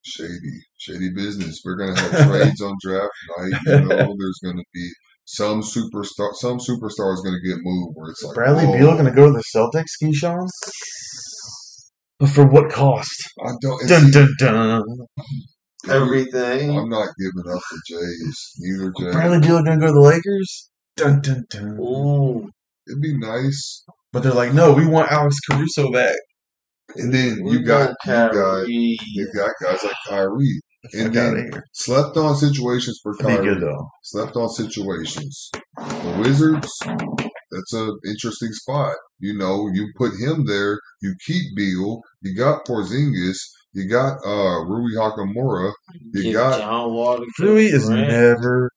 shady, 0.02 0.60
shady 0.78 1.10
business. 1.10 1.60
We're 1.64 1.76
gonna 1.76 1.98
have 2.00 2.28
trades 2.30 2.60
on 2.62 2.76
draft 2.82 3.10
night. 3.38 3.60
You 3.66 3.80
know, 3.80 3.88
there's 4.18 4.40
gonna 4.44 4.62
be 4.72 4.90
some 5.26 5.60
superstar, 5.60 6.32
some 6.34 6.58
superstar 6.58 7.12
is 7.12 7.20
going 7.20 7.34
to 7.34 7.48
get 7.48 7.58
moved 7.60 7.94
where 7.94 8.10
it's 8.10 8.22
like 8.22 8.34
Bradley 8.34 8.66
whoa, 8.66 8.78
Beal 8.78 8.92
going 8.92 9.06
to 9.06 9.12
go 9.12 9.26
to 9.26 9.32
the 9.32 9.42
Celtics, 9.54 9.98
Keyshawn? 10.02 10.48
But 12.18 12.30
for 12.30 12.46
what 12.46 12.70
cost? 12.70 13.22
I 13.44 13.50
don't. 13.60 13.88
Dun 13.88 14.06
see, 14.06 14.12
dun 14.12 14.28
dun. 14.38 14.82
Everything. 15.88 16.70
I'm 16.76 16.88
not 16.88 17.08
giving 17.18 17.52
up 17.52 17.60
the 17.70 17.82
Jays. 17.88 18.52
Neither 18.58 18.92
Jay. 18.98 19.12
Bradley 19.12 19.40
Beal 19.40 19.62
going 19.62 19.78
to 19.78 19.86
go 19.86 19.88
to 19.88 19.92
the 19.92 20.00
Lakers? 20.00 20.70
Dun 20.96 21.20
dun 21.20 21.44
dun. 21.50 21.78
Ooh. 21.80 22.48
It'd 22.88 23.02
be 23.02 23.18
nice. 23.18 23.84
But 24.12 24.22
they're 24.22 24.32
like, 24.32 24.54
no, 24.54 24.72
we 24.72 24.86
want 24.86 25.10
Alex 25.12 25.36
Caruso 25.50 25.90
back. 25.90 26.16
And 26.94 27.12
then 27.12 27.42
We 27.42 27.58
you 27.58 27.64
got 27.64 27.90
you 28.06 28.12
got 28.12 28.68
you 28.68 29.32
got 29.34 29.50
guys 29.60 29.82
like 29.82 29.92
Kyrie. 30.08 30.60
And 30.94 31.04
Fuck 31.04 31.12
then 31.14 31.36
here. 31.52 31.64
slept 31.72 32.16
on 32.16 32.36
situations 32.36 32.98
for 33.02 33.14
That'd 33.18 33.26
be 33.26 33.34
Kyrie. 33.48 33.54
good 33.54 33.62
though. 33.62 33.88
Slept 34.04 34.36
on 34.36 34.48
situations. 34.50 35.50
The 35.76 36.16
Wizards, 36.20 36.68
that's 36.84 37.72
an 37.72 37.98
interesting 38.08 38.52
spot. 38.52 38.94
You 39.18 39.36
know, 39.36 39.68
you 39.72 39.88
put 39.96 40.12
him 40.18 40.44
there, 40.46 40.78
you 41.02 41.14
keep 41.26 41.42
Beal, 41.56 42.00
you 42.22 42.34
got 42.36 42.66
Porzingis, 42.66 43.36
you 43.72 43.88
got 43.88 44.16
uh 44.26 44.64
Rui 44.66 44.92
Hachimura. 44.96 45.72
You 46.12 46.22
Get 46.24 46.32
got- 46.34 46.58
John 46.60 46.92
Wall. 46.92 47.16
to 47.18 47.26
Rui 47.40 47.64
get 47.66 47.74
is 47.74 47.86
Durant. 47.88 48.08
never 48.08 48.70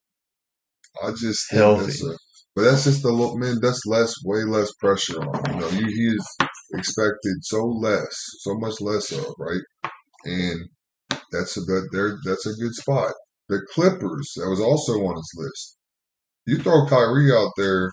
I 1.03 1.11
just 1.11 1.49
think 1.49 1.59
Healthy. 1.61 1.85
that's 1.85 2.03
a, 2.03 2.17
but 2.55 2.61
that's 2.63 2.83
just 2.85 3.05
a 3.05 3.09
little 3.09 3.37
man. 3.37 3.59
That's 3.61 3.85
less, 3.85 4.13
way 4.25 4.43
less 4.43 4.71
pressure 4.79 5.21
on. 5.21 5.35
him. 5.49 5.55
You 5.55 5.59
know, 5.61 5.69
you, 5.69 5.85
he 5.87 6.07
is 6.15 6.37
expected 6.73 7.35
so 7.43 7.63
less, 7.65 8.07
so 8.39 8.55
much 8.55 8.81
less 8.81 9.11
of 9.11 9.25
right, 9.37 9.61
and 10.25 10.67
that's 11.31 11.57
a 11.57 11.61
good. 11.61 11.83
There, 11.91 12.17
that's 12.25 12.45
a 12.45 12.53
good 12.53 12.73
spot. 12.73 13.13
The 13.47 13.61
Clippers, 13.73 14.31
that 14.35 14.49
was 14.49 14.59
also 14.61 14.93
on 15.05 15.15
his 15.15 15.31
list. 15.35 15.77
You 16.45 16.57
throw 16.59 16.85
Kyrie 16.87 17.31
out 17.31 17.51
there, 17.57 17.91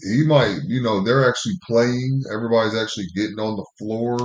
he 0.00 0.24
might. 0.26 0.58
You 0.66 0.82
know, 0.82 1.02
they're 1.02 1.28
actually 1.28 1.54
playing. 1.68 2.22
Everybody's 2.32 2.76
actually 2.76 3.06
getting 3.16 3.38
on 3.38 3.56
the 3.56 3.66
floor. 3.78 4.16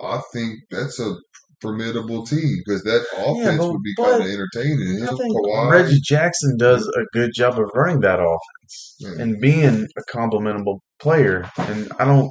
I 0.00 0.20
think 0.32 0.54
that's 0.70 0.98
a 1.00 1.14
formidable 1.62 2.26
team 2.26 2.58
because 2.64 2.82
that 2.82 3.04
offense 3.16 3.58
but- 3.58 3.72
would 3.72 3.82
be 3.82 3.94
kind 3.96 4.22
of 4.22 4.28
entertaining. 4.28 5.02
I 5.04 5.06
think 5.16 5.34
Kawhi, 5.36 5.70
Reggie 5.70 6.00
Jackson 6.04 6.56
does 6.58 6.86
a 6.86 7.04
good 7.12 7.30
job 7.34 7.58
of 7.58 7.70
running 7.74 8.00
that 8.00 8.18
offense 8.20 8.96
Yeah. 8.98 9.22
and 9.22 9.40
being 9.40 9.86
a 9.96 10.02
complimentable 10.16 10.80
player. 11.00 11.48
And 11.58 11.90
I 11.98 12.04
don't. 12.04 12.30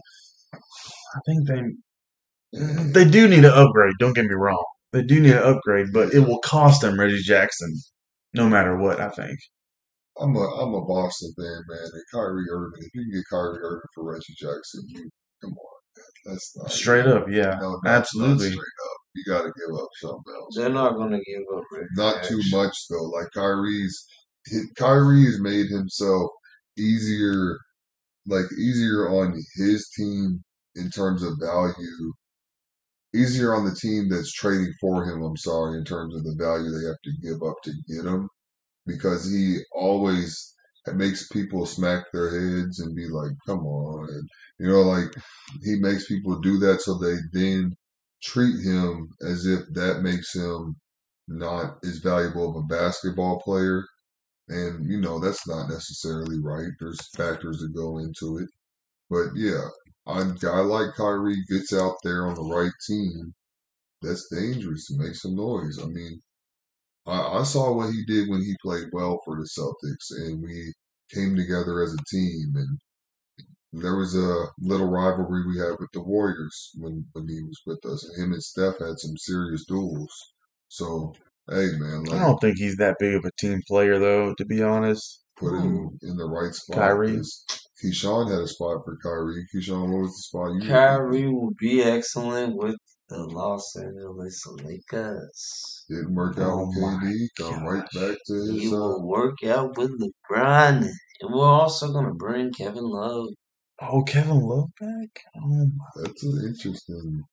I 0.54 1.20
think 1.28 1.48
they 1.48 1.62
they 2.54 3.06
do 3.06 3.28
need 3.28 3.40
an 3.46 3.52
upgrade. 3.54 3.94
Don't 4.00 4.14
get 4.16 4.26
me 4.26 4.36
wrong. 4.36 4.64
They 4.92 5.02
do 5.04 5.20
need 5.20 5.32
an 5.34 5.44
upgrade, 5.44 5.88
but 5.94 6.14
it 6.14 6.20
will 6.20 6.40
cost 6.40 6.82
them 6.82 7.00
Reggie 7.00 7.22
Jackson, 7.24 7.74
no 8.34 8.48
matter 8.48 8.78
what. 8.78 9.00
I 9.00 9.10
think. 9.10 9.40
I'm 10.22 10.36
a 10.36 10.40
I'm 10.40 10.74
a 10.76 10.86
Boston 10.86 11.34
fan, 11.36 11.62
man. 11.68 11.90
And 11.94 12.04
Kyrie 12.14 12.46
Irving, 12.52 12.82
if 12.82 12.90
you 12.94 13.02
can 13.02 13.12
get 13.12 13.24
Kyrie 13.30 13.58
Irving 13.64 13.82
for 13.96 14.04
Reggie 14.12 14.36
Jackson, 14.38 14.84
you 14.90 15.10
come 15.42 15.52
on, 15.52 15.80
man. 15.98 16.06
that's 16.26 16.56
not 16.56 16.72
Straight 16.72 17.08
up, 17.08 17.26
yeah, 17.30 17.58
No, 17.60 17.72
not- 17.72 17.80
not 17.84 17.92
absolutely. 17.92 18.50
straight 18.52 18.60
up. 18.60 18.98
You 19.16 19.24
got 19.34 19.42
to 19.44 19.52
give 19.58 19.76
up 19.80 19.88
something 20.02 20.34
else. 20.36 20.56
They're 20.56 20.70
not 20.70 20.94
gonna 20.96 21.20
give 21.26 21.42
up. 21.56 21.64
Rick 21.72 21.88
Not 21.96 22.24
too 22.24 22.38
Nash. 22.38 22.52
much 22.52 22.78
though. 22.90 23.10
Like 23.10 23.28
Kyrie's, 23.34 24.06
Kyrie's 24.78 25.40
made 25.42 25.68
himself 25.70 26.30
easier, 26.78 27.58
like 28.28 28.46
easier 28.60 29.10
on 29.10 29.34
his 29.56 29.90
team 29.98 30.44
in 30.76 30.90
terms 30.90 31.24
of 31.24 31.34
value. 31.42 32.14
Easier 33.16 33.54
on 33.54 33.66
the 33.66 33.76
team 33.76 34.10
that's 34.10 34.34
trading 34.34 34.74
for 34.82 35.06
him. 35.06 35.22
I'm 35.24 35.38
sorry, 35.38 35.78
in 35.78 35.86
terms 35.86 36.16
of 36.16 36.24
the 36.24 36.36
value 36.38 36.72
they 36.72 36.88
have 36.88 37.02
to 37.04 37.12
give 37.22 37.44
up 37.44 37.56
to 37.64 37.74
get 37.88 38.06
him, 38.06 38.30
because 38.88 39.30
he 39.32 39.60
always 39.74 40.56
makes 40.96 41.28
people 41.30 41.66
smack 41.66 42.06
their 42.12 42.30
heads 42.32 42.80
and 42.80 42.96
be 42.96 43.08
like, 43.08 43.32
"Come 43.48 43.66
on," 43.66 44.10
you 44.60 44.68
know, 44.68 44.82
like 44.82 45.14
he 45.64 45.78
makes 45.80 46.08
people 46.08 46.40
do 46.40 46.58
that 46.60 46.82
so 46.82 46.98
they 46.98 47.18
then 47.34 47.76
treat 48.24 48.60
him 48.64 49.10
as 49.22 49.46
if 49.46 49.62
that 49.74 50.02
makes 50.02 50.34
him 50.36 50.76
not 51.28 51.78
as 51.86 52.00
valuable 52.00 52.50
of 52.50 52.64
a 52.64 52.68
basketball 52.68 53.42
player. 53.42 53.84
And, 54.50 54.86
you 54.90 55.00
know, 55.02 55.20
that's 55.20 55.48
not 55.48 55.70
necessarily 55.70 56.40
right. 56.42 56.72
There's 56.80 57.00
factors 57.16 57.60
that 57.60 57.74
go 57.76 57.98
into 58.00 58.38
it. 58.40 58.50
But 59.10 59.30
yeah, 59.36 59.68
I 60.06 60.24
guy 60.40 60.60
like 60.60 60.96
Kyrie 60.96 61.44
gets 61.50 61.74
out 61.74 61.96
there 62.04 62.28
on 62.28 62.36
the 62.36 62.44
right 62.44 62.72
team. 62.88 63.34
That's 64.02 64.28
dangerous. 64.30 64.88
to 64.88 64.98
make 64.98 65.16
some 65.16 65.36
noise. 65.36 65.80
I 65.82 65.86
mean, 65.86 66.22
I, 67.06 67.40
I 67.40 67.44
saw 67.44 67.74
what 67.74 67.92
he 67.92 68.04
did 68.06 68.30
when 68.30 68.42
he 68.42 68.56
played 68.62 68.90
well 68.92 69.22
for 69.24 69.38
the 69.38 69.48
Celtics, 69.48 70.12
and 70.12 70.42
we 70.42 70.74
came 71.14 71.36
together 71.36 71.82
as 71.82 71.94
a 71.94 72.06
team. 72.10 72.54
And 72.56 72.80
there 73.82 73.96
was 73.96 74.16
a 74.16 74.46
little 74.60 74.90
rivalry 74.90 75.48
we 75.48 75.58
had 75.58 75.80
with 75.80 75.90
the 75.94 76.04
Warriors 76.04 76.72
when 76.76 77.06
when 77.14 77.28
he 77.28 77.42
was 77.42 77.62
with 77.66 77.86
us, 77.86 78.04
and 78.08 78.24
him 78.24 78.34
and 78.34 78.44
Steph 78.44 78.80
had 78.80 79.00
some 79.00 79.18
serious 79.18 79.66
duels. 79.66 80.14
So, 80.68 81.14
hey 81.50 81.70
man, 81.78 82.06
I 82.12 82.20
don't 82.20 82.40
think 82.40 82.58
he's 82.58 82.78
that 82.78 82.98
big 83.00 83.16
of 83.16 83.26
a 83.26 83.32
team 83.40 83.62
player, 83.68 84.00
though. 84.00 84.34
To 84.36 84.46
be 84.46 84.62
honest, 84.62 85.23
put 85.38 85.54
him 85.60 85.98
in 86.02 86.16
the 86.18 86.26
right 86.26 86.54
spot. 86.54 86.78
Kyrie? 86.78 87.18
'cause 87.18 87.46
Keyshawn 87.84 88.32
had 88.32 88.42
a 88.42 88.48
spot 88.48 88.84
for 88.86 88.98
Kyrie. 89.04 89.46
Keyshawn, 89.54 89.92
what 89.92 90.02
was 90.04 90.12
the 90.16 90.24
spot 90.24 90.54
you? 90.62 90.68
Kyrie 90.70 91.28
will 91.28 91.52
be 91.60 91.82
excellent 91.84 92.56
with 92.56 92.78
the 93.10 93.26
Los 93.26 93.76
Angeles 93.76 94.46
Lakers. 94.64 95.86
Didn't 95.90 96.16
work 96.16 96.38
out 96.38 96.52
Oh 96.52 96.68
with 96.68 96.76
KD. 96.76 97.28
Come 97.38 97.64
right 97.66 97.84
back 97.94 98.18
to 98.28 98.46
He 98.52 98.64
his. 98.64 98.74
Uh, 98.74 98.78
will 98.78 99.08
work 99.08 99.44
out 99.44 99.78
with 99.78 99.92
LeBron, 100.00 100.88
and 101.22 101.34
we're 101.34 101.46
also 101.46 101.92
gonna 101.92 102.14
bring 102.14 102.52
Kevin 102.54 102.86
Love. 102.86 103.28
oh 103.82 104.04
Kevin 104.04 104.40
Love 104.40 104.70
back. 104.80 105.24
Oh 105.36 105.48
my, 105.66 105.86
that's 106.02 106.24
an 106.24 106.46
interesting 106.48 107.24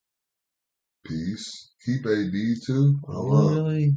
piece. 1.04 1.70
Keep 1.86 2.06
AD 2.06 2.32
too. 2.66 2.98
Oh, 3.08 3.50
really? 3.52 3.96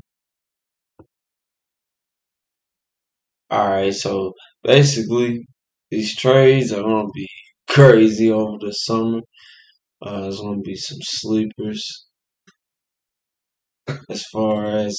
All 3.54 3.70
right, 3.70 3.93
so 3.93 4.34
basically, 4.64 5.45
these 5.91 6.16
trades 6.16 6.74
are 6.74 6.82
gonna 6.82 7.08
be 7.14 7.28
crazy 7.70 8.32
over 8.32 8.58
the 8.60 8.72
summer. 8.72 9.22
Uh, 10.01 10.22
there's 10.22 10.41
gonna 10.41 10.62
be 10.62 10.76
some 10.76 10.97
sleepers 11.01 12.08
as 14.10 14.24
far 14.34 14.66
as 14.66 14.97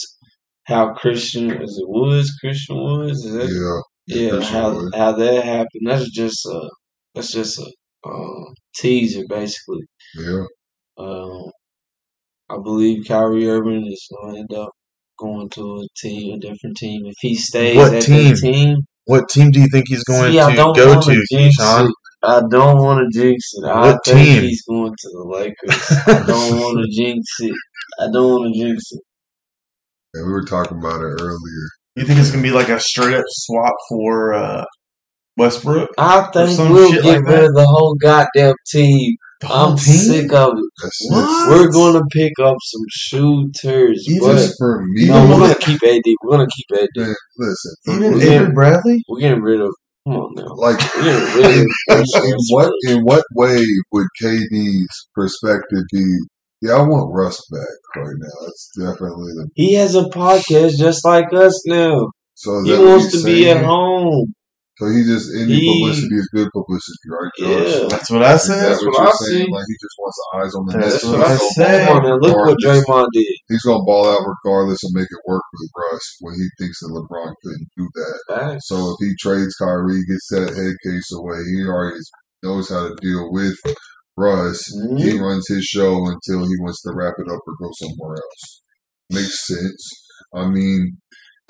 how 0.66 0.92
Christian 0.94 1.50
is 1.50 1.78
it 1.82 1.88
Woods 1.88 2.30
Christian 2.40 2.76
Woods 2.80 3.26
Yeah, 3.26 3.80
yeah 4.06 4.40
how 4.40 4.68
how 4.94 5.12
that 5.12 5.44
happened 5.44 5.86
that's 5.86 6.10
just 6.12 6.46
a 6.46 6.70
that's 7.14 7.32
just 7.32 7.58
a 7.58 7.66
um, 8.08 8.54
teaser 8.76 9.24
basically. 9.28 9.82
yeah. 10.16 10.44
Um, 10.96 11.50
I 12.50 12.56
believe 12.62 13.06
Kyrie 13.08 13.48
Irving 13.48 13.86
is 13.86 14.08
going 14.12 14.34
to 14.34 14.40
end 14.40 14.52
up 14.54 14.70
going 15.18 15.48
to 15.50 15.62
a 15.82 15.86
team, 15.96 16.34
a 16.34 16.38
different 16.38 16.76
team. 16.76 17.06
If 17.06 17.14
he 17.20 17.34
stays 17.34 17.76
What 17.76 17.94
at 17.94 18.02
team? 18.02 18.34
that 18.34 18.36
team, 18.40 18.76
What 19.06 19.28
team 19.28 19.50
do 19.50 19.60
you 19.60 19.68
think 19.72 19.86
he's 19.88 20.04
going 20.04 20.32
See, 20.32 20.40
I 20.40 20.50
to 20.50 20.56
don't 20.56 20.76
go 20.76 20.88
wanna 20.88 21.00
to, 21.02 21.26
jinx 21.32 21.56
Keyshawn? 21.60 21.88
it. 21.88 21.94
I 22.22 22.40
don't 22.50 22.78
want 22.78 23.12
to 23.12 23.20
jinx 23.20 23.50
it. 23.54 23.64
I 23.66 23.80
What 23.92 23.98
think 24.04 24.18
team? 24.18 24.42
he's 24.42 24.62
going 24.68 24.90
to 24.92 25.08
the 25.12 25.24
Lakers. 25.28 25.98
I 26.06 26.24
don't 26.26 26.56
want 26.60 26.78
to 26.84 27.02
jinx 27.02 27.26
it. 27.40 27.52
I 28.00 28.06
don't 28.12 28.30
want 28.40 28.54
to 28.54 28.60
jinx 28.60 28.82
it. 28.92 29.00
And 30.14 30.26
we 30.26 30.32
were 30.32 30.44
talking 30.44 30.78
about 30.78 31.00
it 31.00 31.20
earlier. 31.20 31.64
You 31.96 32.04
think 32.06 32.18
it's 32.18 32.30
gonna 32.30 32.42
be 32.42 32.50
like 32.50 32.68
a 32.70 32.80
straight 32.80 33.14
up 33.14 33.24
swap 33.28 33.74
for 33.88 34.34
uh, 34.34 34.64
Westbrook? 35.36 35.90
I 35.98 36.28
think 36.32 36.58
we'll 36.58 36.92
get 36.92 37.04
like 37.04 37.22
rid 37.26 37.44
of 37.44 37.54
the 37.54 37.64
whole 37.68 37.94
goddamn 38.00 38.54
team. 38.70 39.16
The 39.48 39.54
I'm 39.54 39.76
sick 39.78 40.32
of 40.32 40.50
it. 40.56 40.90
What? 41.10 41.50
We're 41.50 41.70
going 41.70 41.94
to 41.94 42.04
pick 42.12 42.32
up 42.42 42.56
some 42.62 42.82
shooters, 42.90 44.04
Even 44.08 44.28
but 44.28 44.34
just 44.34 44.54
for 44.58 44.82
me. 44.84 45.06
no, 45.06 45.26
we're 45.28 45.38
going 45.38 45.54
to 45.54 45.60
keep 45.60 45.82
AD. 45.82 46.02
We're 46.22 46.36
going 46.36 46.46
to 46.46 46.52
keep 46.54 46.78
AD. 46.82 46.88
Man, 46.96 47.14
listen, 47.38 47.74
for 47.84 47.94
Even 47.94 48.18
me, 48.18 48.24
Avery 48.28 48.52
Bradley? 48.52 49.02
We're 49.08 49.20
getting 49.20 49.42
rid 49.42 49.60
of. 49.60 49.70
Come 50.06 50.16
on 50.16 50.34
now. 50.34 50.54
like 50.56 50.78
We're 50.96 51.02
getting 51.04 51.36
rid 51.36 51.50
in, 51.58 51.66
in, 51.90 51.96
in 52.24 52.34
what 52.50 52.72
in 52.88 53.00
what 53.02 53.24
way 53.36 53.62
would 53.92 54.06
KD's 54.22 55.08
perspective 55.14 55.82
be? 55.92 56.04
Yeah, 56.60 56.74
I 56.74 56.82
want 56.82 57.14
Russ 57.14 57.40
back 57.50 58.02
right 58.04 58.14
now. 58.18 58.46
That's 58.46 58.70
definitely 58.78 59.32
the 59.34 59.48
He 59.54 59.74
has 59.74 59.94
a 59.94 60.04
podcast 60.04 60.72
just 60.78 61.04
like 61.04 61.32
us 61.32 61.62
now. 61.66 62.08
so. 62.34 62.62
He 62.64 62.72
wants 62.72 63.12
he's 63.12 63.22
to 63.22 63.26
be 63.26 63.50
at 63.50 63.64
home. 63.64 64.34
So 64.76 64.90
he 64.90 65.04
just 65.06 65.30
any 65.38 65.54
He- 65.54 65.70
publicity 65.70 66.16
is 66.18 66.28
good 66.34 66.50
publicity, 66.50 67.06
right, 67.06 67.30
Josh? 67.38 67.46
Yeah. 67.78 67.88
That's 67.94 68.10
what 68.10 68.22
I 68.26 68.34
Is 68.34 68.42
said. 68.42 68.58
that 68.58 68.68
That's 68.74 68.82
what 68.82 68.90
what 68.90 68.98
you're 68.98 69.06
I 69.06 69.22
saying? 69.22 69.46
see. 69.46 69.52
Like 69.54 69.66
he 69.70 69.76
just 69.78 69.96
wants 70.02 70.18
the 70.18 70.26
eyes 70.34 70.52
on 70.58 70.62
the 70.66 70.72
That's 70.74 70.82
net. 70.82 70.90
That's 70.90 71.04
what 71.04 71.14
what 71.14 71.26
I 71.26 71.30
he's 71.30 71.38
gonna 71.38 71.54
said. 71.54 71.86
Come 71.86 72.02
look 72.04 72.34
what 72.34 72.46
regardless. 72.50 72.64
Draymond 72.66 73.06
did. 73.14 73.34
He's 73.48 73.62
gonna 73.62 73.84
ball 73.86 74.04
out 74.10 74.22
regardless 74.26 74.80
and 74.82 74.92
make 74.98 75.10
it 75.14 75.22
work 75.30 75.44
with 75.54 75.70
Russ 75.78 76.04
when 76.26 76.34
he 76.34 76.46
thinks 76.58 76.76
that 76.82 76.90
LeBron 76.90 77.30
couldn't 77.38 77.68
do 77.78 77.86
that. 77.94 78.16
Facts. 78.34 78.66
So 78.66 78.76
if 78.90 78.96
he 78.98 79.14
trades 79.22 79.54
Kyrie, 79.62 80.02
gets 80.10 80.26
that 80.34 80.50
head 80.58 80.74
case 80.82 81.08
away, 81.14 81.38
he 81.54 81.62
already 81.70 82.02
knows 82.42 82.66
how 82.68 82.88
to 82.90 82.94
deal 82.98 83.30
with 83.30 83.54
Russ. 84.18 84.58
Mhm. 84.74 84.98
He 84.98 85.18
runs 85.22 85.46
his 85.48 85.62
show 85.64 85.94
until 86.06 86.46
he 86.50 86.56
wants 86.58 86.82
to 86.82 86.90
wrap 86.94 87.14
it 87.18 87.30
up 87.30 87.40
or 87.46 87.54
go 87.62 87.70
somewhere 87.78 88.18
else. 88.18 88.42
Makes 89.10 89.46
sense. 89.46 89.82
I 90.34 90.48
mean, 90.48 90.98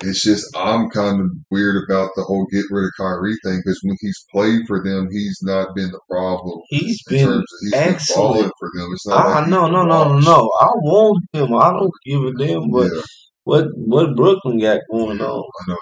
It's 0.01 0.23
just 0.23 0.45
I'm 0.55 0.89
kind 0.89 1.21
of 1.21 1.27
weird 1.51 1.81
about 1.87 2.09
the 2.15 2.23
whole 2.23 2.45
get 2.51 2.65
rid 2.69 2.85
of 2.85 2.91
Kyrie 2.97 3.37
thing 3.45 3.61
because 3.63 3.79
when 3.83 3.95
he's 4.01 4.25
played 4.31 4.61
for 4.67 4.83
them, 4.83 5.07
he's 5.09 5.39
not 5.43 5.73
been 5.75 5.89
the 5.89 6.01
problem. 6.09 6.59
He's 6.69 6.99
been 7.07 7.29
of 7.31 7.43
he's 7.61 7.71
been 7.71 7.93
excellent. 7.93 8.33
balling 8.33 8.51
for 8.59 8.69
them. 8.75 8.89
It's 8.93 9.07
not 9.07 9.25
I 9.25 9.39
like 9.39 9.49
no 9.49 9.67
no 9.67 9.83
no 9.85 10.03
no 10.09 10.19
no. 10.19 10.49
I 10.59 10.65
want 10.83 11.23
him. 11.33 11.55
I 11.55 11.71
don't 11.71 11.91
give 12.05 12.23
a 12.23 12.33
damn. 12.37 12.69
But 12.69 12.91
yeah, 12.93 13.01
what 13.45 13.65
what 13.75 14.15
Brooklyn 14.17 14.59
got 14.59 14.81
going 14.91 15.21
on? 15.21 15.43
I 15.43 15.63
know 15.69 15.77
what 15.77 15.79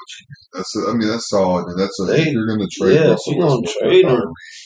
That's 0.53 0.75
a, 0.77 0.91
I 0.91 0.93
mean 0.93 1.07
that's 1.09 1.29
solid. 1.29 1.65
And 1.67 1.79
that's 1.79 1.99
a 2.01 2.05
they, 2.05 2.29
you're 2.29 2.45
going 2.45 2.59
to 2.59 2.67
trade. 2.79 2.93
yeah, 2.95 3.01
if 3.05 3.09
Russell 3.11 3.33
you 3.33 3.39
gonna 3.41 3.61
trade 3.81 4.05
him, 4.05 4.21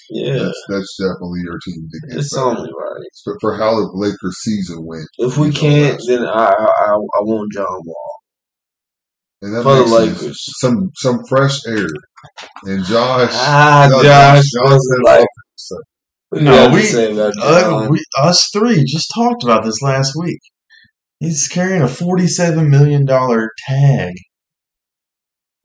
Yeah, 0.09 0.33
that's 0.43 0.61
that's 0.67 0.97
definitely 0.99 1.39
your 1.45 1.57
team 1.65 1.87
to 1.89 2.07
get 2.09 2.19
it's 2.19 2.35
better. 2.35 2.45
only 2.47 2.69
right. 2.69 3.07
For, 3.23 3.37
for 3.39 3.55
how 3.55 3.75
the 3.75 3.89
Lakers 3.93 4.37
season 4.41 4.85
went, 4.85 5.07
If 5.19 5.37
we 5.37 5.51
can't, 5.51 6.01
then. 6.05 6.25
I 6.25 6.49
I 6.49 6.91
I 6.91 7.21
want 7.21 7.53
John 7.53 7.65
Wall 7.85 8.16
and 9.41 9.53
that 9.55 9.64
for 9.64 9.76
the 9.76 9.80
makes 9.81 9.91
sense. 9.91 10.22
Lakers. 10.22 10.45
some 10.59 10.91
some 10.95 11.19
fresh 11.30 11.59
air. 11.68 11.88
And 12.64 12.84
Josh, 12.85 13.30
Ah, 13.34 13.85
you 13.85 13.91
know, 13.91 14.03
Josh 14.03 14.35
Josh 14.38 14.72
was 14.72 14.89
said 15.05 15.14
like, 15.18 15.27
so 15.55 15.76
No, 16.34 16.68
you 16.68 16.73
we- 16.76 16.81
to 16.81 16.88
say 16.88 17.14
about 17.14 17.34
Uh, 17.41 17.88
we, 17.89 18.03
us 18.23 18.49
three 18.53 18.84
just 18.85 19.11
talked 19.15 19.43
about 19.43 19.64
this 19.64 19.81
last 19.81 20.14
week. 20.18 20.39
He's 21.19 21.47
carrying 21.47 21.81
a 21.81 21.88
forty-seven 21.88 22.69
million 22.69 23.05
dollar 23.05 23.49
tag 23.68 24.14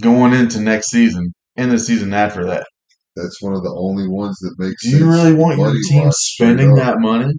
going 0.02 0.32
into 0.32 0.60
next 0.60 0.88
season 0.90 1.32
and 1.56 1.70
the 1.70 1.78
season 1.78 2.12
after 2.14 2.44
that. 2.46 2.66
that's 3.14 3.42
one 3.42 3.52
of 3.54 3.62
the 3.62 3.74
only 3.76 4.08
ones 4.08 4.36
that 4.40 4.54
makes 4.58 4.82
Do 4.84 4.90
sense. 4.90 5.00
you 5.02 5.10
really 5.10 5.34
want 5.34 5.58
your 5.58 5.74
team 5.90 6.10
spending 6.12 6.74
that 6.76 6.98
money 6.98 7.32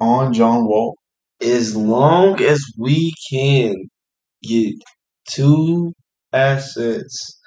on 0.00 0.32
John 0.32 0.64
Wall? 0.66 0.96
As 1.42 1.74
long 1.76 2.40
as 2.42 2.60
we 2.78 3.12
can 3.30 3.74
get 4.42 4.74
two 5.34 5.92
assets, 6.32 7.40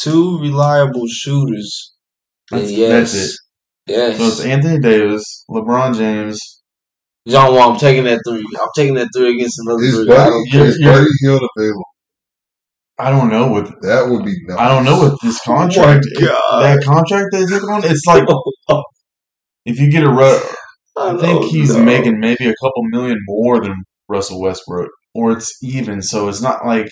two 0.00 0.38
reliable 0.40 1.04
shooters, 1.08 1.94
then 2.50 2.60
That's- 2.60 2.76
yes, 2.78 2.90
that's 3.12 3.14
it. 3.24 3.36
yes. 3.86 4.18
So 4.18 4.24
it's 4.26 4.40
Anthony 4.44 4.78
Davis, 4.80 5.44
LeBron 5.50 5.96
James. 5.96 6.38
John 7.28 7.54
Wall, 7.54 7.72
I'm 7.72 7.78
taking 7.78 8.04
that 8.04 8.20
three. 8.28 8.44
I'm 8.60 8.68
taking 8.76 8.94
that 8.94 9.08
three 9.16 9.34
against 9.34 9.58
another 9.66 9.82
Is 9.82 9.94
three. 9.96 10.04
I 10.04 10.16
Buddy, 10.16 10.30
don't 10.30 10.46
You're- 10.52 10.68
is 10.68 10.80
Buddy 10.84 11.06
Hield 11.20 11.42
available? 11.56 11.84
I 12.98 13.10
don't 13.10 13.28
know 13.28 13.48
what 13.48 13.66
That 13.82 14.08
would 14.08 14.24
be 14.24 14.34
nice. 14.46 14.58
I 14.58 14.68
don't 14.68 14.84
know 14.84 14.98
what 14.98 15.14
this 15.22 15.38
Oh 15.46 15.52
my 15.52 15.58
contract. 15.64 16.04
God. 16.20 16.62
that 16.62 16.82
contract 16.84 17.26
they 17.32 17.44
took 17.44 17.64
on, 17.68 17.82
it's 17.84 18.04
like 18.06 18.24
if 19.66 19.78
you 19.80 19.90
get 19.90 20.04
a 20.04 20.08
Ru- 20.08 20.40
I 20.98 21.16
think 21.18 21.44
he's 21.46 21.74
know. 21.76 21.82
making 21.82 22.18
maybe 22.20 22.46
a 22.46 22.54
couple 22.62 22.82
million 22.84 23.18
more 23.26 23.60
than 23.60 23.74
Russell 24.08 24.40
Westbrook, 24.40 24.88
or 25.14 25.32
it's 25.32 25.52
even. 25.62 26.00
So 26.00 26.28
it's 26.28 26.40
not 26.40 26.64
like 26.64 26.88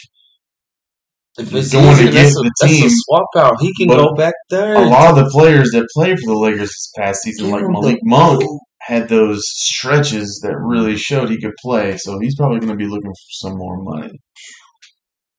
If 1.36 1.52
it's 1.52 1.72
going 1.72 1.96
to 1.96 2.02
even, 2.02 2.12
get 2.12 2.22
that's, 2.22 2.36
a, 2.36 2.42
the 2.42 2.52
that's 2.60 2.72
a 2.84 2.88
swap 2.90 3.26
out. 3.36 3.60
He 3.60 3.72
can 3.76 3.88
but 3.88 3.96
go 3.96 4.14
back 4.14 4.34
there. 4.50 4.76
a 4.76 4.86
lot 4.86 5.10
of 5.10 5.16
the 5.24 5.30
players 5.30 5.70
that 5.72 5.86
played 5.94 6.18
for 6.20 6.32
the 6.32 6.38
Lakers 6.38 6.68
this 6.68 6.92
past 6.96 7.22
season, 7.22 7.50
like 7.50 7.64
Malik 7.66 7.98
Monk, 8.04 8.42
had 8.82 9.08
those 9.08 9.42
stretches 9.46 10.40
that 10.44 10.56
really 10.56 10.96
showed 10.96 11.30
he 11.30 11.40
could 11.40 11.54
play. 11.60 11.96
So 11.96 12.18
he's 12.20 12.36
probably 12.36 12.60
going 12.60 12.70
to 12.70 12.76
be 12.76 12.86
looking 12.86 13.10
for 13.10 13.30
some 13.30 13.56
more 13.56 13.82
money. 13.82 14.12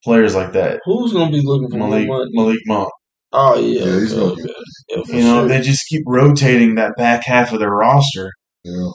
Players 0.03 0.35
like 0.35 0.51
that, 0.51 0.81
Who's 0.85 1.13
gonna 1.13 1.31
be 1.31 1.41
looking 1.43 1.67
for 1.72 1.77
Malik 1.77 2.05
more 2.05 2.19
money? 2.19 2.31
Malik 2.34 2.59
Monk. 2.67 2.89
Oh 3.34 3.57
yeah, 3.59 3.85
Yeah, 3.85 3.99
he's 4.01 4.13
okay, 4.13 4.22
gonna 4.22 4.35
get 4.35 4.45
okay. 4.45 5.11
Yeah, 5.13 5.17
You 5.17 5.23
know, 5.23 5.39
sure. 5.39 5.47
they 5.47 5.61
just 5.61 5.88
keep 5.89 6.03
rotating 6.05 6.76
that 6.76 6.91
back 6.95 7.23
half 7.26 7.51
of 7.53 7.59
their 7.59 7.72
roster. 7.72 8.30
Yeah. 8.63 8.89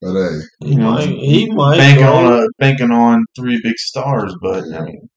But 0.00 0.12
hey, 0.14 0.38
He 0.64 0.70
you 0.70 0.78
know, 0.78 0.92
might. 0.92 1.08
He 1.08 1.50
might 1.52 1.76
banking 1.76 2.04
on 2.06 2.32
a 2.40 2.46
banking 2.60 2.90
on 2.92 3.24
three 3.36 3.60
big 3.64 3.76
stars, 3.78 4.32
but 4.40 4.62
I 4.72 4.82
mean, 4.84 5.08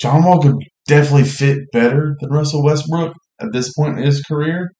John 0.00 0.24
Wall 0.24 0.40
could 0.40 0.56
definitely 0.86 1.28
fit 1.28 1.58
better 1.72 2.16
than 2.20 2.30
Russell 2.30 2.64
Westbrook 2.64 3.14
at 3.40 3.52
this 3.52 3.72
point 3.74 3.98
in 3.98 4.04
his 4.04 4.22
career. 4.22 4.70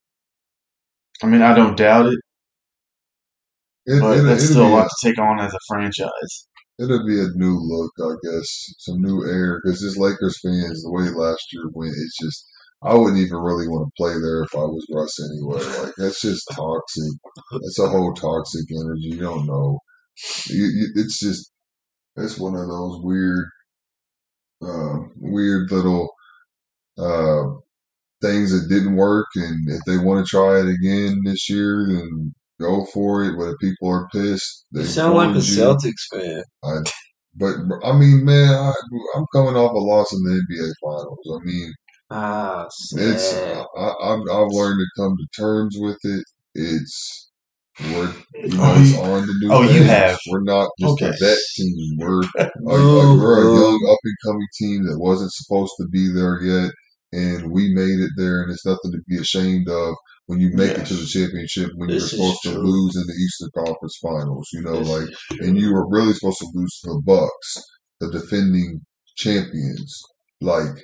I 1.23 1.27
mean, 1.27 1.43
I 1.43 1.55
don't 1.55 1.77
doubt 1.77 2.07
it, 2.07 2.19
it, 3.87 4.01
but 4.01 4.19
it, 4.19 4.23
that's 4.23 4.49
still 4.49 4.67
a 4.67 4.69
lot 4.69 4.89
to 4.89 5.09
take 5.09 5.19
on 5.19 5.41
as 5.41 5.53
a 5.53 5.59
franchise. 5.69 6.49
it'll 6.79 7.07
be 7.07 7.21
a 7.21 7.29
new 7.35 7.59
look, 7.59 7.93
I 8.01 8.15
guess. 8.25 8.49
Some 8.79 9.01
new 9.03 9.25
air. 9.27 9.61
Because 9.63 9.81
this 9.81 9.99
Lakers 9.99 10.41
fans, 10.43 10.83
the 10.83 10.91
way 10.91 11.05
last 11.11 11.53
year 11.53 11.65
went, 11.75 11.93
it's 11.93 12.19
just, 12.21 12.47
I 12.83 12.95
wouldn't 12.95 13.19
even 13.21 13.37
really 13.37 13.69
want 13.69 13.89
to 13.89 14.03
play 14.03 14.13
there 14.13 14.43
if 14.43 14.55
I 14.55 14.65
was 14.65 14.87
Russ 14.91 15.21
anyway. 15.21 15.85
Like, 15.85 15.95
that's 15.99 16.23
just 16.23 16.45
toxic. 16.53 17.13
It's 17.63 17.79
a 17.79 17.89
whole 17.89 18.15
toxic 18.15 18.65
energy. 18.71 19.17
You 19.17 19.21
don't 19.21 19.47
know. 19.47 19.79
You, 20.49 20.65
you, 20.65 20.87
it's 20.97 21.21
just, 21.21 21.53
it's 22.17 22.39
one 22.39 22.55
of 22.55 22.69
those 22.69 23.01
weird, 23.03 23.47
uh, 24.62 24.99
weird 25.16 25.70
little 25.70 26.09
uh, 26.99 27.45
things 28.23 28.53
that 28.53 28.69
didn't 28.69 28.97
work. 28.97 29.27
And 29.37 29.69
if 29.70 29.81
they 29.87 29.99
want 29.99 30.24
to 30.27 30.31
try 30.31 30.61
it 30.61 30.69
again 30.69 31.20
this 31.24 31.49
year, 31.51 31.87
then 31.89 32.35
go 32.61 32.87
for 32.93 33.24
it. 33.24 33.37
But 33.39 33.51
if 33.51 33.59
people 33.61 33.89
are 33.91 34.09
pissed, 34.12 34.66
they 34.73 34.82
You 34.82 34.87
sound 34.87 35.15
like 35.16 35.31
a 35.31 35.35
you. 35.39 35.41
Celtics 35.41 36.07
fan. 36.12 36.43
I, 36.65 36.78
but 37.37 37.57
I 37.85 37.97
mean, 37.99 38.24
man, 38.24 38.51
I, 38.55 38.73
I'm 39.16 39.27
coming 39.35 39.57
off 39.57 39.73
a 39.73 39.78
loss 39.78 40.12
in 40.12 40.23
the 40.24 40.32
NBA 40.32 40.73
Finals. 40.82 41.41
I 41.43 41.45
mean, 41.45 41.73
Ah, 42.11 42.66
it's 42.93 43.24
sad. 43.31 43.65
I, 43.77 43.93
I've 44.03 44.20
I've 44.31 44.49
learned 44.51 44.81
to 44.81 45.03
come 45.03 45.16
to 45.16 45.41
terms 45.41 45.77
with 45.78 45.99
it. 46.05 46.24
It's 46.55 47.30
we're 47.85 48.12
you 48.35 48.57
know 48.57 48.62
Oh, 48.62 48.81
it's 48.81 48.93
you- 48.93 48.98
on 49.01 49.27
the 49.27 49.35
new. 49.40 49.52
oh, 49.52 49.62
you 49.62 49.82
have. 49.85 50.19
We're 50.31 50.43
not 50.43 50.69
just 50.78 50.93
Okay. 50.93 51.09
a 51.09 51.12
vet 51.20 51.39
team. 51.57 51.97
We're 51.98 52.20
like, 52.20 52.31
Boo, 52.35 52.65
like 52.65 52.81
oh, 52.81 53.16
we're 53.16 53.40
a 53.40 53.55
young 53.55 53.81
up 53.90 53.98
and 54.05 54.16
coming 54.24 54.47
team 54.59 54.85
that 54.86 54.98
wasn't 54.98 55.32
supposed 55.32 55.73
to 55.81 55.86
be 55.89 56.12
there 56.12 56.40
yet, 56.43 56.70
and 57.12 57.51
we 57.51 57.73
made 57.74 58.01
it 58.01 58.11
there, 58.16 58.43
and 58.43 58.51
it's 58.52 58.66
nothing 58.66 58.93
to 58.93 58.98
be 59.09 59.19
ashamed 59.19 59.69
of. 59.69 59.94
When 60.27 60.39
you 60.39 60.51
make 60.55 60.78
it 60.78 60.86
to 60.86 60.94
the 60.94 61.07
championship, 61.07 61.70
when 61.74 61.89
This 61.90 62.12
you're 62.12 62.20
supposed 62.35 62.43
to 62.44 62.51
lose 62.61 62.94
in 62.94 63.02
the 63.02 63.15
Eastern 63.15 63.51
Conference 63.65 63.98
Finals, 64.01 64.47
you 64.52 64.62
know, 64.62 64.78
This 64.78 64.89
like 64.89 65.40
and 65.40 65.59
you 65.59 65.73
were 65.74 65.89
really 65.90 66.12
supposed 66.12 66.39
to 66.39 66.47
lose 66.55 66.78
to 66.85 66.90
the 66.90 67.02
Bucks, 67.05 67.57
the 67.98 68.11
defending 68.12 68.81
champions. 69.16 70.01
Like 70.40 70.77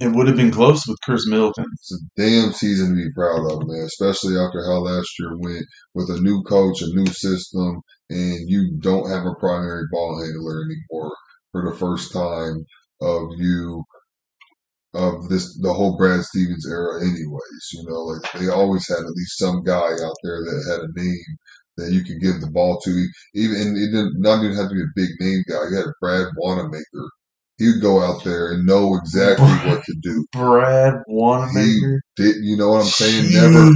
It 0.00 0.12
would 0.12 0.26
have 0.26 0.36
been 0.36 0.50
close 0.50 0.86
with 0.86 0.98
Khris 1.04 1.26
Middleton. 1.26 1.66
it's 1.72 1.92
a 1.92 2.20
damn 2.20 2.52
season 2.52 2.90
to 2.90 2.96
be 2.96 3.12
proud 3.14 3.50
of, 3.50 3.66
man. 3.66 3.84
Especially 3.84 4.36
after 4.36 4.64
how 4.64 4.78
last 4.78 5.08
year 5.18 5.36
went 5.38 5.64
with 5.94 6.10
a 6.10 6.20
new 6.20 6.42
coach, 6.42 6.82
a 6.82 6.88
new 6.88 7.06
system, 7.06 7.80
and 8.10 8.48
you 8.48 8.76
don't 8.80 9.10
have 9.10 9.24
a 9.24 9.38
primary 9.38 9.84
ball 9.92 10.20
handler 10.20 10.64
anymore 10.64 11.14
for 11.52 11.70
the 11.70 11.76
first 11.76 12.12
time 12.12 12.64
of 13.00 13.28
you 13.36 13.84
of 14.94 15.28
this 15.28 15.56
the 15.60 15.72
whole 15.72 15.96
Brad 15.96 16.22
Stevens 16.24 16.66
era 16.68 17.00
anyways. 17.00 17.64
You 17.72 17.84
know, 17.88 18.00
like 18.00 18.32
they 18.32 18.48
always 18.48 18.86
had 18.88 18.98
at 18.98 19.16
least 19.16 19.38
some 19.38 19.62
guy 19.62 19.92
out 19.92 20.16
there 20.22 20.40
that 20.42 20.66
had 20.70 20.80
a 20.80 21.00
name 21.00 21.36
that 21.76 21.92
you 21.92 22.04
could 22.04 22.20
give 22.20 22.40
the 22.40 22.50
ball 22.50 22.80
to. 22.80 23.06
Even 23.34 23.56
and 23.56 23.76
it 23.76 23.90
didn't 23.90 24.20
not 24.20 24.44
even 24.44 24.56
have 24.56 24.68
to 24.68 24.74
be 24.74 24.82
a 24.82 24.96
big 24.96 25.10
name 25.20 25.42
guy. 25.48 25.68
You 25.70 25.76
had 25.76 25.86
Brad 26.00 26.28
Wanamaker. 26.36 27.08
He 27.62 27.68
would 27.68 27.80
go 27.80 28.02
out 28.02 28.24
there 28.24 28.50
and 28.50 28.66
know 28.66 28.96
exactly 28.96 29.46
what 29.46 29.84
to 29.84 29.94
do. 30.02 30.26
Brad 30.32 30.94
Wanamaker. 31.06 32.02
Did 32.16 32.36
you 32.40 32.56
know 32.56 32.70
what 32.70 32.80
I'm 32.82 32.86
saying? 32.86 33.32
Never 33.32 33.72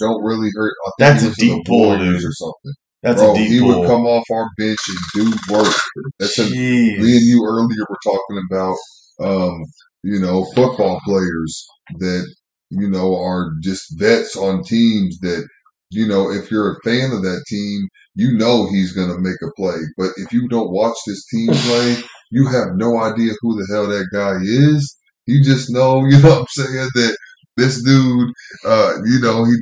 don't 0.00 0.22
really 0.22 0.50
hurt. 0.54 0.74
That's 0.98 1.22
he 1.22 1.28
a 1.28 1.32
deep 1.32 1.64
pull, 1.64 1.96
dude. 1.96 2.16
or 2.16 2.32
something. 2.32 2.72
That's 3.02 3.22
Bro, 3.22 3.32
a 3.32 3.34
deep 3.38 3.48
he 3.48 3.60
pull. 3.60 3.80
would 3.80 3.86
come 3.86 4.04
off 4.04 4.24
our 4.30 4.46
bench 4.58 4.78
and 4.88 4.98
do 5.14 5.54
work. 5.54 5.74
That's 6.18 6.38
a, 6.38 6.50
me 6.50 6.96
and 6.98 7.22
you 7.22 7.42
earlier 7.48 7.86
were 7.88 7.98
talking 8.04 8.42
about, 8.50 8.76
um, 9.24 9.64
you 10.02 10.20
know, 10.20 10.44
football 10.54 11.00
players 11.06 11.66
that, 11.98 12.30
you 12.68 12.90
know, 12.90 13.16
are 13.16 13.52
just 13.62 13.98
vets 13.98 14.36
on 14.36 14.64
teams 14.64 15.18
that, 15.20 15.48
you 15.90 16.06
know, 16.06 16.30
if 16.30 16.50
you're 16.50 16.72
a 16.72 16.80
fan 16.84 17.10
of 17.12 17.22
that 17.22 17.42
team, 17.48 17.88
you 18.16 18.36
know 18.36 18.68
he's 18.68 18.92
going 18.92 19.08
to 19.08 19.18
make 19.18 19.40
a 19.42 19.50
play. 19.56 19.78
But 19.96 20.10
if 20.18 20.30
you 20.30 20.46
don't 20.48 20.70
watch 20.70 20.96
this 21.06 21.24
team 21.32 21.48
play, 21.48 21.96
you 22.30 22.46
have 22.46 22.76
no 22.76 22.98
idea 23.00 23.32
who 23.40 23.56
the 23.56 23.66
hell 23.72 23.86
that 23.88 24.08
guy 24.12 24.36
is. 24.42 24.96
You 25.26 25.42
just 25.42 25.70
know, 25.70 26.04
you 26.08 26.20
know 26.20 26.30
what 26.30 26.40
I'm 26.40 26.46
saying, 26.50 26.88
that 26.94 27.16
this 27.56 27.82
dude, 27.84 28.32
uh, 28.64 28.94
you 29.04 29.20
know, 29.20 29.44
he, 29.44 29.52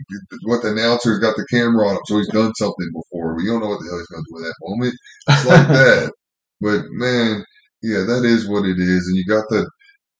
what 0.44 0.62
the 0.62 0.72
announcer's 0.72 1.18
got 1.18 1.36
the 1.36 1.46
camera 1.50 1.88
on 1.88 1.96
him, 1.96 2.02
so 2.06 2.18
he's 2.18 2.28
done 2.28 2.54
something 2.54 2.90
before. 2.92 3.36
We 3.36 3.46
don't 3.46 3.60
know 3.60 3.68
what 3.68 3.80
the 3.80 3.88
hell 3.88 3.98
he's 3.98 4.06
going 4.06 4.24
to 4.24 4.30
do 4.30 4.36
in 4.38 4.42
that 4.44 4.62
moment. 4.62 4.94
It's 5.28 5.46
like 5.46 5.68
that. 5.74 6.12
But 6.60 6.82
man, 6.90 7.44
yeah, 7.82 8.04
that 8.06 8.24
is 8.24 8.48
what 8.48 8.64
it 8.66 8.78
is. 8.78 9.06
And 9.06 9.16
you 9.16 9.24
got 9.26 9.44
the, 9.48 9.66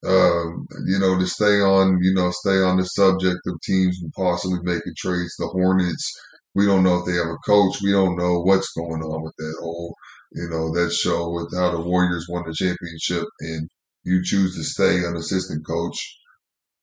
um, 0.07 0.67
you 0.87 0.99
know, 0.99 1.19
to 1.19 1.27
stay 1.27 1.61
on, 1.61 1.99
you 2.03 2.15
know, 2.15 2.31
stay 2.31 2.63
on 2.63 2.77
the 2.79 2.85
subject 2.85 3.41
of 3.47 3.61
teams 3.63 3.99
and 4.03 4.13
possibly 4.17 4.59
making 4.63 4.95
trades. 4.97 5.35
The 5.39 5.49
Hornets, 5.49 6.13
we 6.55 6.67
don't 6.67 6.85
know 6.85 6.99
if 6.99 7.07
they 7.07 7.15
have 7.15 7.29
a 7.29 7.45
coach. 7.47 7.79
We 7.83 7.93
don't 7.93 8.17
know 8.17 8.41
what's 8.41 8.73
going 8.77 9.03
on 9.03 9.23
with 9.23 9.35
that 9.39 9.57
whole, 9.61 9.95
you 10.33 10.49
know, 10.49 10.73
that 10.73 10.93
show 10.93 11.31
with 11.31 11.55
how 11.55 11.71
the 11.73 11.81
Warriors 11.81 12.27
won 12.29 12.45
the 12.47 12.55
championship 12.55 13.25
and 13.41 13.69
you 14.05 14.23
choose 14.23 14.55
to 14.57 14.65
stay 14.65 15.05
an 15.05 15.17
assistant 15.17 15.67
coach. 15.67 15.97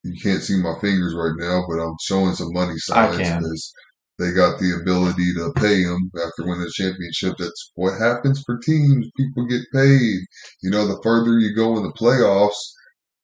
You 0.04 0.14
can't 0.22 0.42
see 0.44 0.58
my 0.62 0.76
fingers 0.82 1.16
right 1.16 1.34
now, 1.38 1.64
but 1.68 1.80
I'm 1.82 1.96
showing 2.02 2.36
some 2.36 2.54
money 2.54 2.78
signs. 2.78 3.18
Because 3.40 3.74
they 4.20 4.32
got 4.32 4.60
the 4.60 4.78
ability 4.82 5.34
to 5.36 5.52
pay 5.58 5.82
him 5.82 6.12
after 6.16 6.44
winning 6.48 6.62
the 6.62 6.72
championship. 6.74 7.36
That's 7.38 7.72
what 7.76 8.00
happens 8.00 8.42
for 8.46 8.58
teams. 8.60 9.08
People 9.18 9.46
get 9.48 9.62
paid. 9.74 10.20
You 10.62 10.70
know, 10.72 10.88
the 10.88 11.00
further 11.04 11.38
you 11.40 11.56
go 11.56 11.78
in 11.78 11.84
the 11.84 11.92
playoffs, 11.94 12.60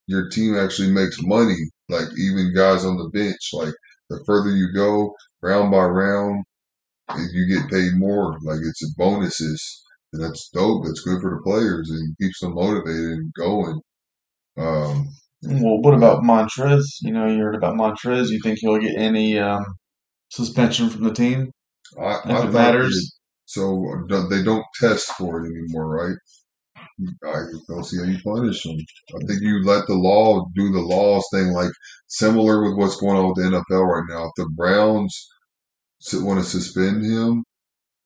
your 0.07 0.29
team 0.29 0.57
actually 0.57 0.91
makes 0.91 1.17
money. 1.21 1.57
Like 1.89 2.07
even 2.17 2.53
guys 2.55 2.83
on 2.85 2.97
the 2.97 3.09
bench, 3.13 3.39
like 3.53 3.73
the 4.09 4.23
further 4.25 4.49
you 4.49 4.73
go, 4.73 5.13
round 5.41 5.71
by 5.71 5.83
round, 5.85 6.43
you 7.31 7.47
get 7.47 7.69
paid 7.69 7.93
more. 7.95 8.37
Like 8.43 8.59
it's 8.61 8.93
bonuses, 8.95 9.83
and 10.13 10.23
that's 10.23 10.49
dope. 10.49 10.85
That's 10.85 11.01
good 11.01 11.21
for 11.21 11.31
the 11.31 11.41
players 11.43 11.89
and 11.89 12.15
keeps 12.19 12.39
them 12.39 12.55
motivated 12.55 13.19
and 13.19 13.33
going. 13.33 13.81
Um, 14.57 15.07
Well, 15.43 15.81
what 15.81 15.93
about 15.93 16.23
Montrez? 16.23 16.83
You 17.01 17.11
know, 17.13 17.27
you 17.27 17.39
heard 17.39 17.55
about 17.55 17.75
Montrez. 17.75 18.29
You 18.29 18.39
think 18.43 18.59
he'll 18.59 18.77
get 18.79 18.97
any 18.97 19.39
um, 19.39 19.63
suspension 20.29 20.89
from 20.89 21.03
the 21.03 21.13
team 21.13 21.51
I, 21.99 22.19
if 22.25 22.25
I 22.31 22.47
it 22.47 22.51
matters? 22.53 22.93
that- 22.93 23.11
so 23.45 23.85
uh, 24.09 24.27
they 24.29 24.43
don't 24.43 24.63
test 24.79 25.11
for 25.17 25.41
it 25.43 25.49
anymore, 25.49 25.89
right? 25.89 26.15
I 27.25 27.43
don't 27.67 27.83
see 27.83 27.97
how 27.97 28.03
you 28.05 28.17
punish 28.23 28.63
them. 28.63 28.77
I 29.15 29.25
think 29.25 29.41
you 29.41 29.61
let 29.65 29.87
the 29.87 29.95
law 29.95 30.45
do 30.55 30.71
the 30.71 30.79
laws 30.79 31.25
thing, 31.33 31.51
like 31.51 31.71
similar 32.07 32.63
with 32.63 32.77
what's 32.77 32.95
going 32.95 33.17
on 33.17 33.27
with 33.27 33.37
the 33.37 33.43
NFL 33.57 33.85
right 33.87 34.05
now. 34.07 34.25
If 34.25 34.31
the 34.37 34.49
Browns 34.55 35.27
want 36.13 36.39
to 36.39 36.45
suspend 36.49 37.03
him, 37.03 37.43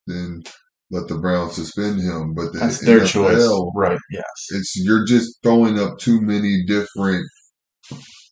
then 0.08 0.44
let 0.92 1.08
the 1.08 1.18
Browns 1.18 1.56
suspend 1.56 2.02
him. 2.02 2.34
But 2.34 2.54
the 2.54 2.60
That's 2.60 2.80
their 2.86 3.02
NFL, 3.02 3.08
choice, 3.08 3.72
right? 3.76 4.00
Yes. 4.12 4.24
it's 4.52 4.76
you're 4.78 5.06
just 5.06 5.42
throwing 5.44 5.80
up 5.80 5.98
too 6.00 6.22
many 6.22 6.64
different 6.66 7.26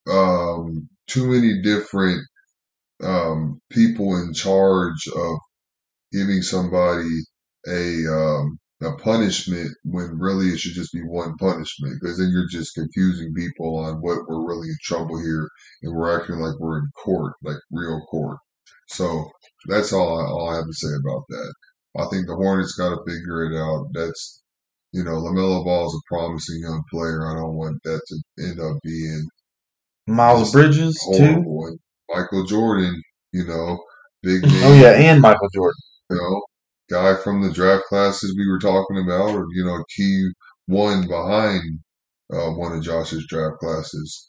um 0.09 0.89
too 1.07 1.27
many 1.27 1.61
different 1.61 2.21
um 3.03 3.61
people 3.69 4.15
in 4.17 4.33
charge 4.33 5.07
of 5.15 5.37
giving 6.11 6.41
somebody 6.41 7.07
a 7.67 8.05
um 8.11 8.59
a 8.81 8.95
punishment 8.97 9.69
when 9.85 10.17
really 10.19 10.47
it 10.47 10.59
should 10.59 10.73
just 10.73 10.91
be 10.91 11.01
one 11.01 11.35
punishment 11.37 11.95
because 12.01 12.17
then 12.17 12.29
you're 12.33 12.49
just 12.49 12.73
confusing 12.75 13.33
people 13.33 13.77
on 13.77 13.95
what 14.01 14.19
we're 14.27 14.45
really 14.45 14.67
in 14.67 14.75
trouble 14.83 15.17
here 15.21 15.47
and 15.83 15.95
we're 15.95 16.19
acting 16.19 16.35
like 16.39 16.59
we're 16.59 16.79
in 16.79 16.89
court 17.03 17.33
like 17.43 17.55
real 17.71 18.01
court 18.11 18.37
so 18.89 19.25
that's 19.67 19.93
all 19.93 20.19
I, 20.19 20.25
all 20.25 20.49
I 20.49 20.55
have 20.57 20.65
to 20.65 20.73
say 20.73 20.89
about 20.99 21.23
that 21.29 21.53
I 21.97 22.05
think 22.11 22.27
the 22.27 22.35
Hornets 22.35 22.75
got 22.75 22.89
to 22.89 23.03
figure 23.05 23.45
it 23.45 23.55
out 23.57 23.87
that's 23.93 24.43
you 24.93 25.03
know, 25.03 25.13
LaMelo 25.13 25.65
Ball 25.65 25.87
is 25.87 25.95
a 25.95 26.15
promising 26.15 26.61
young 26.61 26.83
player. 26.91 27.25
I 27.27 27.33
don't 27.33 27.55
want 27.55 27.81
that 27.83 27.99
to 28.07 28.43
end 28.43 28.59
up 28.59 28.77
being 28.83 29.27
Miles 30.07 30.51
Bridges 30.51 30.97
too. 31.17 31.33
horrible. 31.33 31.77
Michael 32.09 32.45
Jordan, 32.45 33.01
you 33.31 33.45
know, 33.45 33.79
big 34.21 34.43
name, 34.43 34.63
Oh 34.63 34.73
yeah, 34.75 34.91
and 34.91 35.19
Michael 35.19 35.49
Jordan. 35.53 35.81
you 36.11 36.17
know, 36.17 36.41
guy 36.91 37.19
from 37.21 37.41
the 37.41 37.51
draft 37.51 37.85
classes 37.85 38.35
we 38.37 38.47
were 38.47 38.59
talking 38.59 38.99
about, 39.03 39.31
or 39.35 39.47
you 39.55 39.65
know, 39.65 39.83
key 39.95 40.29
one 40.67 41.07
behind 41.07 41.79
uh, 42.31 42.51
one 42.51 42.73
of 42.77 42.83
Josh's 42.83 43.25
draft 43.27 43.57
classes. 43.59 44.27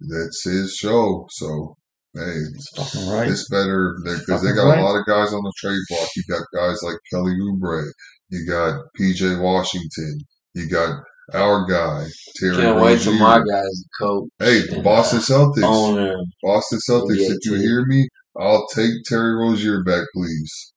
That's 0.00 0.44
his 0.44 0.74
show. 0.74 1.26
So 1.30 1.76
hey, 2.14 2.20
It's 2.54 2.68
fucking 2.76 3.08
right. 3.10 3.28
it's 3.28 3.48
better 3.48 3.94
because 4.04 4.42
they 4.42 4.52
got 4.52 4.68
right. 4.68 4.78
a 4.78 4.82
lot 4.84 4.98
of 4.98 5.06
guys 5.06 5.32
on 5.32 5.42
the 5.42 5.52
trade 5.58 5.80
block. 5.88 6.08
You 6.16 6.22
got 6.28 6.42
guys 6.54 6.78
like 6.82 6.96
Kelly 7.12 7.32
Oubre. 7.40 7.84
You 8.30 8.46
got 8.46 8.80
PJ 8.98 9.40
Washington. 9.40 10.18
You 10.54 10.68
got 10.68 10.98
our 11.34 11.66
guy 11.66 12.04
Terry 12.36 12.56
Can't 12.56 12.80
wait 12.80 13.00
till 13.00 13.12
Rozier. 13.12 13.22
my 13.22 13.38
guys 13.38 13.84
coach. 14.00 14.28
Hey, 14.38 14.62
Boston 14.82 15.18
uh, 15.18 15.22
Celtics. 15.22 15.62
owner. 15.64 16.16
Boston 16.42 16.78
Celtics, 16.88 17.12
if 17.16 17.38
you 17.44 17.56
2018. 17.56 17.60
hear 17.62 17.84
me, 17.86 18.08
I'll 18.38 18.66
take 18.68 18.90
Terry 19.06 19.34
Rozier 19.34 19.82
back, 19.84 20.04
please. 20.14 20.72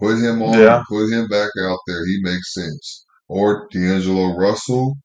Put 0.00 0.16
him 0.18 0.42
on, 0.42 0.58
Yeah. 0.58 0.82
put 0.88 1.10
him 1.10 1.26
back 1.28 1.50
out 1.62 1.78
there. 1.86 2.04
He 2.06 2.18
makes 2.22 2.52
sense. 2.54 3.04
Or 3.28 3.68
D'Angelo 3.72 4.36
Russell. 4.36 4.96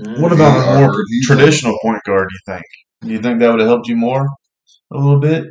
Mm. 0.00 0.20
What 0.20 0.30
He- 0.32 0.36
about 0.36 0.58
I 0.68 0.80
a 0.82 0.86
more 0.86 0.96
traditional 1.24 1.76
point 1.82 2.00
guard? 2.06 2.28
Do 2.28 2.34
you 2.34 2.54
think? 2.54 2.64
Do 3.02 3.08
you 3.10 3.18
think 3.20 3.38
that 3.40 3.50
would 3.50 3.60
have 3.60 3.68
helped 3.68 3.88
you 3.88 3.96
more 3.96 4.26
a 4.92 4.96
little 4.96 5.20
bit, 5.20 5.44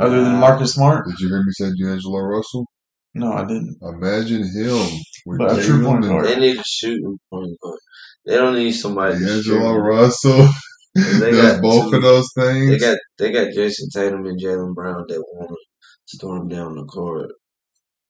other 0.00 0.22
than 0.22 0.36
Marcus 0.40 0.74
Smart? 0.74 1.06
Did 1.06 1.18
you 1.20 1.28
hear 1.28 1.38
me 1.42 1.52
say 1.52 1.70
D'Angelo 1.80 2.18
Russell? 2.20 2.66
No, 3.14 3.32
I 3.32 3.42
didn't. 3.44 3.76
Imagine 3.82 4.42
him 4.42 4.86
with 5.26 5.38
But 5.38 5.58
a 5.58 5.62
true 5.62 5.84
point 5.84 6.04
and 6.04 6.12
guard. 6.12 6.26
They 6.26 6.36
need 6.40 6.58
a 6.58 6.62
shooting 6.64 7.18
point 7.30 7.56
guard. 7.62 7.78
They 8.24 8.36
don't 8.36 8.54
need 8.54 8.72
somebody 8.72 9.18
to 9.18 9.20
shoot. 9.42 9.52
D'Angelo 9.52 9.76
Russell. 9.76 10.48
They 10.94 11.30
got 11.42 11.60
both 11.62 11.90
two- 11.90 11.96
of 11.96 12.02
those 12.02 12.28
things. 12.36 12.70
They 12.70 12.78
things. 12.78 12.82
got 12.82 12.98
they 13.18 13.32
got 13.32 13.52
Jayson 13.54 13.88
Tatum 13.92 14.24
and 14.26 14.40
Jaylen 14.40 14.74
Brown 14.74 15.04
that 15.08 15.24
want 15.34 15.50
to 15.50 15.56
storm 16.16 16.48
down 16.48 16.76
the 16.76 16.84
court, 16.84 17.30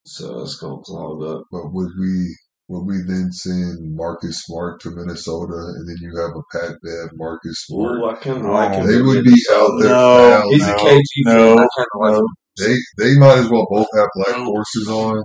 so 0.04 0.42
it's 0.42 0.56
gonna 0.56 0.82
clog 0.84 1.22
up. 1.24 1.44
But 1.50 1.72
would 1.72 1.90
we 1.98 2.36
would 2.68 2.84
we 2.86 2.96
then 3.06 3.30
send 3.32 3.94
Marcus 3.94 4.42
Smart 4.42 4.80
to 4.82 4.90
Minnesota 4.90 5.52
and 5.76 5.88
then 5.88 5.96
you 6.00 6.16
have 6.20 6.30
a 6.36 6.42
Pat 6.52 6.76
Bev 6.82 7.10
Marcus 7.14 7.64
Smart? 7.66 7.98
Ooh, 7.98 8.04
I 8.08 8.14
kind 8.14 8.38
of 8.38 8.46
Oh, 8.46 8.52
like 8.52 8.74
him. 8.74 8.86
They 8.86 9.02
would 9.02 9.24
be 9.24 9.42
out 9.52 9.70
there. 9.80 9.88
No, 9.90 10.40
fouling. 10.40 10.52
He's 10.52 10.68
a 10.68 10.74
KG 10.74 11.02
no, 11.26 11.56
fan. 11.56 11.58
I 11.58 11.66
kind 11.76 11.88
like 11.96 12.16
him. 12.18 12.26
They 12.58 12.76
they 12.98 13.18
might 13.18 13.38
as 13.38 13.48
well 13.50 13.66
both 13.70 13.86
have 13.96 14.08
black 14.14 14.36
horses 14.36 14.88
on, 14.88 15.22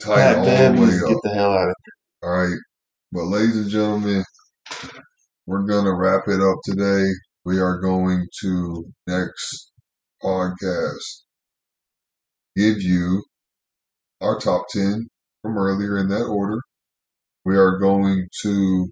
tied 0.00 0.16
Pat 0.16 0.38
all 0.38 0.44
Bev 0.44 0.76
the 0.76 0.82
way 0.82 0.88
up. 0.88 1.08
get 1.08 1.16
the 1.22 1.34
hell 1.34 1.52
out 1.52 1.68
of 1.68 1.74
All 2.22 2.30
right, 2.30 2.58
but 3.12 3.24
ladies 3.24 3.56
and 3.56 3.70
gentlemen, 3.70 4.24
we're 5.46 5.66
gonna 5.66 5.94
wrap 5.94 6.28
it 6.28 6.40
up 6.40 6.58
today. 6.64 7.06
We 7.44 7.60
are 7.60 7.80
going 7.80 8.26
to 8.42 8.84
next 9.06 9.70
podcast 10.22 11.22
give 12.56 12.80
you 12.82 13.22
our 14.20 14.38
top 14.38 14.66
ten 14.70 15.06
from 15.46 15.58
earlier 15.58 15.98
in 15.98 16.08
that 16.08 16.24
order. 16.24 16.60
We 17.44 17.56
are 17.56 17.78
going 17.78 18.26
to 18.42 18.90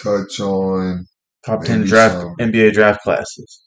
touch 0.00 0.38
on 0.40 1.06
Top 1.44 1.64
ten 1.64 1.84
draft 1.84 2.14
some. 2.14 2.36
NBA 2.40 2.72
draft 2.72 3.00
classes. 3.02 3.64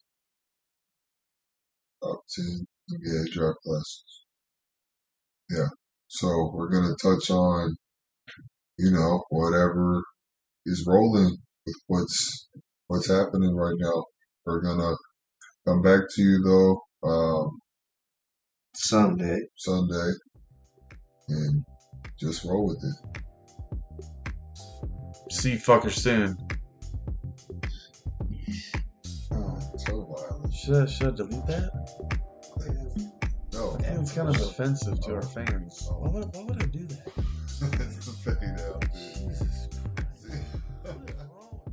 top 2.02 2.20
10 2.36 2.66
NBA 2.92 3.32
draft 3.32 3.58
classes. 3.66 4.24
Yeah. 5.50 5.68
So 6.08 6.52
we're 6.54 6.70
going 6.70 6.84
to 6.86 6.96
touch 7.02 7.30
on, 7.30 7.76
you 8.78 8.92
know, 8.92 9.24
whatever 9.30 10.02
is 10.66 10.86
rolling 10.88 11.38
with 11.66 11.76
what's, 11.88 12.50
what's 12.88 13.10
happening 13.10 13.56
right 13.56 13.76
now. 13.78 14.06
We're 14.46 14.62
going 14.62 14.80
to 14.80 14.96
come 15.68 15.82
back 15.82 16.02
to 16.16 16.22
you 16.22 16.42
though, 16.44 17.10
um, 17.10 17.60
Sunday. 18.76 19.40
Sunday 19.58 20.12
and 21.30 21.64
just 22.22 22.46
roll 22.46 22.68
with 22.68 22.84
it. 22.84 22.96
See 25.32 25.54
you 25.54 25.58
fuckers 25.58 25.98
soon. 25.98 26.38
Oh, 29.32 29.60
so 29.78 30.02
violent. 30.04 30.54
Should 30.54 30.76
I, 30.76 30.86
should 30.86 31.08
I 31.08 31.12
delete 31.16 31.48
that? 31.48 31.72
No. 33.54 33.78
It's 33.80 34.14
kind 34.14 34.30
of 34.30 34.36
offensive 34.40 35.00
to 35.02 35.16
our 35.16 35.22
fans. 35.22 35.88
Why 35.90 36.10
would, 36.10 36.36
why 36.36 36.44
would 36.44 36.64
I 36.64 36.66
do 36.68 36.86
that? 36.86 37.21